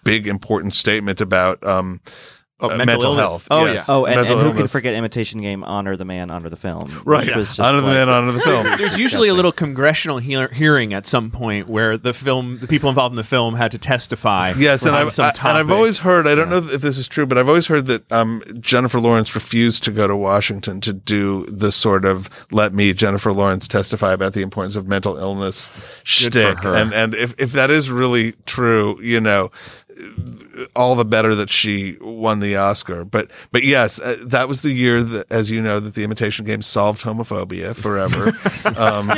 big 0.04 0.26
important 0.26 0.74
statement 0.74 1.20
about 1.20 1.62
um, 1.64 2.00
oh, 2.60 2.66
uh, 2.66 2.76
mental, 2.76 2.86
mental 2.86 3.14
health. 3.16 3.48
Oh 3.50 3.64
Yes. 3.66 3.86
yeah. 3.88 3.94
Oh, 3.94 4.04
and, 4.06 4.20
and 4.20 4.28
who 4.40 4.52
can 4.54 4.66
forget 4.66 4.94
Imitation 4.94 5.40
Game? 5.40 5.62
Honor 5.64 5.96
the 5.96 6.04
man, 6.04 6.30
honor 6.30 6.48
the 6.48 6.56
film. 6.56 6.90
which 6.90 7.04
Right. 7.04 7.36
was 7.36 7.48
just 7.48 7.60
Honor 7.60 7.80
the 7.80 7.86
like- 7.88 7.96
man, 7.96 8.08
honor 8.08 8.32
the 8.32 8.40
film. 8.40 8.64
There's 8.76 8.98
usually 8.98 9.28
a 9.28 9.34
little 9.34 9.52
congressional 9.52 10.18
hear- 10.18 10.48
hearing 10.48 10.94
at 10.94 11.06
some 11.06 11.30
point 11.30 11.68
where 11.68 11.96
the 11.98 12.12
film, 12.14 12.58
the 12.58 12.66
people 12.66 12.88
involved 12.88 13.12
in 13.12 13.16
the 13.16 13.24
film, 13.24 13.54
had 13.54 13.70
to 13.72 13.78
testify. 13.78 14.54
Yes, 14.56 14.84
and 14.84 14.94
I've, 14.96 15.14
some 15.14 15.26
I, 15.26 15.48
and 15.50 15.58
I've 15.58 15.70
always 15.70 15.98
heard. 15.98 16.26
I 16.26 16.34
don't 16.34 16.48
know 16.50 16.58
if 16.58 16.80
this 16.80 16.98
is 16.98 17.08
true, 17.08 17.26
but 17.26 17.38
I've 17.38 17.48
always 17.48 17.66
heard 17.66 17.86
that 17.86 18.10
um, 18.12 18.42
Jennifer 18.60 19.00
Lawrence 19.00 19.34
refused 19.34 19.84
to 19.84 19.90
go 19.90 20.06
to 20.06 20.16
Washington 20.16 20.80
to 20.82 20.92
do 20.92 21.44
the 21.46 21.70
sort 21.72 22.04
of 22.04 22.28
"let 22.50 22.72
me 22.74 22.92
Jennifer 22.92 23.32
Lawrence 23.32 23.68
testify 23.68 24.12
about 24.12 24.32
the 24.32 24.42
importance 24.42 24.76
of 24.76 24.86
mental 24.86 25.16
illness" 25.18 25.70
shtick. 26.04 26.62
her. 26.62 26.74
And 26.74 26.92
and 26.94 27.14
if 27.14 27.34
if 27.38 27.52
that 27.52 27.70
is 27.70 27.90
really 27.90 28.32
true, 28.46 28.98
you 29.02 29.20
know, 29.20 29.50
all 30.74 30.94
the 30.94 31.04
better 31.04 31.34
that 31.34 31.50
she 31.50 31.96
won 32.00 32.40
the 32.40 32.56
Oscar. 32.56 33.04
But 33.04 33.30
but 33.52 33.64
yes, 33.64 33.98
uh, 33.98 34.16
that 34.22 34.48
was 34.48 34.62
the 34.62 34.72
year 34.72 35.02
that, 35.02 35.26
as 35.30 35.50
you 35.50 35.62
know, 35.62 35.80
that 35.80 35.94
the 35.94 36.04
Imitation 36.04 36.44
Game 36.44 36.62
solved 36.62 37.02
homophobia 37.04 37.74
forever. 37.74 38.32
um, 38.78 39.12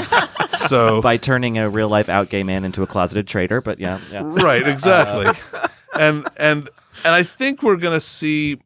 so 0.58 1.02
by 1.02 1.16
turning 1.16 1.58
a 1.58 1.68
real 1.68 1.88
life 1.88 2.08
out 2.08 2.28
gay 2.28 2.42
man 2.42 2.64
into 2.64 2.82
a 2.82 2.86
closeted 2.86 3.26
traitor. 3.26 3.60
But 3.60 3.80
yeah, 3.80 4.00
yeah. 4.10 4.22
right 4.24 4.66
exactly 4.66 5.32
and 5.94 6.28
and 6.36 6.68
and 7.04 7.14
i 7.14 7.22
think 7.22 7.62
we're 7.62 7.76
gonna 7.76 8.00
see 8.00 8.58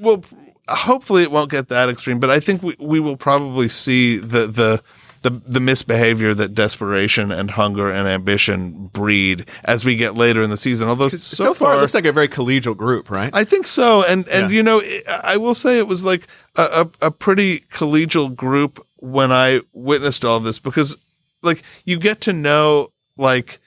well 0.00 0.24
hopefully 0.68 1.22
it 1.22 1.30
won't 1.30 1.50
get 1.50 1.68
that 1.68 1.88
extreme 1.88 2.18
but 2.18 2.30
i 2.30 2.40
think 2.40 2.62
we, 2.62 2.74
we 2.78 3.00
will 3.00 3.16
probably 3.16 3.68
see 3.68 4.16
the 4.16 4.46
the 4.46 4.82
the, 5.28 5.42
the 5.44 5.60
misbehavior 5.60 6.34
that 6.34 6.54
desperation 6.54 7.32
and 7.32 7.50
hunger 7.52 7.90
and 7.90 8.06
ambition 8.06 8.86
breed 8.92 9.44
as 9.64 9.84
we 9.84 9.96
get 9.96 10.14
later 10.14 10.40
in 10.42 10.50
the 10.50 10.56
season 10.56 10.88
although 10.88 11.08
so, 11.08 11.18
So, 11.18 11.54
far, 11.54 11.74
it 11.76 11.80
looks 11.80 11.94
like 11.94 12.04
a 12.04 12.12
very 12.12 12.28
collegial 12.28 12.76
group, 12.76 13.10
right? 13.10 13.30
I 13.34 13.42
think 13.44 13.66
so, 13.66 14.04
and 14.04 14.28
and 14.28 14.50
Yeah. 14.50 14.56
you 14.56 14.62
know, 14.62 14.80
I 15.08 15.34
I 15.34 15.36
will 15.38 15.54
say 15.54 15.78
it 15.78 15.88
was 15.88 16.04
like 16.04 16.26
a, 16.56 16.62
a, 17.02 17.06
a 17.08 17.10
pretty 17.10 17.60
collegial 17.70 18.34
group 18.34 18.84
when 18.96 19.30
I 19.32 19.60
witnessed 19.72 20.24
all 20.24 20.36
of 20.38 20.44
this 20.44 20.58
because, 20.58 20.96
like, 21.42 21.62
you 21.84 21.98
get 21.98 22.20
to 22.22 22.32
know, 22.32 22.92
like, 23.18 23.60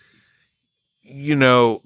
you 1.03 1.35
know, 1.35 1.81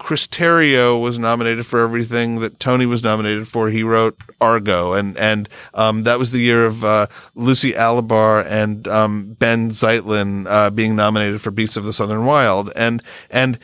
Chris 0.00 0.26
Terrio 0.26 1.00
was 1.00 1.18
nominated 1.18 1.66
for 1.66 1.80
everything 1.80 2.40
that 2.40 2.58
Tony 2.58 2.86
was 2.86 3.04
nominated 3.04 3.46
for. 3.46 3.68
He 3.68 3.82
wrote 3.82 4.18
Argo, 4.40 4.94
and 4.94 5.16
and 5.18 5.48
um, 5.74 6.04
that 6.04 6.18
was 6.18 6.32
the 6.32 6.40
year 6.40 6.64
of 6.64 6.82
uh, 6.82 7.06
Lucy 7.34 7.72
Alibar 7.72 8.44
and 8.46 8.88
um, 8.88 9.34
Ben 9.38 9.70
Zeitlin 9.70 10.46
uh, 10.48 10.70
being 10.70 10.96
nominated 10.96 11.42
for 11.42 11.50
Beasts 11.50 11.76
of 11.76 11.84
the 11.84 11.92
Southern 11.92 12.24
Wild, 12.24 12.72
and 12.74 13.02
and 13.30 13.58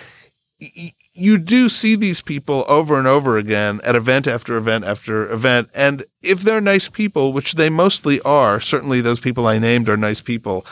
y- 0.60 0.92
you 1.14 1.38
do 1.38 1.70
see 1.70 1.96
these 1.96 2.20
people 2.20 2.66
over 2.68 2.98
and 2.98 3.08
over 3.08 3.38
again 3.38 3.80
at 3.82 3.96
event 3.96 4.26
after 4.26 4.58
event 4.58 4.84
after 4.84 5.28
event. 5.32 5.70
And 5.74 6.04
if 6.20 6.42
they're 6.42 6.60
nice 6.60 6.90
people, 6.90 7.32
which 7.32 7.54
they 7.54 7.70
mostly 7.70 8.20
are, 8.20 8.60
certainly 8.60 9.00
those 9.00 9.20
people 9.20 9.46
I 9.46 9.58
named 9.58 9.88
are 9.88 9.96
nice 9.96 10.20
people, 10.20 10.66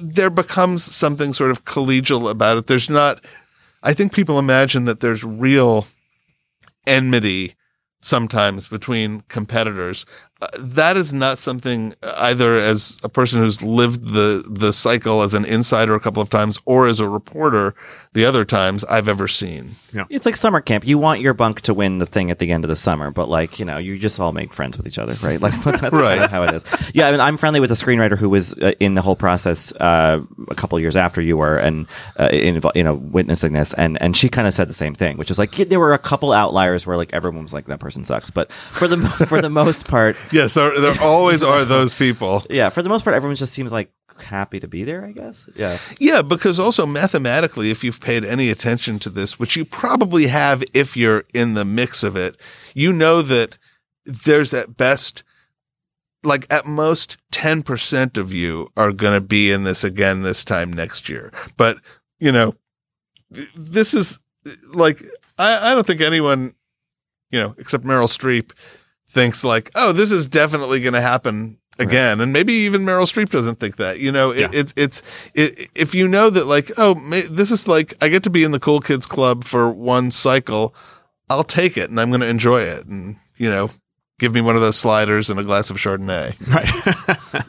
there 0.00 0.30
becomes 0.30 0.82
something 0.82 1.34
sort 1.34 1.50
of 1.50 1.66
collegial 1.66 2.30
about 2.30 2.56
it. 2.56 2.66
There's 2.66 2.88
not, 2.88 3.22
I 3.86 3.92
think 3.94 4.12
people 4.12 4.40
imagine 4.40 4.82
that 4.86 4.98
there's 4.98 5.22
real 5.22 5.86
enmity 6.88 7.54
sometimes 8.00 8.66
between 8.66 9.20
competitors. 9.28 10.04
Uh, 10.42 10.46
that 10.58 10.98
is 10.98 11.14
not 11.14 11.38
something 11.38 11.94
either 12.02 12.58
as 12.60 12.98
a 13.02 13.08
person 13.08 13.40
who's 13.40 13.62
lived 13.62 14.12
the 14.12 14.44
the 14.46 14.70
cycle 14.70 15.22
as 15.22 15.32
an 15.32 15.46
insider 15.46 15.94
a 15.94 16.00
couple 16.00 16.20
of 16.22 16.28
times 16.28 16.58
or 16.66 16.86
as 16.86 17.00
a 17.00 17.08
reporter 17.08 17.74
the 18.12 18.24
other 18.26 18.44
times 18.44 18.84
I've 18.84 19.08
ever 19.08 19.28
seen. 19.28 19.76
It's 20.10 20.26
like 20.26 20.36
summer 20.36 20.60
camp. 20.60 20.86
You 20.86 20.98
want 20.98 21.20
your 21.22 21.32
bunk 21.32 21.62
to 21.62 21.72
win 21.74 21.98
the 21.98 22.06
thing 22.06 22.30
at 22.30 22.38
the 22.38 22.50
end 22.52 22.64
of 22.64 22.68
the 22.68 22.76
summer, 22.76 23.10
but 23.10 23.30
like 23.30 23.58
you 23.58 23.64
know, 23.64 23.78
you 23.78 23.98
just 23.98 24.20
all 24.20 24.32
make 24.32 24.52
friends 24.52 24.76
with 24.76 24.86
each 24.86 24.98
other, 24.98 25.14
right? 25.22 25.40
Like 25.46 25.54
that's 25.62 25.80
Right. 25.96 26.18
kind 26.18 26.24
of 26.24 26.30
how 26.30 26.42
it 26.42 26.52
is. 26.54 26.64
Yeah, 26.92 27.08
I 27.08 27.12
mean, 27.12 27.20
I'm 27.20 27.38
friendly 27.38 27.60
with 27.60 27.70
a 27.70 27.74
screenwriter 27.74 28.18
who 28.18 28.28
was 28.28 28.52
uh, 28.54 28.72
in 28.78 28.94
the 28.94 29.00
whole 29.02 29.16
process 29.16 29.72
uh, 29.76 30.20
a 30.50 30.54
couple 30.54 30.78
years 30.80 30.96
after 30.96 31.22
you 31.22 31.38
were, 31.38 31.56
and 31.56 31.86
uh, 32.20 32.28
in, 32.30 32.60
you 32.74 32.84
know, 32.84 32.94
witnessing 32.94 33.54
this, 33.54 33.72
and 33.74 34.00
and 34.02 34.14
she 34.14 34.28
kind 34.28 34.46
of 34.46 34.52
said 34.52 34.68
the 34.68 34.74
same 34.74 34.94
thing, 34.94 35.16
which 35.16 35.30
is 35.30 35.38
like 35.38 35.58
yeah, 35.58 35.64
there 35.64 35.80
were 35.80 35.94
a 35.94 35.98
couple 35.98 36.32
outliers 36.32 36.86
where 36.86 36.98
like 36.98 37.10
everyone 37.14 37.42
was 37.42 37.54
like 37.54 37.66
that 37.68 37.80
person 37.80 38.04
sucks, 38.04 38.28
but 38.30 38.52
for 38.52 38.86
the 38.86 38.98
for 39.28 39.40
the 39.40 39.48
most 39.50 39.88
part, 39.88 40.14
Yes, 40.32 40.54
there 40.54 40.78
there 40.80 41.00
always 41.00 41.42
are 41.42 41.64
those 41.64 41.94
people. 41.94 42.44
yeah, 42.50 42.68
for 42.68 42.82
the 42.82 42.88
most 42.88 43.04
part, 43.04 43.14
everyone 43.14 43.36
just 43.36 43.52
seems 43.52 43.72
like 43.72 43.90
happy 44.18 44.58
to 44.60 44.68
be 44.68 44.84
there. 44.84 45.04
I 45.04 45.12
guess. 45.12 45.48
Yeah. 45.54 45.78
Yeah, 45.98 46.22
because 46.22 46.58
also 46.58 46.86
mathematically, 46.86 47.70
if 47.70 47.84
you've 47.84 48.00
paid 48.00 48.24
any 48.24 48.50
attention 48.50 48.98
to 49.00 49.10
this, 49.10 49.38
which 49.38 49.56
you 49.56 49.64
probably 49.64 50.28
have 50.28 50.64
if 50.72 50.96
you're 50.96 51.24
in 51.34 51.54
the 51.54 51.64
mix 51.64 52.02
of 52.02 52.16
it, 52.16 52.36
you 52.74 52.92
know 52.92 53.22
that 53.22 53.58
there's 54.04 54.54
at 54.54 54.76
best, 54.76 55.22
like 56.22 56.46
at 56.48 56.64
most 56.66 57.18
10% 57.32 58.16
of 58.16 58.32
you 58.32 58.68
are 58.76 58.92
going 58.92 59.14
to 59.14 59.20
be 59.20 59.50
in 59.50 59.64
this 59.64 59.84
again 59.84 60.22
this 60.22 60.44
time 60.44 60.72
next 60.72 61.08
year. 61.08 61.32
But, 61.56 61.78
you 62.18 62.32
know, 62.32 62.54
this 63.56 63.92
is 63.94 64.18
like, 64.72 65.04
I, 65.38 65.72
I 65.72 65.74
don't 65.74 65.86
think 65.86 66.00
anyone, 66.00 66.54
you 67.30 67.40
know, 67.40 67.54
except 67.58 67.84
Meryl 67.84 68.06
Streep 68.08 68.52
thinks 69.16 69.42
like, 69.42 69.70
oh, 69.74 69.92
this 69.92 70.12
is 70.12 70.26
definitely 70.26 70.78
going 70.80 70.92
to 70.92 71.00
happen 71.00 71.56
again. 71.78 72.20
And 72.20 72.34
maybe 72.34 72.52
even 72.52 72.82
Meryl 72.82 73.04
Streep 73.04 73.30
doesn't 73.30 73.58
think 73.58 73.76
that, 73.76 73.98
you 73.98 74.12
know, 74.12 74.30
it, 74.30 74.40
Yeah. 74.40 74.48
it's, 74.52 74.74
it's, 74.76 75.02
it, 75.32 75.70
if 75.74 75.94
you 75.94 76.06
know 76.06 76.28
that 76.28 76.46
like, 76.46 76.70
oh, 76.76 76.94
may, 76.96 77.22
this 77.22 77.50
is 77.50 77.66
like, 77.66 77.94
I 78.02 78.08
get 78.08 78.22
to 78.24 78.30
be 78.30 78.44
in 78.44 78.50
the 78.50 78.60
cool 78.60 78.80
kids 78.80 79.06
club 79.06 79.44
for 79.44 79.70
one 79.70 80.10
cycle, 80.10 80.74
I'll 81.30 81.44
take 81.44 81.78
it 81.78 81.88
and 81.88 81.98
I'm 81.98 82.10
going 82.10 82.20
to 82.20 82.26
enjoy 82.26 82.60
it. 82.60 82.84
And, 82.84 83.16
you 83.38 83.48
know, 83.48 83.70
give 84.18 84.34
me 84.34 84.42
one 84.42 84.54
of 84.54 84.60
those 84.60 84.76
sliders 84.76 85.30
and 85.30 85.40
a 85.40 85.44
glass 85.44 85.70
of 85.70 85.78
Chardonnay. 85.78 86.34
Right. 86.46 87.44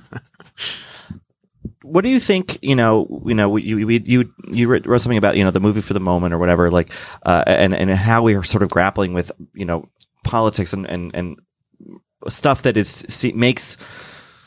what 1.83 2.01
do 2.01 2.09
you 2.09 2.19
think? 2.21 2.59
You 2.61 2.75
know, 2.77 3.21
you 3.25 3.35
know, 3.35 3.57
you 3.57 3.77
you 3.89 4.31
you, 4.51 4.67
wrote 4.67 5.01
something 5.01 5.17
about 5.17 5.35
you 5.37 5.43
know 5.43 5.51
the 5.51 5.59
movie 5.59 5.81
for 5.81 5.93
the 5.93 5.99
moment 5.99 6.33
or 6.33 6.37
whatever, 6.37 6.71
like, 6.71 6.91
uh, 7.25 7.43
and 7.47 7.73
and 7.73 7.91
how 7.91 8.23
we 8.23 8.35
are 8.35 8.43
sort 8.43 8.63
of 8.63 8.69
grappling 8.69 9.13
with 9.13 9.31
you 9.53 9.65
know 9.65 9.87
politics 10.23 10.73
and 10.73 10.85
and 10.85 11.11
and 11.13 11.37
stuff 12.29 12.63
that 12.63 12.77
is 12.77 13.05
se- 13.07 13.33
makes 13.33 13.77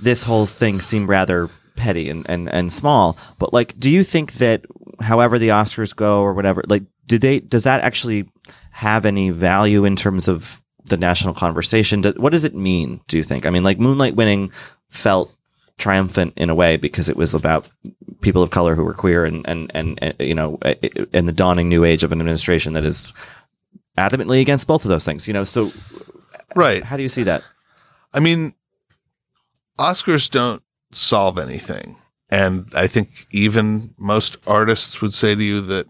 this 0.01 0.23
whole 0.23 0.47
thing 0.47 0.81
seem 0.81 1.07
rather 1.07 1.49
petty 1.77 2.09
and, 2.09 2.29
and, 2.29 2.49
and 2.49 2.73
small. 2.73 3.17
But 3.39 3.53
like, 3.53 3.79
do 3.79 3.91
you 3.91 4.03
think 4.05 4.35
that 4.35 4.65
however 5.01 5.39
the 5.39 5.49
Oscars 5.49 5.95
go 5.95 6.21
or 6.21 6.33
whatever, 6.35 6.63
like, 6.69 6.83
do 7.07 7.19
they, 7.19 7.41
does 7.41 7.65
that 7.65 7.83
actually 7.83 8.29
have 8.73 9.05
any 9.05 9.31
value 9.31 9.85
in 9.85 9.97
terms 9.97 10.29
of 10.29 10.63
the 10.85 10.97
national 10.97 11.35
conversation? 11.35 12.01
Do, 12.03 12.13
what 12.17 12.33
does 12.33 12.45
it 12.45 12.55
mean, 12.55 13.01
do 13.09 13.17
you 13.19 13.25
think? 13.25 13.47
I 13.47 13.51
mean, 13.51 13.63
like 13.65 13.79
Moonlight 13.79 14.17
winning 14.17 14.53
felt 14.89 15.35
triumphant 15.79 16.35
in 16.37 16.51
a 16.51 16.55
way 16.55 16.77
because 16.77 17.09
it 17.09 17.17
was 17.17 17.35
about 17.35 17.71
people 18.21 18.43
of 18.43 18.51
color 18.51 18.75
who 18.75 18.85
were 18.85 18.95
queer 18.95 19.25
and, 19.25 19.47
and, 19.49 19.71
and, 19.75 19.99
and 20.03 20.15
you 20.21 20.35
know, 20.35 20.59
eh, 20.63 20.75
eh, 20.83 21.05
in 21.13 21.27
the 21.27 21.33
dawning 21.33 21.69
new 21.69 21.85
age 21.85 22.05
of 22.05 22.13
an 22.13 22.21
administration 22.21 22.75
that 22.75 22.85
is 22.85 23.13
adamantly 23.97 24.41
against 24.41 24.67
both 24.67 24.85
of 24.85 24.89
those 24.89 25.05
things, 25.05 25.27
you 25.27 25.33
know, 25.33 25.45
so 25.45 25.73
Right. 26.55 26.83
how 26.83 26.97
do 26.97 27.03
you 27.03 27.09
see 27.09 27.23
that? 27.25 27.43
I 28.13 28.21
mean, 28.21 28.55
Oscars 29.79 30.31
don't 30.31 30.63
solve 30.93 31.39
anything. 31.39 31.97
And 32.29 32.71
I 32.75 32.87
think 32.87 33.27
even 33.31 33.95
most 33.99 34.37
artists 34.47 35.01
would 35.01 35.15
say 35.15 35.35
to 35.35 35.43
you 35.43 35.61
that 35.63 35.87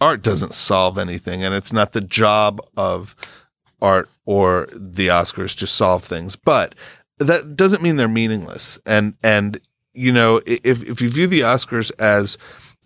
art 0.00 0.22
doesn't 0.22 0.54
solve 0.54 0.98
anything 0.98 1.42
and 1.42 1.54
it's 1.54 1.72
not 1.72 1.92
the 1.92 2.00
job 2.00 2.60
of 2.76 3.14
art 3.80 4.08
or 4.24 4.68
the 4.72 5.08
Oscars 5.08 5.56
to 5.58 5.66
solve 5.66 6.04
things. 6.04 6.36
But 6.36 6.74
that 7.18 7.56
doesn't 7.56 7.82
mean 7.82 7.96
they're 7.96 8.08
meaningless. 8.08 8.78
And, 8.84 9.14
and, 9.22 9.60
you 9.94 10.12
know, 10.12 10.40
if, 10.46 10.82
if 10.82 11.00
you 11.00 11.08
view 11.08 11.26
the 11.26 11.40
Oscars 11.40 11.90
as 12.00 12.36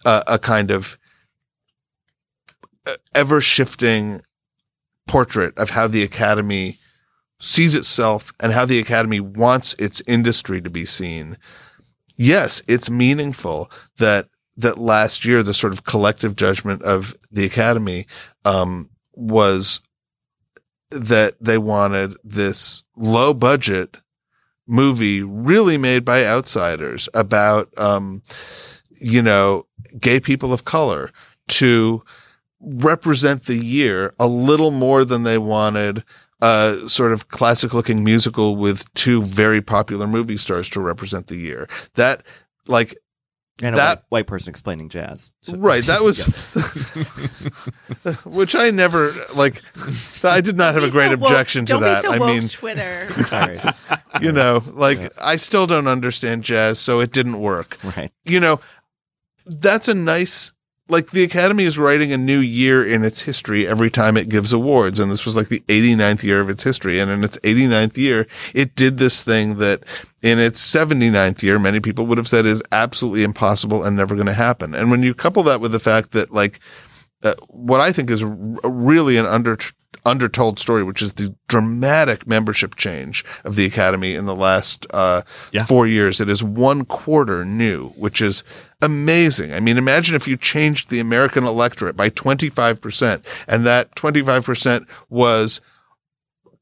a, 0.05 0.23
a 0.27 0.39
kind 0.39 0.71
of 0.71 0.99
uh, 2.87 2.95
ever 3.15 3.41
shifting 3.41 4.23
portrait 5.07 5.57
of 5.59 5.71
how 5.71 5.89
the 5.89 6.03
Academy 6.03 6.79
sees 7.39 7.75
itself 7.75 8.33
and 8.41 8.53
how 8.53 8.65
the 8.65 8.79
Academy 8.79 9.21
wants 9.21 9.75
its 9.79 10.03
industry 10.07 10.61
to 10.61 10.71
be 10.71 10.85
seen. 10.85 11.37
Yes, 12.17 12.63
it's 12.67 12.89
meaningful 12.89 13.71
that 13.99 14.29
that 14.57 14.79
last 14.79 15.25
year 15.25 15.43
the 15.43 15.53
sort 15.53 15.73
of 15.75 15.85
collective 15.85 16.35
judgment 16.35 16.83
of 16.83 17.15
the 17.31 17.45
Academy 17.45 18.07
um, 18.45 18.89
was 19.13 19.81
that 20.91 21.35
they 21.41 21.59
wanted 21.59 22.17
this 22.25 22.83
low 22.97 23.35
budget 23.35 23.99
movie 24.67 25.23
really 25.23 25.77
made 25.77 26.05
by 26.05 26.25
outsiders 26.25 27.09
about 27.13 27.69
um, 27.77 28.23
you 28.99 29.21
know 29.21 29.67
gay 29.99 30.19
people 30.19 30.53
of 30.53 30.65
color 30.65 31.11
to 31.49 32.03
represent 32.61 33.45
the 33.45 33.57
year 33.57 34.15
a 34.19 34.27
little 34.27 34.71
more 34.71 35.05
than 35.05 35.23
they 35.23 35.39
wanted 35.39 36.03
a 36.41 36.77
sort 36.89 37.13
of 37.13 37.29
classic 37.29 37.73
looking 37.73 38.05
musical 38.05 38.57
with 38.57 38.93
two 38.95 39.23
very 39.23 39.63
popular 39.63 40.07
movie 40.07 40.37
stars 40.37 40.69
to 40.71 40.81
represent 40.81 41.29
the 41.29 41.37
year. 41.37 41.69
That 41.95 42.23
like 42.67 42.97
and 43.63 43.75
a 43.75 43.79
that 43.79 43.99
white, 43.99 44.05
white 44.11 44.27
person 44.27 44.51
explaining 44.51 44.91
jazz. 44.91 45.33
So- 45.41 45.57
right 45.57 45.83
that 45.85 46.03
was 46.03 46.25
which 48.25 48.55
I 48.55 48.71
never 48.71 49.15
like 49.35 49.63
I 50.23 50.41
did 50.41 50.57
not 50.57 50.75
have 50.75 50.83
a 50.83 50.91
great 50.91 51.09
so 51.09 51.15
objection 51.15 51.67
to 51.67 51.73
Don't 51.75 51.83
that. 51.83 52.03
Be 52.03 52.09
so 52.09 52.15
I 52.15 52.19
woke, 52.19 52.29
mean, 52.29 52.49
Twitter. 52.49 53.05
Sorry. 53.25 53.61
you 54.21 54.33
know, 54.33 54.63
like 54.75 55.13
I 55.21 55.37
still 55.37 55.67
don't 55.67 55.89
understand 55.89 56.45
jazz 56.45 56.79
so 56.79 57.01
it 57.01 57.13
didn't 57.13 57.41
work. 57.41 57.79
right. 57.97 58.13
you 58.25 58.41
know, 58.41 58.61
that's 59.47 59.89
a 59.89 59.95
nice 59.95 60.53
like 60.89 61.11
the 61.11 61.25
Academy 61.25 61.65
is 61.65 61.79
writing 61.79 62.13
a 62.13 62.19
new 62.19 62.39
year 62.39 62.87
in 62.87 63.03
its 63.03 63.23
history 63.23 63.67
every 63.67 63.91
time 63.91 64.17
it 64.17 64.29
gives 64.29 64.53
awards. 64.53 65.01
And 65.01 65.11
this 65.11 65.25
was 65.25 65.35
like 65.35 65.49
the 65.49 65.65
89th 65.67 66.23
year 66.23 66.41
of 66.41 66.49
its 66.49 66.63
history. 66.63 67.01
And 67.01 67.11
in 67.11 67.25
its 67.25 67.39
89th 67.39 67.97
year, 67.97 68.27
it 68.55 68.77
did 68.77 68.99
this 68.99 69.25
thing 69.25 69.59
that 69.59 69.83
in 70.23 70.39
its 70.39 70.65
79th 70.65 71.43
year, 71.43 71.59
many 71.59 71.81
people 71.81 72.07
would 72.07 72.19
have 72.19 72.29
said 72.29 72.47
is 72.47 72.63
absolutely 72.71 73.25
impossible 73.25 73.83
and 73.83 73.97
never 73.97 74.15
going 74.15 74.27
to 74.27 74.33
happen. 74.33 74.75
And 74.75 74.91
when 74.91 75.03
you 75.03 75.13
couple 75.13 75.43
that 75.45 75.61
with 75.61 75.73
the 75.73 75.81
fact 75.81 76.13
that 76.13 76.33
like, 76.33 76.61
what 77.49 77.81
I 77.81 77.93
think 77.93 78.11
is 78.11 78.23
r- 78.23 78.31
really 78.65 79.17
an 79.17 79.27
under 79.27 79.59
undertold 80.05 80.59
story, 80.61 80.85
which 80.85 81.03
is 81.03 81.15
the 81.15 81.35
dramatic 81.49 82.27
membership 82.29 82.77
change 82.77 83.25
of 83.45 83.57
the 83.57 83.67
Academy 83.67 84.15
in 84.15 84.25
the 84.25 84.35
last 84.37 84.87
uh, 84.95 85.23
Yeah. 85.51 85.65
four 85.65 85.87
years. 85.87 86.21
It 86.21 86.29
is 86.29 86.45
one 86.45 86.85
quarter 86.85 87.45
new, 87.45 87.89
which 87.91 88.23
is 88.23 88.45
amazing. 88.81 89.53
I 89.53 89.59
mean, 89.59 89.77
imagine 89.77 90.15
if 90.15 90.29
you 90.29 90.37
changed 90.37 90.91
the 90.91 91.01
American 91.01 91.43
electorate 91.45 91.97
by 91.97 92.11
25%, 92.11 93.21
and 93.49 93.67
that 93.67 93.95
25% 93.97 94.87
was 95.11 95.61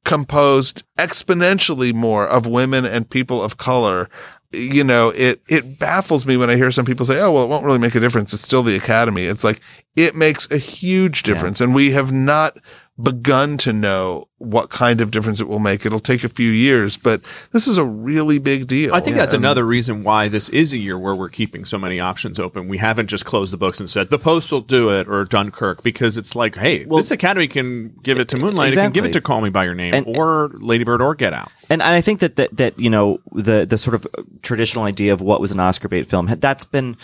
composed 0.05 0.83
exponentially 0.99 1.93
more 1.95 2.27
of 2.27 2.47
women 2.47 2.85
and 2.85 3.09
people 3.09 3.43
of 3.43 3.57
color. 3.57 4.09
You 4.55 4.85
know, 4.85 5.11
it, 5.11 5.43
it 5.49 5.79
baffles 5.79 6.27
me 6.27 6.37
when 6.37 6.51
I 6.51 6.57
hear 6.57 6.71
some 6.71 6.85
people 6.85 7.07
say, 7.07 7.21
oh, 7.21 7.31
well, 7.33 7.45
it 7.45 7.49
won't 7.49 7.65
really 7.65 7.79
make 7.79 7.95
a 7.95 8.01
difference. 8.01 8.33
It's 8.33 8.43
still 8.43 8.63
the 8.63 8.77
academy. 8.77 9.25
It's 9.25 9.45
like, 9.45 9.61
it 9.97 10.15
makes 10.15 10.51
a 10.51 10.59
huge 10.59 11.23
difference. 11.23 11.61
And 11.61 11.75
we 11.75 11.93
have 11.93 12.13
not 12.13 12.57
begun 13.03 13.59
to 13.59 13.73
know 13.73 14.29
what 14.39 14.71
kind 14.71 15.01
of 15.01 15.11
difference 15.11 15.41
it 15.41 15.49
will 15.49 15.59
make. 15.59 15.85
It'll 15.85 15.99
take 15.99 16.23
a 16.23 16.29
few 16.29 16.51
years, 16.51 16.97
but 16.97 17.23
this 17.51 17.67
is 17.67 17.77
a 17.77 17.85
really 17.85 18.39
big 18.39 18.69
deal. 18.69 18.95
I 18.95 19.01
think 19.01 19.17
that's 19.17 19.33
another 19.35 19.65
reason 19.67 20.05
why 20.05 20.29
this 20.29 20.49
is 20.51 20.73
a 20.73 20.79
year 20.79 20.97
where 20.97 21.15
we're 21.15 21.29
keeping 21.29 21.65
so 21.65 21.77
many 21.77 21.99
options 21.99 22.39
open. 22.39 22.69
We 22.69 22.79
haven't 22.79 23.09
just 23.09 23.25
closed 23.25 23.53
the 23.53 23.57
books 23.57 23.81
and 23.81 23.91
said 23.91 24.11
the 24.11 24.19
Post 24.19 24.53
will 24.53 24.61
do 24.61 24.91
it 24.91 25.09
or 25.09 25.25
Dunkirk 25.25 25.83
because 25.83 26.17
it's 26.17 26.37
like, 26.37 26.57
hey, 26.57 26.85
this 26.85 27.11
Academy 27.11 27.49
can 27.49 27.95
give 28.03 28.21
it 28.21 28.29
to 28.29 28.37
Moonlight, 28.37 28.75
it 28.75 28.77
can 28.77 28.93
give 28.93 29.05
it 29.05 29.13
to 29.15 29.21
Call 29.21 29.41
Me 29.41 29.51
by 29.51 29.65
Your 29.65 29.75
Name 29.75 29.93
And- 29.95 30.17
or 30.17 30.51
Lady 30.55 30.85
Bird 30.85 31.03
or 31.03 31.17
Get 31.17 31.33
Out. 31.33 31.51
And 31.69 31.83
and 31.83 31.95
I 31.95 32.01
think 32.01 32.21
that, 32.21 32.37
that 32.37 32.57
that 32.59 32.79
you 32.79 32.91
know 32.91 33.19
the 33.33 33.67
the 33.67 33.79
sort 33.79 33.95
of 33.95 34.07
traditional 34.43 34.85
idea 34.85 35.13
of 35.13 35.21
what 35.21 35.41
was 35.41 35.51
an 35.51 35.59
Oscar 35.59 35.89
bait 35.89 36.07
film 36.07 36.27
that's 36.39 36.65
been 36.65 36.97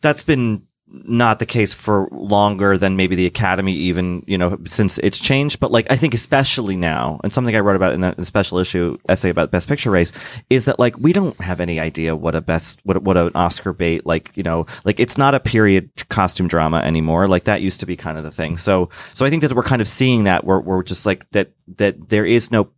that's 0.00 0.22
been 0.22 0.62
not 0.88 1.40
the 1.40 1.46
case 1.46 1.74
for 1.74 2.08
longer 2.12 2.78
than 2.78 2.96
maybe 2.96 3.16
the 3.16 3.26
Academy 3.26 3.72
even 3.72 4.22
you 4.26 4.38
know 4.38 4.56
since 4.66 4.98
it's 4.98 5.18
changed. 5.18 5.58
But 5.58 5.72
like 5.72 5.90
I 5.90 5.96
think 5.96 6.14
especially 6.14 6.76
now, 6.76 7.20
and 7.24 7.32
something 7.32 7.54
I 7.56 7.60
wrote 7.60 7.76
about 7.76 7.92
in 7.92 8.00
the, 8.00 8.24
special 8.24 8.58
issue 8.58 8.96
essay 9.08 9.30
about 9.30 9.50
Best 9.50 9.68
Picture 9.68 9.90
race 9.90 10.12
is 10.48 10.64
that 10.66 10.78
like 10.78 10.96
we 10.98 11.12
don't 11.12 11.36
have 11.40 11.60
any 11.60 11.80
idea 11.80 12.14
what 12.14 12.34
a 12.34 12.40
best 12.40 12.80
what 12.84 13.02
what 13.02 13.16
an 13.16 13.30
Oscar 13.34 13.72
bait 13.72 14.06
like 14.06 14.30
you 14.34 14.42
know 14.42 14.66
like 14.84 15.00
it's 15.00 15.18
not 15.18 15.34
a 15.34 15.40
period 15.40 15.90
costume 16.08 16.48
drama 16.48 16.78
anymore. 16.78 17.28
Like 17.28 17.44
that 17.44 17.62
used 17.62 17.80
to 17.80 17.86
be 17.86 17.96
kind 17.96 18.18
of 18.18 18.24
the 18.24 18.30
thing. 18.30 18.56
So 18.56 18.88
so 19.14 19.26
I 19.26 19.30
think 19.30 19.42
that 19.42 19.52
we're 19.52 19.62
kind 19.62 19.82
of 19.82 19.88
seeing 19.88 20.24
that 20.24 20.44
we're 20.44 20.60
we're 20.60 20.82
just 20.82 21.04
like 21.04 21.28
that 21.30 21.50
that 21.76 22.08
there 22.08 22.24
is 22.24 22.50
no 22.50 22.70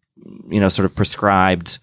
you 0.48 0.61
know, 0.61 0.68
sort 0.68 0.86
of 0.86 0.94
prescribed 0.94 1.78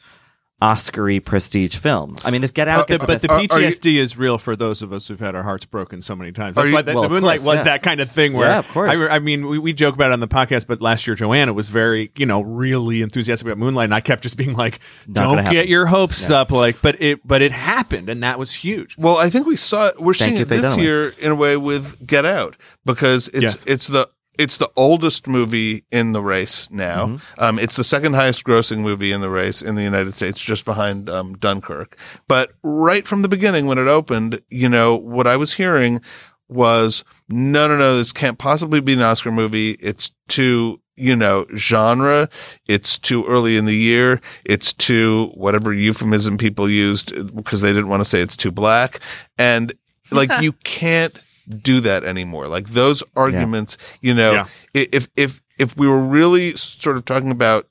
Oscar-y 0.61 1.19
prestige 1.19 1.75
film. 1.75 2.15
I 2.23 2.31
mean, 2.31 2.43
if 2.43 2.53
Get 2.53 2.69
Out 2.69 2.87
But 2.87 3.01
the, 3.01 3.05
but 3.07 3.21
the 3.21 3.29
are- 3.29 3.35
are 3.37 3.41
you- 3.41 3.47
PTSD 3.49 3.97
is 3.99 4.17
real 4.17 4.37
for 4.37 4.55
those 4.55 4.81
of 4.81 4.93
us 4.93 5.07
who've 5.07 5.19
had 5.19 5.35
our 5.35 5.43
hearts 5.43 5.65
broken 5.65 6.01
so 6.01 6.15
many 6.15 6.31
times. 6.31 6.55
That's 6.55 6.65
Are 6.65 6.69
you- 6.69 6.73
why 6.75 6.81
the, 6.81 6.93
Well, 6.93 7.03
the 7.03 7.09
Moonlight 7.09 7.39
course, 7.39 7.47
was 7.47 7.57
yeah. 7.57 7.63
that 7.63 7.83
kind 7.83 7.99
of 7.99 8.09
thing 8.09 8.31
where, 8.31 8.47
Yeah, 8.47 8.59
of 8.59 8.67
course. 8.69 8.97
I, 8.97 9.15
I 9.15 9.19
mean, 9.19 9.47
we, 9.47 9.59
we 9.59 9.73
joke 9.73 9.95
about 9.95 10.11
it 10.11 10.13
on 10.13 10.21
the 10.21 10.29
podcast, 10.29 10.65
but 10.65 10.81
last 10.81 11.05
year 11.07 11.15
Joanna 11.15 11.51
was 11.53 11.67
very, 11.67 12.09
you 12.15 12.25
know, 12.25 12.41
really 12.41 13.01
enthusiastic 13.01 13.45
about 13.45 13.57
Moonlight, 13.57 13.85
and 13.85 13.93
I 13.93 13.99
kept 13.99 14.23
just 14.23 14.37
being 14.37 14.53
like, 14.53 14.79
Not 15.07 15.23
"Don't 15.23 15.37
happen." 15.39 15.53
get 15.53 15.67
your 15.67 15.87
hopes 15.87 16.29
up," 16.29 16.51
like, 16.51 16.81
but 16.81 17.01
it, 17.01 17.27
but 17.27 17.41
it 17.41 17.51
happened, 17.51 18.07
and 18.07 18.23
that 18.23 18.39
was 18.39 18.53
huge. 18.53 18.95
Well, 18.97 19.17
I 19.17 19.29
think 19.29 19.45
we 19.47 19.57
saw 19.57 19.87
it, 19.87 20.01
we're 20.01 20.13
Thank 20.13 20.29
seeing 20.31 20.41
it 20.41 20.47
this 20.47 20.61
Dunaway. 20.73 20.81
year 20.81 21.09
in 21.19 21.31
a 21.31 21.35
way 21.35 21.57
with 21.57 22.07
Get 22.07 22.25
Out 22.25 22.55
because 22.85 23.27
it's 23.29 23.41
Yes. 23.41 23.63
it's 23.67 23.87
the 23.87 24.09
it's 24.37 24.57
the 24.57 24.69
oldest 24.75 25.27
movie 25.27 25.83
in 25.91 26.13
the 26.13 26.21
race 26.21 26.69
now. 26.71 27.07
Mm-hmm. 27.07 27.43
Um, 27.43 27.59
it's 27.59 27.75
the 27.75 27.83
second 27.83 28.13
highest 28.13 28.43
grossing 28.43 28.79
movie 28.79 29.11
in 29.11 29.21
the 29.21 29.29
race 29.29 29.61
in 29.61 29.75
the 29.75 29.83
United 29.83 30.13
States, 30.13 30.39
just 30.39 30.65
behind 30.65 31.09
um, 31.09 31.37
Dunkirk. 31.37 31.97
But 32.27 32.53
right 32.63 33.07
from 33.07 33.21
the 33.21 33.29
beginning, 33.29 33.65
when 33.65 33.77
it 33.77 33.87
opened, 33.87 34.41
you 34.49 34.69
know 34.69 34.95
what 34.95 35.27
I 35.27 35.37
was 35.37 35.53
hearing 35.53 36.01
was 36.47 37.03
no, 37.27 37.67
no, 37.67 37.77
no, 37.77 37.97
this 37.97 38.11
can't 38.11 38.37
possibly 38.37 38.79
be 38.79 38.93
an 38.93 39.01
Oscar 39.01 39.31
movie. 39.31 39.71
It's 39.79 40.11
too 40.27 40.79
you 40.97 41.15
know, 41.15 41.45
genre. 41.55 42.29
It's 42.67 42.97
too 42.97 43.25
early 43.25 43.57
in 43.57 43.65
the 43.65 43.75
year. 43.75 44.21
It's 44.45 44.73
too 44.73 45.31
whatever 45.33 45.73
euphemism 45.73 46.37
people 46.37 46.69
used 46.69 47.35
because 47.35 47.61
they 47.61 47.73
didn't 47.73 47.89
want 47.89 48.01
to 48.01 48.09
say 48.09 48.21
it's 48.21 48.37
too 48.37 48.51
black. 48.51 48.99
And 49.37 49.73
like 50.11 50.31
you 50.41 50.53
can't 50.63 51.19
do 51.47 51.79
that 51.81 52.03
anymore. 52.03 52.47
Like 52.47 52.69
those 52.69 53.03
arguments, 53.15 53.77
you 54.01 54.13
know, 54.13 54.33
Yeah. 54.33 54.47
if 54.73 55.07
if 55.15 55.41
if 55.57 55.77
we 55.77 55.87
were 55.87 55.99
really 56.01 56.51
sort 56.51 56.95
of 56.97 57.05
talking 57.05 57.31
about 57.31 57.67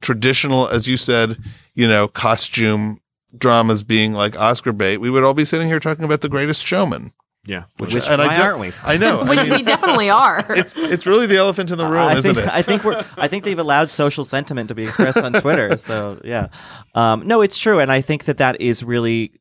traditional, 0.00 0.68
as 0.68 0.86
you 0.86 0.96
said, 0.96 1.38
you 1.74 1.88
know, 1.88 2.08
costume 2.08 3.00
dramas 3.36 3.82
being 3.82 4.12
like 4.12 4.36
Oscar 4.38 4.72
bait, 4.72 4.98
we 4.98 5.10
would 5.10 5.24
all 5.24 5.34
be 5.34 5.44
sitting 5.44 5.66
here 5.68 5.80
talking 5.80 6.04
about 6.04 6.20
the 6.20 6.28
greatest 6.28 6.64
showman. 6.66 7.12
Yeah, 7.46 7.64
Which, 7.76 7.92
Which- 7.92 8.06
and 8.08 8.22
I 8.22 8.28
why 8.28 8.36
don't- 8.36 8.46
aren't 8.46 8.58
we? 8.60 8.72
I 8.82 8.96
know. 8.96 9.20
I 9.22 9.28
Which 9.28 9.40
mean, 9.42 9.50
we 9.50 9.62
definitely 9.62 10.08
are. 10.08 10.46
it's 10.50 10.74
it's 10.76 11.04
really 11.06 11.26
the 11.26 11.36
elephant 11.36 11.70
in 11.70 11.76
the 11.76 11.84
room, 11.84 12.08
I 12.08 12.14
isn't 12.16 12.34
think, 12.36 12.46
it? 12.46 12.52
I 12.54 12.62
think 12.62 12.84
we're. 12.84 13.04
I 13.18 13.28
think 13.28 13.44
they've 13.44 13.58
allowed 13.58 13.90
social 13.90 14.24
sentiment 14.24 14.68
to 14.70 14.74
be 14.74 14.84
expressed 14.84 15.18
on 15.18 15.32
Twitter. 15.34 15.76
So 15.76 16.18
yeah, 16.24 16.48
um, 16.94 17.26
no, 17.26 17.42
it's 17.42 17.58
true, 17.58 17.80
and 17.80 17.92
I 17.92 18.00
think 18.00 18.24
that 18.24 18.38
that 18.38 18.60
is 18.62 18.82
really 18.82 19.32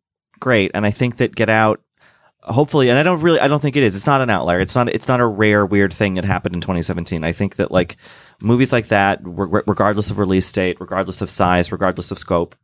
great. 0.42 0.72
And 0.74 0.86
I 0.86 0.92
think 0.92 1.16
that 1.18 1.34
Get 1.34 1.50
Out, 1.50 1.80
hopefully, 2.46 2.90
and 2.90 3.00
I 3.00 3.04
don't 3.04 3.22
really, 3.22 3.40
I 3.40 3.48
don't 3.48 3.62
think 3.62 3.76
it 3.76 3.84
is. 3.84 3.96
It's 3.96 4.06
not 4.06 4.22
an 4.22 4.30
outlier. 4.30 4.60
It's 4.60 4.76
not. 4.76 4.90
It's 4.90 5.08
not 5.08 5.20
a 5.20 5.26
rare 5.26 5.66
weird 5.66 5.94
thing 5.94 6.16
that 6.16 6.26
happened 6.26 6.56
in 6.56 6.62
2017. 6.62 7.24
I 7.24 7.32
think 7.32 7.56
that 7.56 7.72
like 7.72 7.98
movies 8.40 8.74
like 8.74 8.90
that, 8.90 9.20
re- 9.24 9.62
regardless 9.66 10.10
of 10.10 10.20
release 10.20 10.52
date, 10.52 10.78
regardless 10.80 11.22
of 11.22 11.30
size, 11.30 11.72
regardless 11.72 12.12
of 12.12 12.20
scope, 12.20 12.56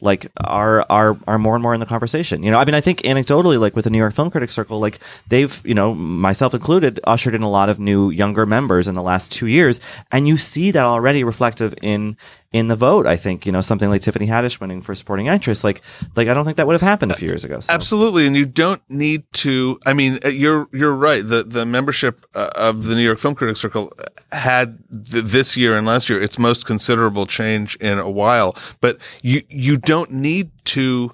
like 0.00 0.30
are 0.38 0.84
are 0.88 1.16
are 1.26 1.38
more 1.38 1.54
and 1.54 1.62
more 1.62 1.74
in 1.74 1.80
the 1.80 1.86
conversation. 1.86 2.42
You 2.42 2.50
know, 2.50 2.58
I 2.58 2.64
mean, 2.64 2.74
I 2.74 2.80
think 2.80 3.00
anecdotally, 3.02 3.58
like 3.58 3.76
with 3.76 3.84
the 3.84 3.90
New 3.90 3.98
York 3.98 4.14
Film 4.14 4.30
Critics 4.30 4.54
Circle, 4.54 4.80
like 4.80 4.98
they've, 5.28 5.60
you 5.64 5.74
know, 5.74 5.94
myself 5.94 6.54
included, 6.54 7.00
ushered 7.04 7.34
in 7.34 7.42
a 7.42 7.50
lot 7.50 7.68
of 7.68 7.78
new 7.78 8.10
younger 8.10 8.46
members 8.46 8.88
in 8.88 8.94
the 8.94 9.02
last 9.02 9.32
two 9.32 9.46
years, 9.46 9.80
and 10.10 10.26
you 10.26 10.36
see 10.36 10.70
that 10.70 10.84
already 10.84 11.24
reflective 11.24 11.74
in 11.82 12.16
in 12.52 12.66
the 12.66 12.74
vote. 12.76 13.06
I 13.06 13.16
think 13.16 13.46
you 13.46 13.52
know 13.52 13.60
something 13.60 13.88
like 13.88 14.02
Tiffany 14.02 14.26
Haddish 14.26 14.60
winning 14.60 14.80
for 14.80 14.94
supporting 14.94 15.28
actress, 15.28 15.62
like 15.62 15.82
like 16.16 16.28
I 16.28 16.34
don't 16.34 16.44
think 16.44 16.56
that 16.56 16.66
would 16.66 16.72
have 16.74 16.80
happened 16.82 17.12
a 17.12 17.14
few 17.14 17.28
years 17.28 17.44
ago. 17.44 17.60
So. 17.60 17.72
Absolutely, 17.72 18.26
and 18.26 18.36
you 18.36 18.44
don't 18.46 18.82
need 18.88 19.22
to. 19.34 19.78
I 19.86 19.92
mean, 19.92 20.18
uh, 20.24 20.28
you're 20.28 20.68
you're 20.72 20.94
right. 20.94 21.26
The 21.26 21.44
the 21.44 21.64
membership 21.64 22.26
uh, 22.34 22.50
of 22.56 22.84
the 22.84 22.94
New 22.96 23.02
York 23.04 23.18
Film 23.18 23.34
Critics 23.34 23.60
Circle 23.60 23.92
had 24.32 24.78
th- 25.10 25.24
this 25.24 25.56
year 25.56 25.76
and 25.76 25.86
last 25.86 26.08
year 26.08 26.20
its 26.20 26.38
most 26.38 26.66
considerable 26.66 27.26
change 27.26 27.76
in 27.76 27.98
a 27.98 28.10
while. 28.10 28.56
But 28.80 28.98
you 29.22 29.42
you 29.48 29.76
don't 29.76 30.10
need 30.10 30.50
to 30.66 31.12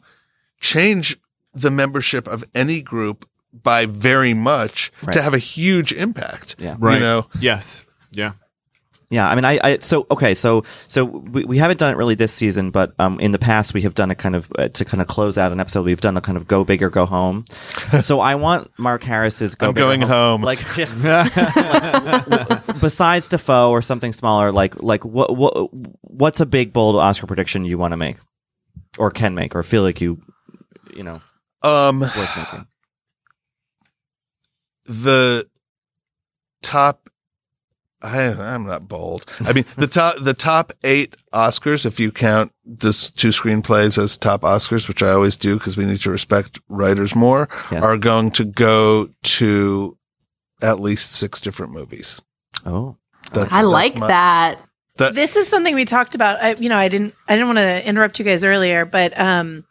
change 0.61 1.19
the 1.53 1.71
membership 1.71 2.27
of 2.27 2.45
any 2.55 2.81
group 2.81 3.29
by 3.63 3.87
very 3.87 4.35
much 4.35 4.93
Right. 5.03 5.13
to 5.15 5.23
have 5.23 5.33
a 5.35 5.39
huge 5.39 5.93
impact. 5.93 6.57
Yeah. 6.59 6.77
Right. 6.79 6.95
You 6.95 7.01
know, 7.01 7.27
Yes. 7.41 7.85
Yeah. 8.11 8.33
Yeah, 9.09 9.29
I 9.29 9.37
mean, 9.37 9.45
I, 9.45 9.61
I 9.63 9.79
so 9.79 10.05
okay, 10.11 10.35
so 10.35 10.65
so 10.89 11.05
we, 11.05 11.45
we 11.45 11.59
haven't 11.59 11.79
done 11.79 11.93
it 11.93 11.97
really 11.97 12.17
this 12.17 12.33
season, 12.33 12.73
but 12.73 12.93
um, 12.99 13.21
in 13.21 13.31
the 13.31 13.39
past 13.39 13.73
we 13.73 13.83
have 13.83 13.95
done 13.95 14.11
a 14.11 14.17
kind 14.17 14.35
of 14.35 14.49
uh, 14.59 14.67
to 14.69 14.85
kind 14.85 15.01
of 15.01 15.07
close 15.07 15.39
out 15.39 15.53
an 15.53 15.61
episode. 15.61 15.85
We've 15.85 16.01
done 16.01 16.17
a 16.17 16.21
kind 16.21 16.37
of 16.37 16.49
go 16.49 16.65
big 16.65 16.83
or 16.83 16.91
go 16.91 17.07
home. 17.07 17.45
so 18.03 18.19
I 18.19 18.35
want 18.35 18.67
Mark 18.79 19.05
Harris's 19.05 19.55
go 19.55 19.69
I'm 19.69 19.75
big 19.75 19.83
or 19.83 19.87
going 19.87 20.01
home. 20.01 20.43
Like, 20.43 20.59
besides 22.81 23.29
Dafoe 23.29 23.71
or 23.71 23.81
something 23.81 24.13
smaller, 24.13 24.51
like 24.51 24.83
like 24.83 25.05
what 25.05 25.37
what 25.37 25.71
what's 26.03 26.41
a 26.41 26.47
big 26.47 26.73
bold 26.73 26.97
Oscar 26.97 27.29
prediction 27.29 27.65
you 27.65 27.79
want 27.79 27.93
to 27.93 27.97
make, 27.97 28.17
or 28.99 29.13
can 29.13 29.37
make, 29.37 29.55
or 29.55 29.63
feel 29.63 29.83
like 29.83 30.01
you 30.01 30.21
you 30.97 31.05
know 31.05 31.21
um, 31.63 32.01
worth 32.01 32.37
making. 32.37 32.67
the 34.87 35.49
top 36.63 37.09
I, 38.07 38.55
I'm 38.55 38.65
not 38.67 38.87
bold. 38.89 39.25
I 39.41 39.53
mean, 39.53 39.65
the 39.77 39.87
top 39.87 40.17
the 40.21 40.35
top 40.35 40.73
eight 40.85 41.17
Oscars, 41.33 41.85
if 41.85 41.99
you 42.01 42.13
count 42.13 42.53
this 42.65 43.11
two 43.11 43.29
screenplays 43.29 43.99
as 44.03 44.17
top 44.17 44.43
Oscars, 44.43 44.89
which 44.89 45.03
I 45.03 45.11
always 45.11 45.37
do 45.37 45.57
because 45.59 45.77
we 45.77 45.85
need 45.85 46.01
to 46.01 46.11
respect 46.11 46.61
writers 46.69 47.15
more, 47.15 47.49
Yes. 47.71 47.83
are 47.85 47.99
going 47.99 48.31
to 48.33 48.45
go 48.45 49.09
to 49.23 49.97
at 50.63 50.81
least 50.81 51.13
six 51.13 51.41
different 51.41 51.73
movies. 51.73 52.21
Oh, 52.65 52.97
That's, 53.33 53.53
I 53.53 53.57
that's 53.63 53.67
like 53.69 53.99
my- 53.99 54.07
that. 54.09 54.63
that- 54.97 55.15
this 55.15 55.37
is 55.37 55.49
something 55.49 55.75
we 55.75 55.85
talked 55.85 56.15
about. 56.15 56.43
I, 56.43 56.55
you 56.55 56.69
know, 56.69 56.79
I 56.79 56.89
didn't, 56.89 57.15
I 57.29 57.35
didn't 57.35 57.49
want 57.49 57.59
to 57.59 57.87
interrupt 57.87 58.19
you 58.19 58.25
guys 58.25 58.43
earlier, 58.45 58.85
but 58.87 59.19
um, 59.21 59.65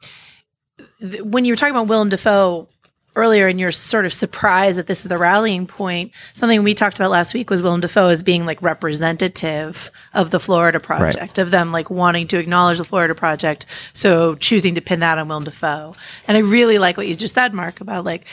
th- 1.01 1.21
when 1.23 1.45
you 1.45 1.51
were 1.53 1.57
talking 1.57 1.75
about 1.75 1.87
Willem 1.87 2.09
Dafoe 2.09 2.67
earlier, 3.15 3.47
and 3.47 3.59
you're 3.59 3.71
sort 3.71 4.05
of 4.05 4.13
surprised 4.13 4.77
that 4.77 4.87
this 4.87 5.01
is 5.01 5.09
the 5.09 5.17
rallying 5.17 5.67
point, 5.67 6.11
something 6.33 6.63
we 6.63 6.73
talked 6.73 6.97
about 6.97 7.11
last 7.11 7.33
week 7.33 7.49
was 7.49 7.61
Willem 7.61 7.81
Dafoe 7.81 8.09
as 8.09 8.23
being 8.23 8.45
like 8.45 8.61
representative 8.61 9.91
of 10.13 10.31
the 10.31 10.39
Florida 10.39 10.79
Project, 10.79 11.37
of 11.37 11.51
them 11.51 11.71
like 11.71 11.89
wanting 11.89 12.27
to 12.27 12.37
acknowledge 12.37 12.77
the 12.77 12.85
Florida 12.85 13.15
Project, 13.15 13.65
so 13.93 14.35
choosing 14.35 14.75
to 14.75 14.81
pin 14.81 14.99
that 14.99 15.17
on 15.17 15.27
Willem 15.27 15.43
Dafoe. 15.43 15.93
And 16.27 16.37
I 16.37 16.41
really 16.41 16.77
like 16.77 16.97
what 16.97 17.07
you 17.07 17.15
just 17.15 17.33
said, 17.33 17.53
Mark, 17.53 17.81
about 17.81 18.05
like 18.05 18.25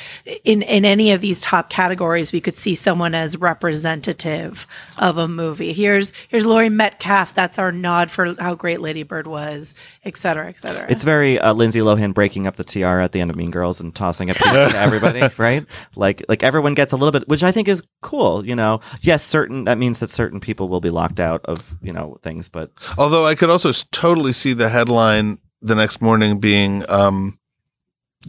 in 0.44 0.62
in 0.62 0.84
any 0.84 1.12
of 1.12 1.20
these 1.20 1.40
top 1.40 1.70
categories, 1.70 2.32
we 2.32 2.40
could 2.40 2.58
see 2.58 2.74
someone 2.74 3.14
as 3.14 3.36
representative 3.36 4.66
of 4.98 5.18
a 5.18 5.28
movie. 5.28 5.72
Here's 5.72 6.12
here's 6.28 6.46
Laurie 6.46 6.68
Metcalf. 6.68 7.34
That's 7.34 7.58
our 7.58 7.72
nod 7.72 8.10
for 8.10 8.34
how 8.40 8.54
great 8.54 8.80
Lady 8.80 9.02
Bird 9.02 9.26
was, 9.26 9.74
et 10.04 10.16
cetera, 10.16 10.48
et 10.48 10.60
cetera. 10.60 10.86
It's 10.88 11.04
very 11.04 11.38
uh, 11.38 11.52
Lindsay 11.52 11.80
Lohan 11.80 12.14
breaking 12.14 12.46
up 12.46 12.56
the 12.56 12.64
tiara 12.64 13.04
at 13.04 13.12
the 13.12 13.20
end 13.20 13.30
of 13.30 13.36
Mean 13.36 13.50
Girls 13.50 13.80
and 13.80 13.94
tossing 13.94 14.30
a 14.30 14.34
everybody, 14.74 15.22
right? 15.38 15.64
Like 15.96 16.24
like 16.28 16.42
everyone 16.42 16.74
gets 16.74 16.92
a 16.92 16.96
little 16.96 17.12
bit, 17.12 17.28
which 17.28 17.42
I 17.42 17.52
think 17.52 17.68
is 17.68 17.82
cool. 18.00 18.44
You 18.46 18.56
know, 18.56 18.80
yes, 19.00 19.22
certain 19.22 19.64
that 19.64 19.78
means 19.78 20.00
that 20.00 20.10
certain 20.10 20.40
people 20.40 20.68
will 20.68 20.80
be 20.80 20.90
locked 20.90 21.20
out 21.20 21.40
of 21.44 21.76
you 21.82 21.92
know 21.92 22.18
things, 22.22 22.48
but 22.48 22.70
Although 22.98 23.26
I 23.26 23.34
could 23.34 23.50
also 23.50 23.72
totally 23.90 24.32
see 24.32 24.52
the 24.52 24.68
headline 24.68 25.38
the 25.60 25.74
next 25.74 26.02
morning 26.02 26.40
being 26.40 26.84
um, 26.88 27.38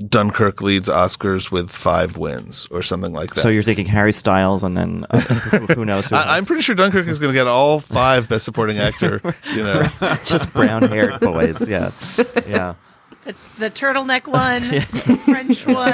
Dunkirk 0.08 0.62
leads 0.62 0.90
Oscars 0.90 1.52
with 1.52 1.70
five 1.70 2.18
wins 2.18 2.68
or 2.72 2.82
something 2.82 3.14
like 3.14 3.36
that. 3.36 3.42
so 3.42 3.50
you're 3.50 3.64
thinking 3.64 3.86
Harry 3.86 4.12
Styles 4.12 4.64
and 4.64 4.76
then 4.76 5.06
uh, 5.10 5.20
who, 5.20 5.66
who 5.68 5.86
knows? 5.86 6.10
Who 6.10 6.16
I, 6.16 6.38
I'm 6.38 6.46
pretty 6.46 6.64
sure 6.64 6.74
Dunkirk 6.74 7.08
is 7.08 7.20
going 7.20 7.32
to 7.32 7.38
get 7.38 7.48
all 7.48 7.80
five 7.80 8.28
Best 8.28 8.46
Supporting 8.46 8.80
Actor. 8.80 9.22
You 9.52 9.64
know, 9.64 9.88
just 10.26 10.52
brown 10.52 10.84
haired 10.84 11.20
boys. 11.20 11.68
Yeah, 11.68 11.92
yeah. 12.48 12.74
The, 13.26 13.36
the 13.60 13.70
turtleneck 13.70 14.28
one, 14.28 14.62
French 15.26 15.66
one. 15.68 15.92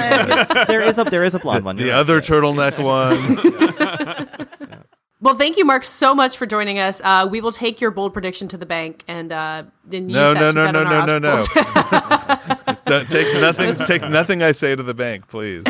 There 0.66 0.82
is 0.82 0.98
a 0.98 1.04
there 1.04 1.24
is 1.24 1.34
a 1.34 1.38
blonde 1.38 1.64
one. 1.64 1.76
the 1.76 1.84
right. 1.90 1.92
other 1.94 2.20
turtleneck 2.20 2.78
one. 2.82 4.48
Well, 5.22 5.34
thank 5.34 5.58
you, 5.58 5.66
Mark, 5.66 5.84
so 5.84 6.14
much 6.14 6.38
for 6.38 6.46
joining 6.46 6.78
us. 6.78 7.02
Uh, 7.04 7.28
we 7.30 7.42
will 7.42 7.52
take 7.52 7.78
your 7.78 7.90
bold 7.90 8.14
prediction 8.14 8.48
to 8.48 8.56
the 8.56 8.64
bank 8.64 9.04
and 9.06 9.30
uh, 9.30 9.64
then 9.84 10.08
use 10.08 10.14
No, 10.14 10.32
that 10.32 10.54
no, 10.54 10.64
to 10.66 10.72
no, 10.72 10.72
bet 10.72 10.72
no, 10.72 10.80
on 10.80 10.86
our 10.86 11.06
no, 11.06 11.18
no, 11.18 11.32
Oscar 11.34 11.60
no. 11.60 11.72
polls. 11.74 12.78
Don't 12.86 13.10
take 13.10 13.34
nothing. 13.38 13.74
Take 13.86 14.08
nothing 14.08 14.42
I 14.42 14.52
say 14.52 14.74
to 14.74 14.82
the 14.82 14.94
bank, 14.94 15.28
please. 15.28 15.64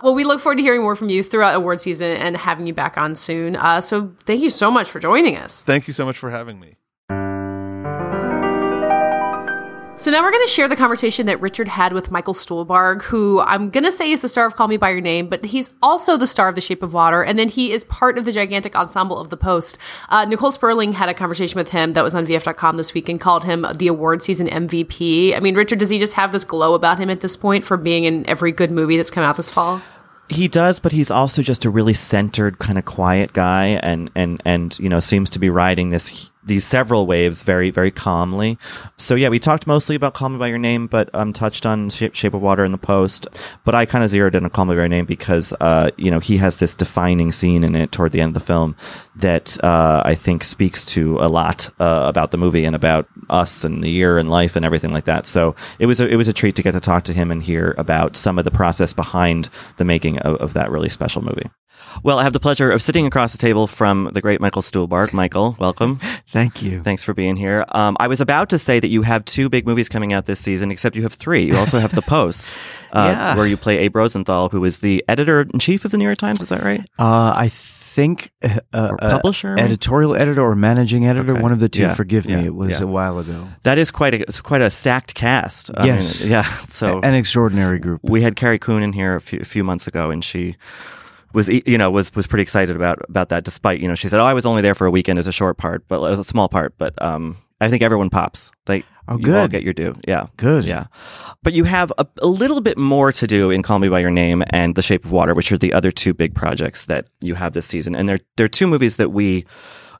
well, 0.00 0.14
we 0.14 0.22
look 0.22 0.40
forward 0.40 0.58
to 0.58 0.62
hearing 0.62 0.82
more 0.82 0.94
from 0.94 1.08
you 1.08 1.24
throughout 1.24 1.56
award 1.56 1.80
season 1.80 2.12
and 2.12 2.36
having 2.36 2.68
you 2.68 2.72
back 2.72 2.96
on 2.96 3.16
soon. 3.16 3.56
Uh, 3.56 3.80
so 3.80 4.14
thank 4.26 4.40
you 4.40 4.48
so 4.48 4.70
much 4.70 4.88
for 4.88 5.00
joining 5.00 5.36
us. 5.36 5.62
Thank 5.62 5.88
you 5.88 5.92
so 5.92 6.04
much 6.04 6.16
for 6.16 6.30
having 6.30 6.60
me. 6.60 6.76
So 9.96 10.10
now 10.10 10.22
we're 10.22 10.32
going 10.32 10.44
to 10.44 10.50
share 10.50 10.66
the 10.66 10.74
conversation 10.74 11.26
that 11.26 11.40
Richard 11.40 11.68
had 11.68 11.92
with 11.92 12.10
Michael 12.10 12.34
Stuhlbarg, 12.34 13.02
who 13.02 13.40
I'm 13.42 13.70
going 13.70 13.84
to 13.84 13.92
say 13.92 14.10
is 14.10 14.20
the 14.20 14.28
star 14.28 14.46
of 14.46 14.56
Call 14.56 14.66
Me 14.66 14.76
by 14.76 14.90
Your 14.90 15.00
Name, 15.00 15.28
but 15.28 15.44
he's 15.44 15.70
also 15.80 16.16
the 16.16 16.26
star 16.26 16.48
of 16.48 16.56
The 16.56 16.60
Shape 16.60 16.82
of 16.82 16.92
Water, 16.92 17.22
and 17.22 17.38
then 17.38 17.48
he 17.48 17.70
is 17.70 17.84
part 17.84 18.18
of 18.18 18.24
the 18.24 18.32
gigantic 18.32 18.74
ensemble 18.74 19.18
of 19.18 19.30
The 19.30 19.36
Post. 19.36 19.78
Uh, 20.08 20.24
Nicole 20.24 20.50
Sperling 20.50 20.92
had 20.92 21.08
a 21.08 21.14
conversation 21.14 21.56
with 21.56 21.68
him 21.68 21.92
that 21.92 22.02
was 22.02 22.16
on 22.16 22.26
VF.com 22.26 22.78
this 22.78 22.94
week 22.94 23.08
and 23.08 23.20
called 23.20 23.44
him 23.44 23.64
the 23.76 23.86
award 23.86 24.24
season 24.24 24.48
MVP. 24.48 25.36
I 25.36 25.40
mean, 25.40 25.54
Richard, 25.54 25.78
does 25.78 25.90
he 25.90 25.98
just 25.98 26.14
have 26.14 26.32
this 26.32 26.42
glow 26.42 26.74
about 26.74 26.98
him 26.98 27.08
at 27.08 27.20
this 27.20 27.36
point 27.36 27.62
for 27.62 27.76
being 27.76 28.02
in 28.02 28.28
every 28.28 28.50
good 28.50 28.72
movie 28.72 28.96
that's 28.96 29.10
come 29.10 29.22
out 29.22 29.36
this 29.36 29.50
fall? 29.50 29.80
He 30.28 30.48
does, 30.48 30.80
but 30.80 30.92
he's 30.92 31.12
also 31.12 31.42
just 31.42 31.64
a 31.64 31.70
really 31.70 31.94
centered, 31.94 32.58
kind 32.58 32.78
of 32.78 32.86
quiet 32.86 33.34
guy, 33.34 33.66
and 33.82 34.10
and 34.14 34.40
and 34.44 34.76
you 34.78 34.88
know 34.88 34.98
seems 34.98 35.28
to 35.30 35.38
be 35.38 35.50
riding 35.50 35.90
this 35.90 36.31
these 36.44 36.64
several 36.64 37.06
waves 37.06 37.42
very 37.42 37.70
very 37.70 37.90
calmly. 37.90 38.58
So 38.96 39.14
yeah, 39.14 39.28
we 39.28 39.38
talked 39.38 39.66
mostly 39.66 39.96
about 39.96 40.14
Call 40.14 40.28
Me 40.28 40.38
by 40.38 40.48
Your 40.48 40.58
Name, 40.58 40.86
but 40.86 41.08
um 41.14 41.32
touched 41.32 41.66
on 41.66 41.90
Shape, 41.90 42.14
Shape 42.14 42.34
of 42.34 42.42
Water 42.42 42.64
in 42.64 42.72
the 42.72 42.78
post. 42.78 43.26
But 43.64 43.74
I 43.74 43.86
kind 43.86 44.04
of 44.04 44.10
zeroed 44.10 44.34
in 44.34 44.44
on 44.44 44.50
Call 44.50 44.64
Me 44.64 44.70
by 44.70 44.76
Your 44.76 44.88
Name 44.88 45.06
because 45.06 45.52
uh 45.60 45.90
you 45.96 46.10
know 46.10 46.20
he 46.20 46.38
has 46.38 46.56
this 46.56 46.74
defining 46.74 47.32
scene 47.32 47.64
in 47.64 47.74
it 47.74 47.92
toward 47.92 48.12
the 48.12 48.20
end 48.20 48.30
of 48.30 48.42
the 48.42 48.46
film 48.46 48.76
that 49.16 49.62
uh 49.62 50.02
I 50.04 50.14
think 50.14 50.44
speaks 50.44 50.84
to 50.86 51.18
a 51.18 51.28
lot 51.28 51.68
uh, 51.80 52.04
about 52.08 52.30
the 52.30 52.38
movie 52.38 52.64
and 52.64 52.74
about 52.74 53.06
us 53.30 53.64
and 53.64 53.82
the 53.82 53.90
year 53.90 54.18
and 54.18 54.30
life 54.30 54.56
and 54.56 54.64
everything 54.64 54.90
like 54.90 55.04
that. 55.04 55.26
So 55.26 55.54
it 55.78 55.86
was 55.86 56.00
a, 56.00 56.08
it 56.08 56.16
was 56.16 56.28
a 56.28 56.32
treat 56.32 56.56
to 56.56 56.62
get 56.62 56.72
to 56.72 56.80
talk 56.80 57.04
to 57.04 57.12
him 57.12 57.30
and 57.30 57.42
hear 57.42 57.74
about 57.78 58.16
some 58.16 58.38
of 58.38 58.44
the 58.44 58.50
process 58.50 58.92
behind 58.92 59.48
the 59.76 59.84
making 59.84 60.18
of, 60.18 60.36
of 60.36 60.52
that 60.54 60.70
really 60.70 60.88
special 60.88 61.22
movie. 61.22 61.50
Well, 62.02 62.18
I 62.18 62.24
have 62.24 62.32
the 62.32 62.40
pleasure 62.40 62.70
of 62.70 62.82
sitting 62.82 63.06
across 63.06 63.32
the 63.32 63.38
table 63.38 63.66
from 63.66 64.10
the 64.12 64.20
great 64.20 64.40
Michael 64.40 64.62
Stuhlbarg. 64.62 65.12
Michael, 65.12 65.56
welcome. 65.58 65.96
Thank 66.28 66.62
you. 66.62 66.82
Thanks 66.82 67.02
for 67.02 67.14
being 67.14 67.36
here. 67.36 67.64
Um, 67.70 67.96
I 68.00 68.08
was 68.08 68.20
about 68.20 68.48
to 68.50 68.58
say 68.58 68.80
that 68.80 68.88
you 68.88 69.02
have 69.02 69.24
two 69.24 69.48
big 69.48 69.66
movies 69.66 69.88
coming 69.88 70.12
out 70.12 70.26
this 70.26 70.40
season, 70.40 70.70
except 70.70 70.96
you 70.96 71.02
have 71.02 71.14
three. 71.14 71.44
You 71.44 71.56
also 71.56 71.78
have 71.78 71.94
The 71.94 72.02
Post, 72.02 72.50
uh, 72.92 73.12
Yeah. 73.16 73.36
where 73.36 73.46
you 73.46 73.56
play 73.56 73.78
Abe 73.78 73.96
Rosenthal, 73.96 74.48
who 74.48 74.64
is 74.64 74.78
the 74.78 75.04
editor 75.08 75.42
in 75.42 75.58
chief 75.58 75.84
of 75.84 75.90
the 75.90 75.96
New 75.98 76.04
York 76.06 76.18
Times. 76.18 76.40
Is 76.40 76.48
that 76.48 76.62
right? 76.62 76.80
Uh, 76.98 77.32
I 77.36 77.48
think 77.50 78.30
uh, 78.42 78.58
uh, 78.72 78.88
Or 78.92 78.96
publisher? 78.98 79.54
editorial 79.58 80.16
editor, 80.16 80.40
or 80.42 80.54
managing 80.56 81.06
editor. 81.06 81.32
Okay. 81.32 81.42
One 81.42 81.52
of 81.52 81.60
the 81.60 81.68
two. 81.68 81.82
Yeah, 81.82 81.94
Forgive 81.94 82.24
yeah, 82.24 82.40
me. 82.40 82.46
It 82.46 82.54
was 82.54 82.78
yeah. 82.80 82.84
a 82.86 82.88
while 82.88 83.18
ago. 83.18 83.48
That 83.64 83.76
is 83.78 83.90
quite 83.90 84.14
a 84.14 84.20
it's 84.22 84.40
quite 84.40 84.62
a 84.62 84.70
stacked 84.70 85.14
cast. 85.14 85.70
I 85.76 85.82
mean, 85.84 85.94
Yes. 85.94 86.26
yeah. 86.26 86.44
So 86.70 87.00
An 87.02 87.14
extraordinary 87.14 87.78
group. 87.78 88.00
we 88.02 88.22
had 88.22 88.34
Carrie 88.34 88.58
Coon 88.58 88.82
in 88.82 88.94
here 88.94 89.14
a 89.14 89.20
few, 89.20 89.40
a 89.40 89.44
few 89.44 89.62
months 89.62 89.86
ago, 89.86 90.10
and 90.10 90.24
she 90.24 90.56
was 91.34 91.48
you 91.48 91.78
know 91.78 91.90
was 91.90 92.14
was 92.14 92.26
pretty 92.26 92.42
excited 92.42 92.76
about 92.76 92.98
about 93.08 93.28
that. 93.30 93.44
Despite 93.44 93.80
you 93.80 93.88
know 93.88 93.94
she 93.94 94.08
said, 94.08 94.20
"Oh, 94.20 94.24
I 94.24 94.34
was 94.34 94.46
only 94.46 94.62
there 94.62 94.74
for 94.74 94.86
a 94.86 94.90
weekend 94.90 95.18
as 95.18 95.26
a 95.26 95.32
short 95.32 95.56
part, 95.58 95.86
but 95.88 95.96
it 95.96 96.10
was 96.10 96.18
a 96.18 96.24
small 96.24 96.48
part." 96.48 96.74
But 96.78 97.00
um, 97.02 97.36
I 97.60 97.68
think 97.68 97.82
everyone 97.82 98.10
pops. 98.10 98.50
Like, 98.66 98.84
Oh, 99.08 99.18
you 99.18 99.34
all 99.34 99.42
good. 99.48 99.50
get 99.50 99.62
your 99.64 99.72
due. 99.74 99.96
Yeah, 100.06 100.26
Good. 100.36 100.64
Yeah, 100.64 100.86
but 101.42 101.52
you 101.54 101.64
have 101.64 101.92
a, 101.98 102.06
a 102.20 102.26
little 102.28 102.60
bit 102.60 102.78
more 102.78 103.10
to 103.10 103.26
do 103.26 103.50
in 103.50 103.62
Call 103.62 103.80
Me 103.80 103.88
by 103.88 103.98
Your 103.98 104.12
Name 104.12 104.44
and 104.50 104.76
The 104.76 104.82
Shape 104.82 105.04
of 105.04 105.10
Water, 105.10 105.34
which 105.34 105.50
are 105.50 105.58
the 105.58 105.72
other 105.72 105.90
two 105.90 106.14
big 106.14 106.36
projects 106.36 106.84
that 106.84 107.06
you 107.20 107.34
have 107.34 107.52
this 107.52 107.66
season, 107.66 107.96
and 107.96 108.08
they're 108.08 108.20
they're 108.36 108.48
two 108.48 108.66
movies 108.68 108.96
that 108.96 109.10
we. 109.10 109.44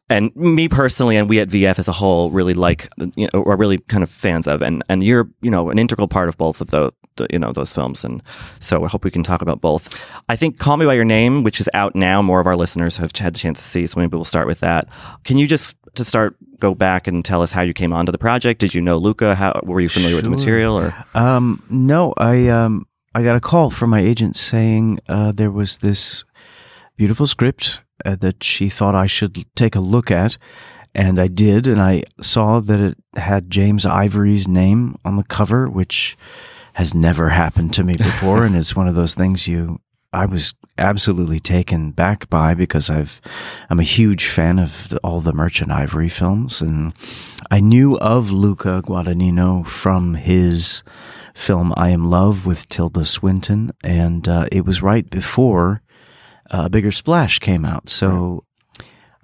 And 0.08 0.34
me 0.36 0.68
personally, 0.68 1.16
and 1.16 1.28
we 1.28 1.40
at 1.40 1.48
VF 1.48 1.78
as 1.78 1.88
a 1.88 1.92
whole, 1.92 2.30
really 2.30 2.54
like, 2.54 2.88
you 3.16 3.28
know, 3.32 3.44
are 3.44 3.56
really 3.56 3.78
kind 3.78 4.02
of 4.02 4.10
fans 4.10 4.46
of, 4.46 4.60
and 4.60 4.84
and 4.88 5.02
you're, 5.02 5.30
you 5.40 5.50
know, 5.50 5.70
an 5.70 5.78
integral 5.78 6.08
part 6.08 6.28
of 6.28 6.36
both 6.36 6.60
of 6.60 6.68
those, 6.68 6.92
the, 7.16 7.26
you 7.30 7.38
know, 7.38 7.52
those 7.52 7.72
films, 7.72 8.04
and 8.04 8.22
so 8.58 8.84
I 8.84 8.88
hope 8.88 9.04
we 9.04 9.10
can 9.10 9.22
talk 9.22 9.40
about 9.42 9.60
both. 9.60 9.98
I 10.28 10.36
think 10.36 10.58
"Call 10.58 10.76
Me 10.76 10.84
by 10.84 10.94
Your 10.94 11.04
Name," 11.04 11.44
which 11.44 11.60
is 11.60 11.68
out 11.72 11.94
now, 11.94 12.20
more 12.20 12.40
of 12.40 12.46
our 12.46 12.56
listeners 12.56 12.96
have 12.98 13.16
had 13.16 13.34
the 13.34 13.38
chance 13.38 13.58
to 13.58 13.64
see, 13.64 13.86
so 13.86 14.00
maybe 14.00 14.16
we'll 14.16 14.24
start 14.24 14.46
with 14.46 14.60
that. 14.60 14.88
Can 15.24 15.38
you 15.38 15.46
just 15.46 15.76
to 15.94 16.04
start 16.04 16.36
go 16.58 16.74
back 16.74 17.06
and 17.06 17.24
tell 17.24 17.42
us 17.42 17.52
how 17.52 17.62
you 17.62 17.72
came 17.72 17.92
onto 17.92 18.12
the 18.12 18.18
project? 18.18 18.60
Did 18.60 18.74
you 18.74 18.80
know 18.80 18.98
Luca? 18.98 19.34
How 19.34 19.60
were 19.62 19.80
you 19.80 19.88
familiar 19.88 20.16
with 20.16 20.24
the 20.24 20.30
material? 20.30 20.78
Or 20.78 20.94
Um, 21.14 21.62
no, 21.70 22.12
I 22.16 22.48
um, 22.48 22.86
I 23.14 23.22
got 23.22 23.36
a 23.36 23.40
call 23.40 23.70
from 23.70 23.90
my 23.90 24.00
agent 24.00 24.36
saying 24.36 25.00
uh, 25.08 25.32
there 25.32 25.50
was 25.50 25.78
this 25.78 26.24
beautiful 26.96 27.26
script 27.26 27.80
uh, 28.04 28.16
that 28.16 28.42
she 28.42 28.68
thought 28.68 28.94
I 28.94 29.06
should 29.06 29.44
take 29.54 29.74
a 29.74 29.80
look 29.80 30.10
at, 30.10 30.38
and 30.94 31.18
I 31.18 31.28
did, 31.28 31.66
and 31.66 31.80
I 31.80 32.02
saw 32.20 32.60
that 32.60 32.80
it 32.80 32.98
had 33.16 33.50
James 33.50 33.86
Ivory's 33.86 34.46
name 34.46 34.96
on 35.04 35.16
the 35.16 35.24
cover, 35.24 35.68
which 35.68 36.16
has 36.74 36.94
never 36.94 37.30
happened 37.30 37.72
to 37.74 37.84
me 37.84 37.96
before, 37.96 38.44
and 38.44 38.56
it's 38.56 38.76
one 38.76 38.88
of 38.88 38.94
those 38.94 39.14
things 39.14 39.48
you 39.48 39.80
I 40.12 40.26
was 40.26 40.54
absolutely 40.76 41.40
taken 41.40 41.90
back 41.90 42.28
by 42.28 42.52
because 42.52 42.90
I've 42.90 43.20
I'm 43.70 43.80
a 43.80 43.84
huge 43.84 44.28
fan 44.28 44.58
of 44.58 44.90
the, 44.90 44.98
all 44.98 45.20
the 45.20 45.32
Merchant 45.32 45.70
Ivory 45.70 46.10
films, 46.10 46.60
and 46.60 46.92
I 47.50 47.60
knew 47.60 47.96
of 47.98 48.30
Luca 48.30 48.82
Guadagnino 48.84 49.66
from 49.66 50.14
his 50.14 50.82
film 51.34 51.72
I 51.78 51.90
Am 51.90 52.10
Love 52.10 52.44
with 52.44 52.68
Tilda 52.68 53.06
Swinton, 53.06 53.70
and 53.82 54.28
uh, 54.28 54.46
it 54.52 54.66
was 54.66 54.82
right 54.82 55.08
before 55.08 55.80
uh, 56.52 56.68
Bigger 56.68 56.92
Splash 56.92 57.38
came 57.38 57.64
out. 57.64 57.88
So 57.88 58.44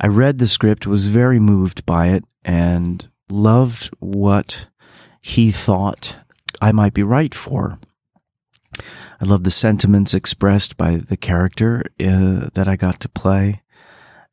I 0.01 0.09
read 0.09 0.39
the 0.39 0.47
script, 0.47 0.87
was 0.87 1.07
very 1.07 1.39
moved 1.39 1.87
by 1.87 2.09
it, 2.09 2.25
and 2.45 3.09
loved 3.31 3.91
what 4.01 4.67
he 5.21 5.53
thought 5.53 6.19
I 6.61 6.73
might 6.73 6.95
be 6.95 7.03
right 7.03 7.35
for. 7.35 7.79
I 9.21 9.25
love 9.25 9.45
the 9.45 9.51
sentiments 9.51 10.15
expressed 10.15 10.77
by 10.77 10.97
the 10.97 11.17
character 11.17 11.83
uh, 12.01 12.49
that 12.55 12.67
I 12.69 12.77
got 12.77 13.01
to 13.01 13.09
play. 13.09 13.63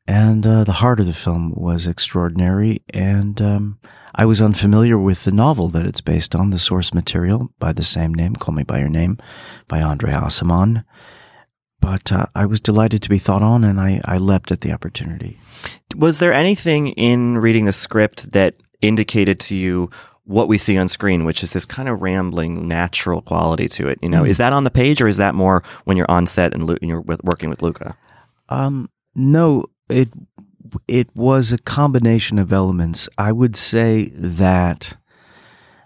And 0.06 0.46
uh, 0.46 0.62
the 0.62 0.74
heart 0.74 1.00
of 1.00 1.06
the 1.06 1.12
film 1.12 1.52
was 1.56 1.88
extraordinary. 1.88 2.82
And 2.94 3.42
um, 3.42 3.80
I 4.14 4.24
was 4.24 4.40
unfamiliar 4.40 4.96
with 4.96 5.24
the 5.24 5.32
novel 5.32 5.66
that 5.68 5.84
it's 5.84 6.00
based 6.00 6.36
on, 6.36 6.50
the 6.50 6.60
source 6.60 6.94
material 6.94 7.50
by 7.58 7.72
the 7.72 7.82
same 7.82 8.14
name, 8.14 8.36
Call 8.36 8.54
Me 8.54 8.62
By 8.62 8.78
Your 8.78 8.88
Name, 8.88 9.18
by 9.66 9.82
Andre 9.82 10.12
Aciman. 10.12 10.84
But 11.86 12.10
uh, 12.10 12.26
I 12.34 12.46
was 12.46 12.58
delighted 12.58 13.00
to 13.02 13.08
be 13.08 13.18
thought 13.20 13.42
on, 13.42 13.62
and 13.62 13.80
I, 13.80 14.00
I 14.04 14.18
leapt 14.18 14.50
at 14.50 14.60
the 14.62 14.72
opportunity. 14.72 15.38
Was 15.94 16.18
there 16.18 16.32
anything 16.32 16.88
in 16.88 17.38
reading 17.38 17.64
the 17.66 17.72
script 17.72 18.32
that 18.32 18.54
indicated 18.82 19.38
to 19.46 19.54
you 19.54 19.88
what 20.24 20.48
we 20.48 20.58
see 20.58 20.76
on 20.76 20.88
screen, 20.88 21.24
which 21.24 21.44
is 21.44 21.52
this 21.52 21.64
kind 21.64 21.88
of 21.88 22.02
rambling, 22.02 22.66
natural 22.66 23.22
quality 23.22 23.68
to 23.68 23.86
it? 23.88 24.00
You 24.02 24.08
know, 24.08 24.24
Mm. 24.24 24.28
is 24.30 24.38
that 24.38 24.52
on 24.52 24.64
the 24.64 24.70
page, 24.72 25.00
or 25.00 25.06
is 25.06 25.18
that 25.18 25.36
more 25.36 25.62
when 25.84 25.96
you're 25.96 26.10
on 26.10 26.26
set 26.26 26.52
and, 26.54 26.64
Lu- 26.64 26.76
and 26.82 26.88
you're 26.90 27.00
with, 27.02 27.22
working 27.22 27.50
with 27.50 27.62
Luca? 27.62 27.96
Um, 28.48 28.90
no, 29.14 29.66
it 29.88 30.08
it 30.88 31.08
was 31.14 31.52
a 31.52 31.58
combination 31.58 32.36
of 32.40 32.52
elements. 32.52 33.08
I 33.16 33.30
would 33.30 33.54
say 33.54 34.10
that 34.16 34.96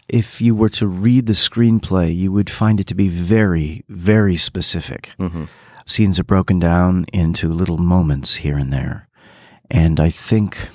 if 0.09 0.41
you 0.41 0.55
were 0.55 0.71
to 0.71 0.87
read 0.87 1.27
the 1.27 1.35
screenplay, 1.35 2.17
you 2.17 2.33
would 2.33 2.49
find 2.49 2.81
it 2.81 2.87
to 2.87 2.95
be 2.95 3.09
very, 3.09 3.85
very 3.91 4.39
specific. 4.39 5.11
hmm 5.19 5.45
Scenes 5.87 6.18
are 6.18 6.24
broken 6.24 6.59
down 6.59 7.07
into 7.12 7.49
little 7.49 7.78
moments 7.78 8.37
here 8.37 8.59
and 8.59 8.72
there, 8.72 9.09
and 9.70 9.99
I 9.99 10.11
think 10.11 10.68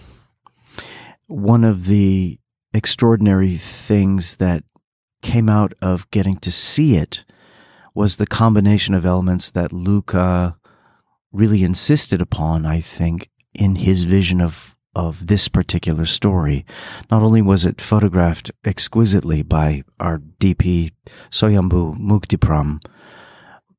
one 1.28 1.64
of 1.64 1.86
the 1.86 2.40
extraordinary 2.74 3.58
things 3.58 4.36
that 4.36 4.64
came 5.22 5.50
out 5.50 5.74
of 5.82 6.10
getting 6.12 6.38
to 6.38 6.52
see 6.52 6.96
it 6.96 7.26
was 7.94 8.18
the 8.18 8.28
combination 8.28 8.94
of 8.94 9.06
elements 9.06 9.50
that 9.52 9.74
Luca 9.74 10.58
really 11.32 11.64
insisted 11.64 12.22
upon, 12.22 12.66
I 12.66 12.82
think, 12.82 13.30
in 13.54 13.76
his 13.76 14.04
vision 14.04 14.42
of, 14.42 14.78
of 14.94 15.28
this 15.28 15.48
particular 15.48 16.06
story. 16.06 16.66
Not 17.10 17.24
only 17.24 17.42
was 17.42 17.66
it 17.66 17.82
photographed 17.82 18.52
exquisitely 18.64 19.42
by 19.42 19.84
our 20.00 20.20
DP 20.20 20.92
Sayombhu 21.32 21.98
Mukdeeprom, 21.98 22.80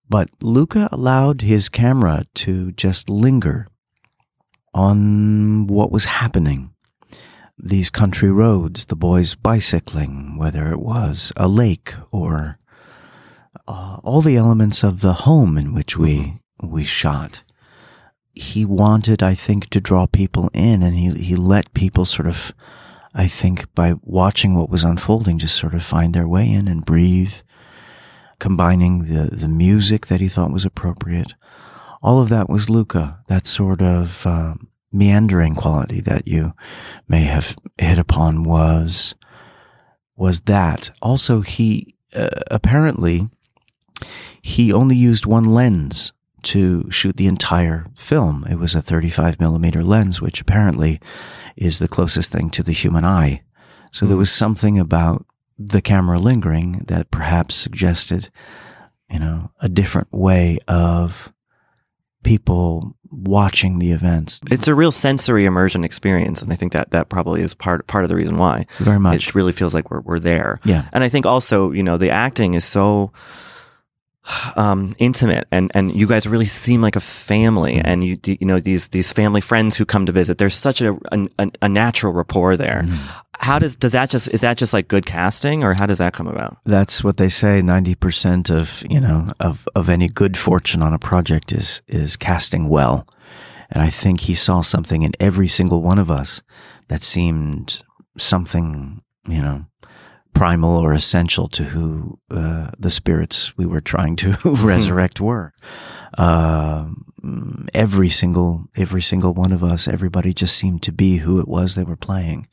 but 0.09 0.31
Luca 0.43 0.89
allowed 0.93 1.43
his 1.43 1.69
camera 1.69 2.25
to 2.35 2.73
just 2.73 3.11
linger 3.11 3.67
on 4.73 5.67
what 5.67 5.91
was 5.91 6.05
happening. 6.05 6.71
These 7.59 7.91
country 7.91 8.31
roads, 8.31 8.85
the 8.85 8.97
boys 8.97 9.35
bicycling, 9.35 10.37
whether 10.37 10.71
it 10.71 10.79
was 10.79 11.33
a 11.37 11.49
lake 11.49 11.95
or 12.13 12.59
uh, 13.67 13.99
all 14.05 14.21
the 14.21 14.37
elements 14.37 14.85
of 14.85 15.01
the 15.01 15.15
home 15.15 15.57
in 15.57 15.73
which 15.73 15.97
we 15.97 16.39
we 16.63 16.85
shot. 16.85 17.43
He 18.35 18.67
wanted, 18.67 19.23
I 19.23 19.35
think, 19.35 19.71
to 19.71 19.81
draw 19.81 20.07
people 20.07 20.51
in, 20.53 20.83
and 20.83 20.97
he 20.97 21.11
he 21.15 21.35
let 21.35 21.73
people 21.73 22.05
sort 22.05 22.29
of, 22.29 22.53
I 23.15 23.29
think, 23.29 23.75
by 23.75 23.95
watching 24.03 24.55
what 24.55 24.69
was 24.69 24.85
unfolding, 24.85 25.39
just 25.39 25.57
sort 25.57 25.75
of 25.75 25.83
find 25.83 26.13
their 26.13 26.29
way 26.29 26.51
in 26.51 26.69
and 26.69 26.85
breathe, 26.85 27.37
combining 28.39 29.05
the 29.05 29.31
the 29.31 29.49
music 29.49 30.07
that 30.07 30.21
he 30.21 30.29
thought 30.29 30.53
was 30.53 30.65
appropriate. 30.65 31.35
All 32.03 32.21
of 32.21 32.29
that 32.29 32.49
was 32.49 32.71
Luca. 32.71 33.21
That 33.29 33.47
sort 33.47 33.81
of 33.81 34.27
uh, 34.27 34.55
meandering 34.93 35.55
quality 35.55 36.01
that 36.03 36.27
you 36.27 36.55
may 37.09 37.23
have 37.23 37.57
hit 37.79 37.99
upon 37.99 38.43
was 38.45 39.15
was 40.17 40.43
that. 40.43 40.91
Also, 41.03 41.41
he 41.41 41.95
uh, 42.15 42.29
apparently 42.51 43.29
he 44.41 44.73
only 44.73 44.97
used 44.97 45.27
one 45.27 45.45
lens 45.45 46.13
to 46.45 46.89
shoot 46.91 47.17
the 47.17 47.27
entire 47.27 47.87
film. 47.97 48.47
It 48.49 48.57
was 48.57 48.75
a 48.77 48.83
35 48.83 49.41
millimeter 49.41 49.83
lens, 49.83 50.21
which 50.23 50.41
apparently 50.41 51.01
is 51.57 51.81
the 51.81 51.89
closest 51.89 52.31
thing 52.31 52.51
to 52.51 52.63
the 52.63 52.73
human 52.73 53.05
eye. 53.05 53.43
So 53.91 54.07
there 54.07 54.17
was 54.17 54.31
something 54.31 54.79
about 54.79 55.26
the 55.59 55.81
camera 55.81 56.19
lingering 56.19 56.85
that 56.87 57.11
perhaps 57.11 57.55
suggested, 57.55 58.31
you 59.11 59.19
know, 59.19 59.51
a 59.61 59.69
different 59.69 60.13
way 60.13 60.59
of 60.69 61.33
people 62.23 62.97
watching 63.11 63.79
the 63.79 63.93
events. 63.93 64.41
It's 64.51 64.69
a 64.69 64.75
real 64.75 64.93
sensory 64.93 65.45
immersion 65.45 65.85
experience, 65.85 66.43
and 66.43 66.53
I 66.53 66.57
think 66.57 66.73
that 66.73 66.91
that 66.91 67.09
probably 67.09 67.41
is 67.41 67.55
part 67.55 67.87
part 67.87 68.05
of 68.05 68.09
the 68.09 68.17
reason 68.17 68.37
why 68.37 68.67
Very 68.79 68.99
much. 68.99 69.29
it 69.29 69.35
really 69.35 69.53
feels 69.53 69.75
like 69.75 69.91
we're 69.91 70.01
we're 70.01 70.19
there. 70.19 70.61
Yeah. 70.65 70.89
And 70.93 71.05
I 71.05 71.09
think 71.09 71.25
also, 71.25 71.71
you 71.71 71.83
know, 71.83 71.97
the 71.97 72.11
acting 72.11 72.55
is 72.55 72.65
so 72.65 73.13
um, 74.57 74.95
intimate, 74.99 75.47
and 75.51 75.71
and 75.75 75.95
you 75.99 76.07
guys 76.07 76.27
really 76.27 76.47
seem 76.47 76.83
like 76.83 76.97
a 76.97 77.01
family, 77.01 77.77
and 77.77 78.05
you 78.05 78.17
you 78.25 78.47
know 78.47 78.61
these 78.61 78.89
these 78.89 79.13
family 79.13 79.41
friends 79.41 79.77
who 79.77 79.85
come 79.85 80.07
to 80.07 80.13
visit. 80.13 80.39
There's 80.39 80.57
such 80.57 80.81
a 80.83 80.99
a, 81.39 81.51
a 81.63 81.69
natural 81.69 82.13
rapport 82.13 82.57
there. 82.57 82.87
How 83.39 83.59
does 83.59 83.77
does 83.77 83.93
that 83.93 84.11
just 84.11 84.29
is 84.29 84.41
that 84.41 84.57
just 84.57 84.73
like 84.73 84.89
good 84.89 85.07
casting, 85.07 85.63
or 85.63 85.75
how 85.75 85.87
does 85.87 85.99
that 85.99 86.13
come 86.13 86.27
about? 86.27 86.59
That's 86.65 87.05
what 87.05 87.17
they 87.17 87.29
say. 87.29 87.63
Ninety 87.63 87.95
percent 87.95 88.51
of 88.51 88.83
you 88.89 89.01
know 89.01 89.29
of 89.41 89.69
of 89.75 89.89
any 89.89 90.09
good 90.09 90.37
fortune 90.37 90.83
on 90.83 90.93
a 90.93 90.99
project 90.99 91.53
is 91.53 91.83
is 91.87 92.17
casting 92.17 92.69
well, 92.69 93.07
and 93.71 93.83
I 93.83 93.91
think 93.91 94.21
he 94.21 94.35
saw 94.35 94.63
something 94.63 95.03
in 95.03 95.13
every 95.21 95.49
single 95.49 95.83
one 95.83 95.99
of 95.99 96.11
us 96.11 96.43
that 96.89 97.03
seemed 97.03 97.83
something 98.17 99.03
you 99.29 99.43
know 99.43 99.67
primal 100.37 100.77
or 100.77 100.93
essential 100.93 101.49
to 101.49 101.65
who 101.65 102.19
uh, 102.31 102.71
the 102.79 102.91
spirits 102.91 103.57
we 103.57 103.67
were 103.67 103.81
trying 103.81 104.17
to 104.17 104.37
resurrect 104.45 105.21
were. 105.21 105.53
Um, 106.19 107.69
every 107.75 108.09
single 108.09 108.69
every 108.77 109.03
single 109.03 109.35
one 109.35 109.53
of 109.53 109.63
us, 109.65 109.89
everybody 109.89 110.33
just 110.33 110.57
seemed 110.57 110.83
to 110.85 110.93
be 110.93 111.19
who 111.19 111.41
it 111.41 111.49
was 111.49 111.75
they 111.75 111.83
were 111.85 111.97
playing, 111.97 112.47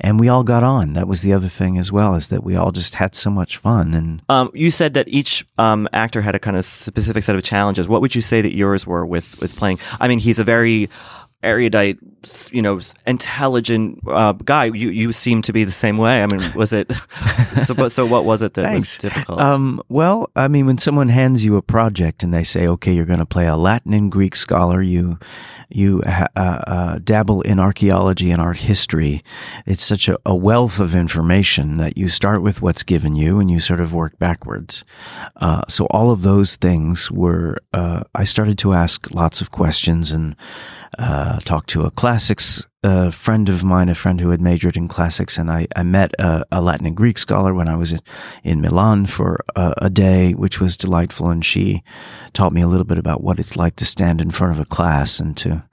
and 0.00 0.18
we 0.18 0.28
all 0.28 0.42
got 0.42 0.62
on. 0.62 0.94
That 0.94 1.06
was 1.08 1.22
the 1.22 1.32
other 1.32 1.48
thing 1.48 1.78
as 1.78 1.92
well, 1.92 2.14
is 2.14 2.28
that 2.28 2.42
we 2.42 2.56
all 2.56 2.72
just 2.72 2.96
had 2.96 3.14
so 3.14 3.30
much 3.30 3.56
fun. 3.56 3.94
And 3.94 4.22
Um, 4.28 4.50
you 4.54 4.70
said 4.70 4.94
that 4.94 5.08
each 5.08 5.46
um, 5.56 5.88
actor 5.92 6.20
had 6.20 6.34
a 6.34 6.38
kind 6.38 6.56
of 6.56 6.64
specific 6.64 7.22
set 7.22 7.36
of 7.36 7.42
challenges. 7.44 7.88
What 7.88 8.00
would 8.00 8.14
you 8.14 8.20
say 8.20 8.42
that 8.42 8.54
yours 8.54 8.86
were 8.86 9.06
with 9.06 9.38
with 9.40 9.56
playing? 9.56 9.78
I 10.00 10.08
mean, 10.08 10.18
he's 10.18 10.38
a 10.38 10.44
very 10.44 10.90
erudite, 11.42 11.98
you 12.50 12.60
know, 12.60 12.80
intelligent 13.06 14.00
uh, 14.06 14.32
guy. 14.32 14.64
You 14.64 14.90
you 14.90 15.12
seem 15.12 15.42
to 15.42 15.52
be 15.52 15.64
the 15.64 15.70
same 15.70 15.96
way. 15.96 16.22
I 16.22 16.26
mean, 16.26 16.52
was 16.54 16.72
it? 16.72 16.90
so, 17.64 17.74
but, 17.74 17.92
so 17.92 18.06
what 18.06 18.24
was 18.24 18.42
it 18.42 18.54
that 18.54 18.74
was 18.74 18.98
difficult? 18.98 19.40
Um, 19.40 19.80
well, 19.88 20.30
I 20.34 20.48
mean, 20.48 20.66
when 20.66 20.78
someone 20.78 21.08
hands 21.08 21.44
you 21.44 21.56
a 21.56 21.62
project 21.62 22.22
and 22.22 22.34
they 22.34 22.44
say, 22.44 22.66
"Okay, 22.66 22.92
you're 22.92 23.04
going 23.04 23.18
to 23.20 23.26
play 23.26 23.46
a 23.46 23.56
Latin 23.56 23.92
and 23.92 24.10
Greek 24.10 24.34
scholar," 24.34 24.82
you 24.82 25.18
you 25.68 26.02
uh, 26.06 26.26
uh, 26.34 26.98
dabble 27.04 27.42
in 27.42 27.60
archaeology 27.60 28.30
and 28.30 28.40
art 28.40 28.58
history. 28.58 29.22
It's 29.66 29.84
such 29.84 30.08
a, 30.08 30.18
a 30.24 30.34
wealth 30.34 30.80
of 30.80 30.94
information 30.94 31.76
that 31.76 31.98
you 31.98 32.08
start 32.08 32.42
with 32.42 32.62
what's 32.62 32.82
given 32.82 33.14
you 33.14 33.38
and 33.38 33.50
you 33.50 33.60
sort 33.60 33.80
of 33.80 33.92
work 33.92 34.18
backwards. 34.18 34.84
Uh, 35.36 35.62
so 35.68 35.86
all 35.90 36.10
of 36.10 36.22
those 36.22 36.56
things 36.56 37.10
were. 37.10 37.58
Uh, 37.72 38.02
I 38.14 38.24
started 38.24 38.58
to 38.58 38.72
ask 38.72 39.10
lots 39.12 39.40
of 39.40 39.50
questions 39.50 40.10
and 40.10 40.34
uh, 40.98 41.38
talked 41.40 41.70
to 41.70 41.82
a 41.82 41.90
classics 41.90 42.66
uh, 42.84 43.10
friend 43.10 43.48
of 43.48 43.64
mine, 43.64 43.88
a 43.88 43.94
friend 43.94 44.20
who 44.20 44.30
had 44.30 44.40
majored 44.40 44.76
in 44.76 44.86
classics, 44.86 45.36
and 45.36 45.50
I, 45.50 45.66
I 45.74 45.82
met 45.82 46.12
a, 46.18 46.44
a 46.52 46.62
Latin 46.62 46.86
and 46.86 46.96
Greek 46.96 47.18
scholar 47.18 47.52
when 47.52 47.66
I 47.66 47.74
was 47.74 47.92
in, 47.92 48.00
in 48.44 48.60
Milan 48.60 49.06
for 49.06 49.44
a, 49.56 49.74
a 49.78 49.90
day, 49.90 50.32
which 50.32 50.60
was 50.60 50.76
delightful. 50.76 51.28
And 51.28 51.44
she 51.44 51.82
taught 52.32 52.52
me 52.52 52.62
a 52.62 52.68
little 52.68 52.84
bit 52.84 52.98
about 52.98 53.22
what 53.22 53.40
it's 53.40 53.56
like 53.56 53.74
to 53.76 53.84
stand 53.84 54.20
in 54.20 54.30
front 54.30 54.52
of 54.52 54.60
a 54.60 54.64
class 54.64 55.18
and 55.18 55.36
to, 55.38 55.64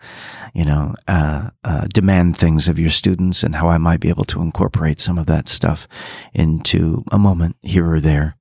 you 0.53 0.66
know, 0.66 0.95
uh, 1.07 1.51
uh, 1.63 1.86
demand 1.93 2.38
things 2.38 2.68
of 2.68 2.80
your 2.80 2.89
students 2.89 3.43
and 3.43 3.55
how 3.55 3.68
I 3.68 3.78
might 3.78 3.99
be 3.99 4.09
able 4.09 4.26
to 4.26 4.41
incorporate 4.41 4.99
some 4.99 5.20
of 5.20 5.28
that 5.28 5.47
stuff 5.47 5.88
into 6.34 7.03
a 7.11 7.20
moment 7.20 7.55
here 7.61 7.91
or 7.91 7.99
there 7.99 8.36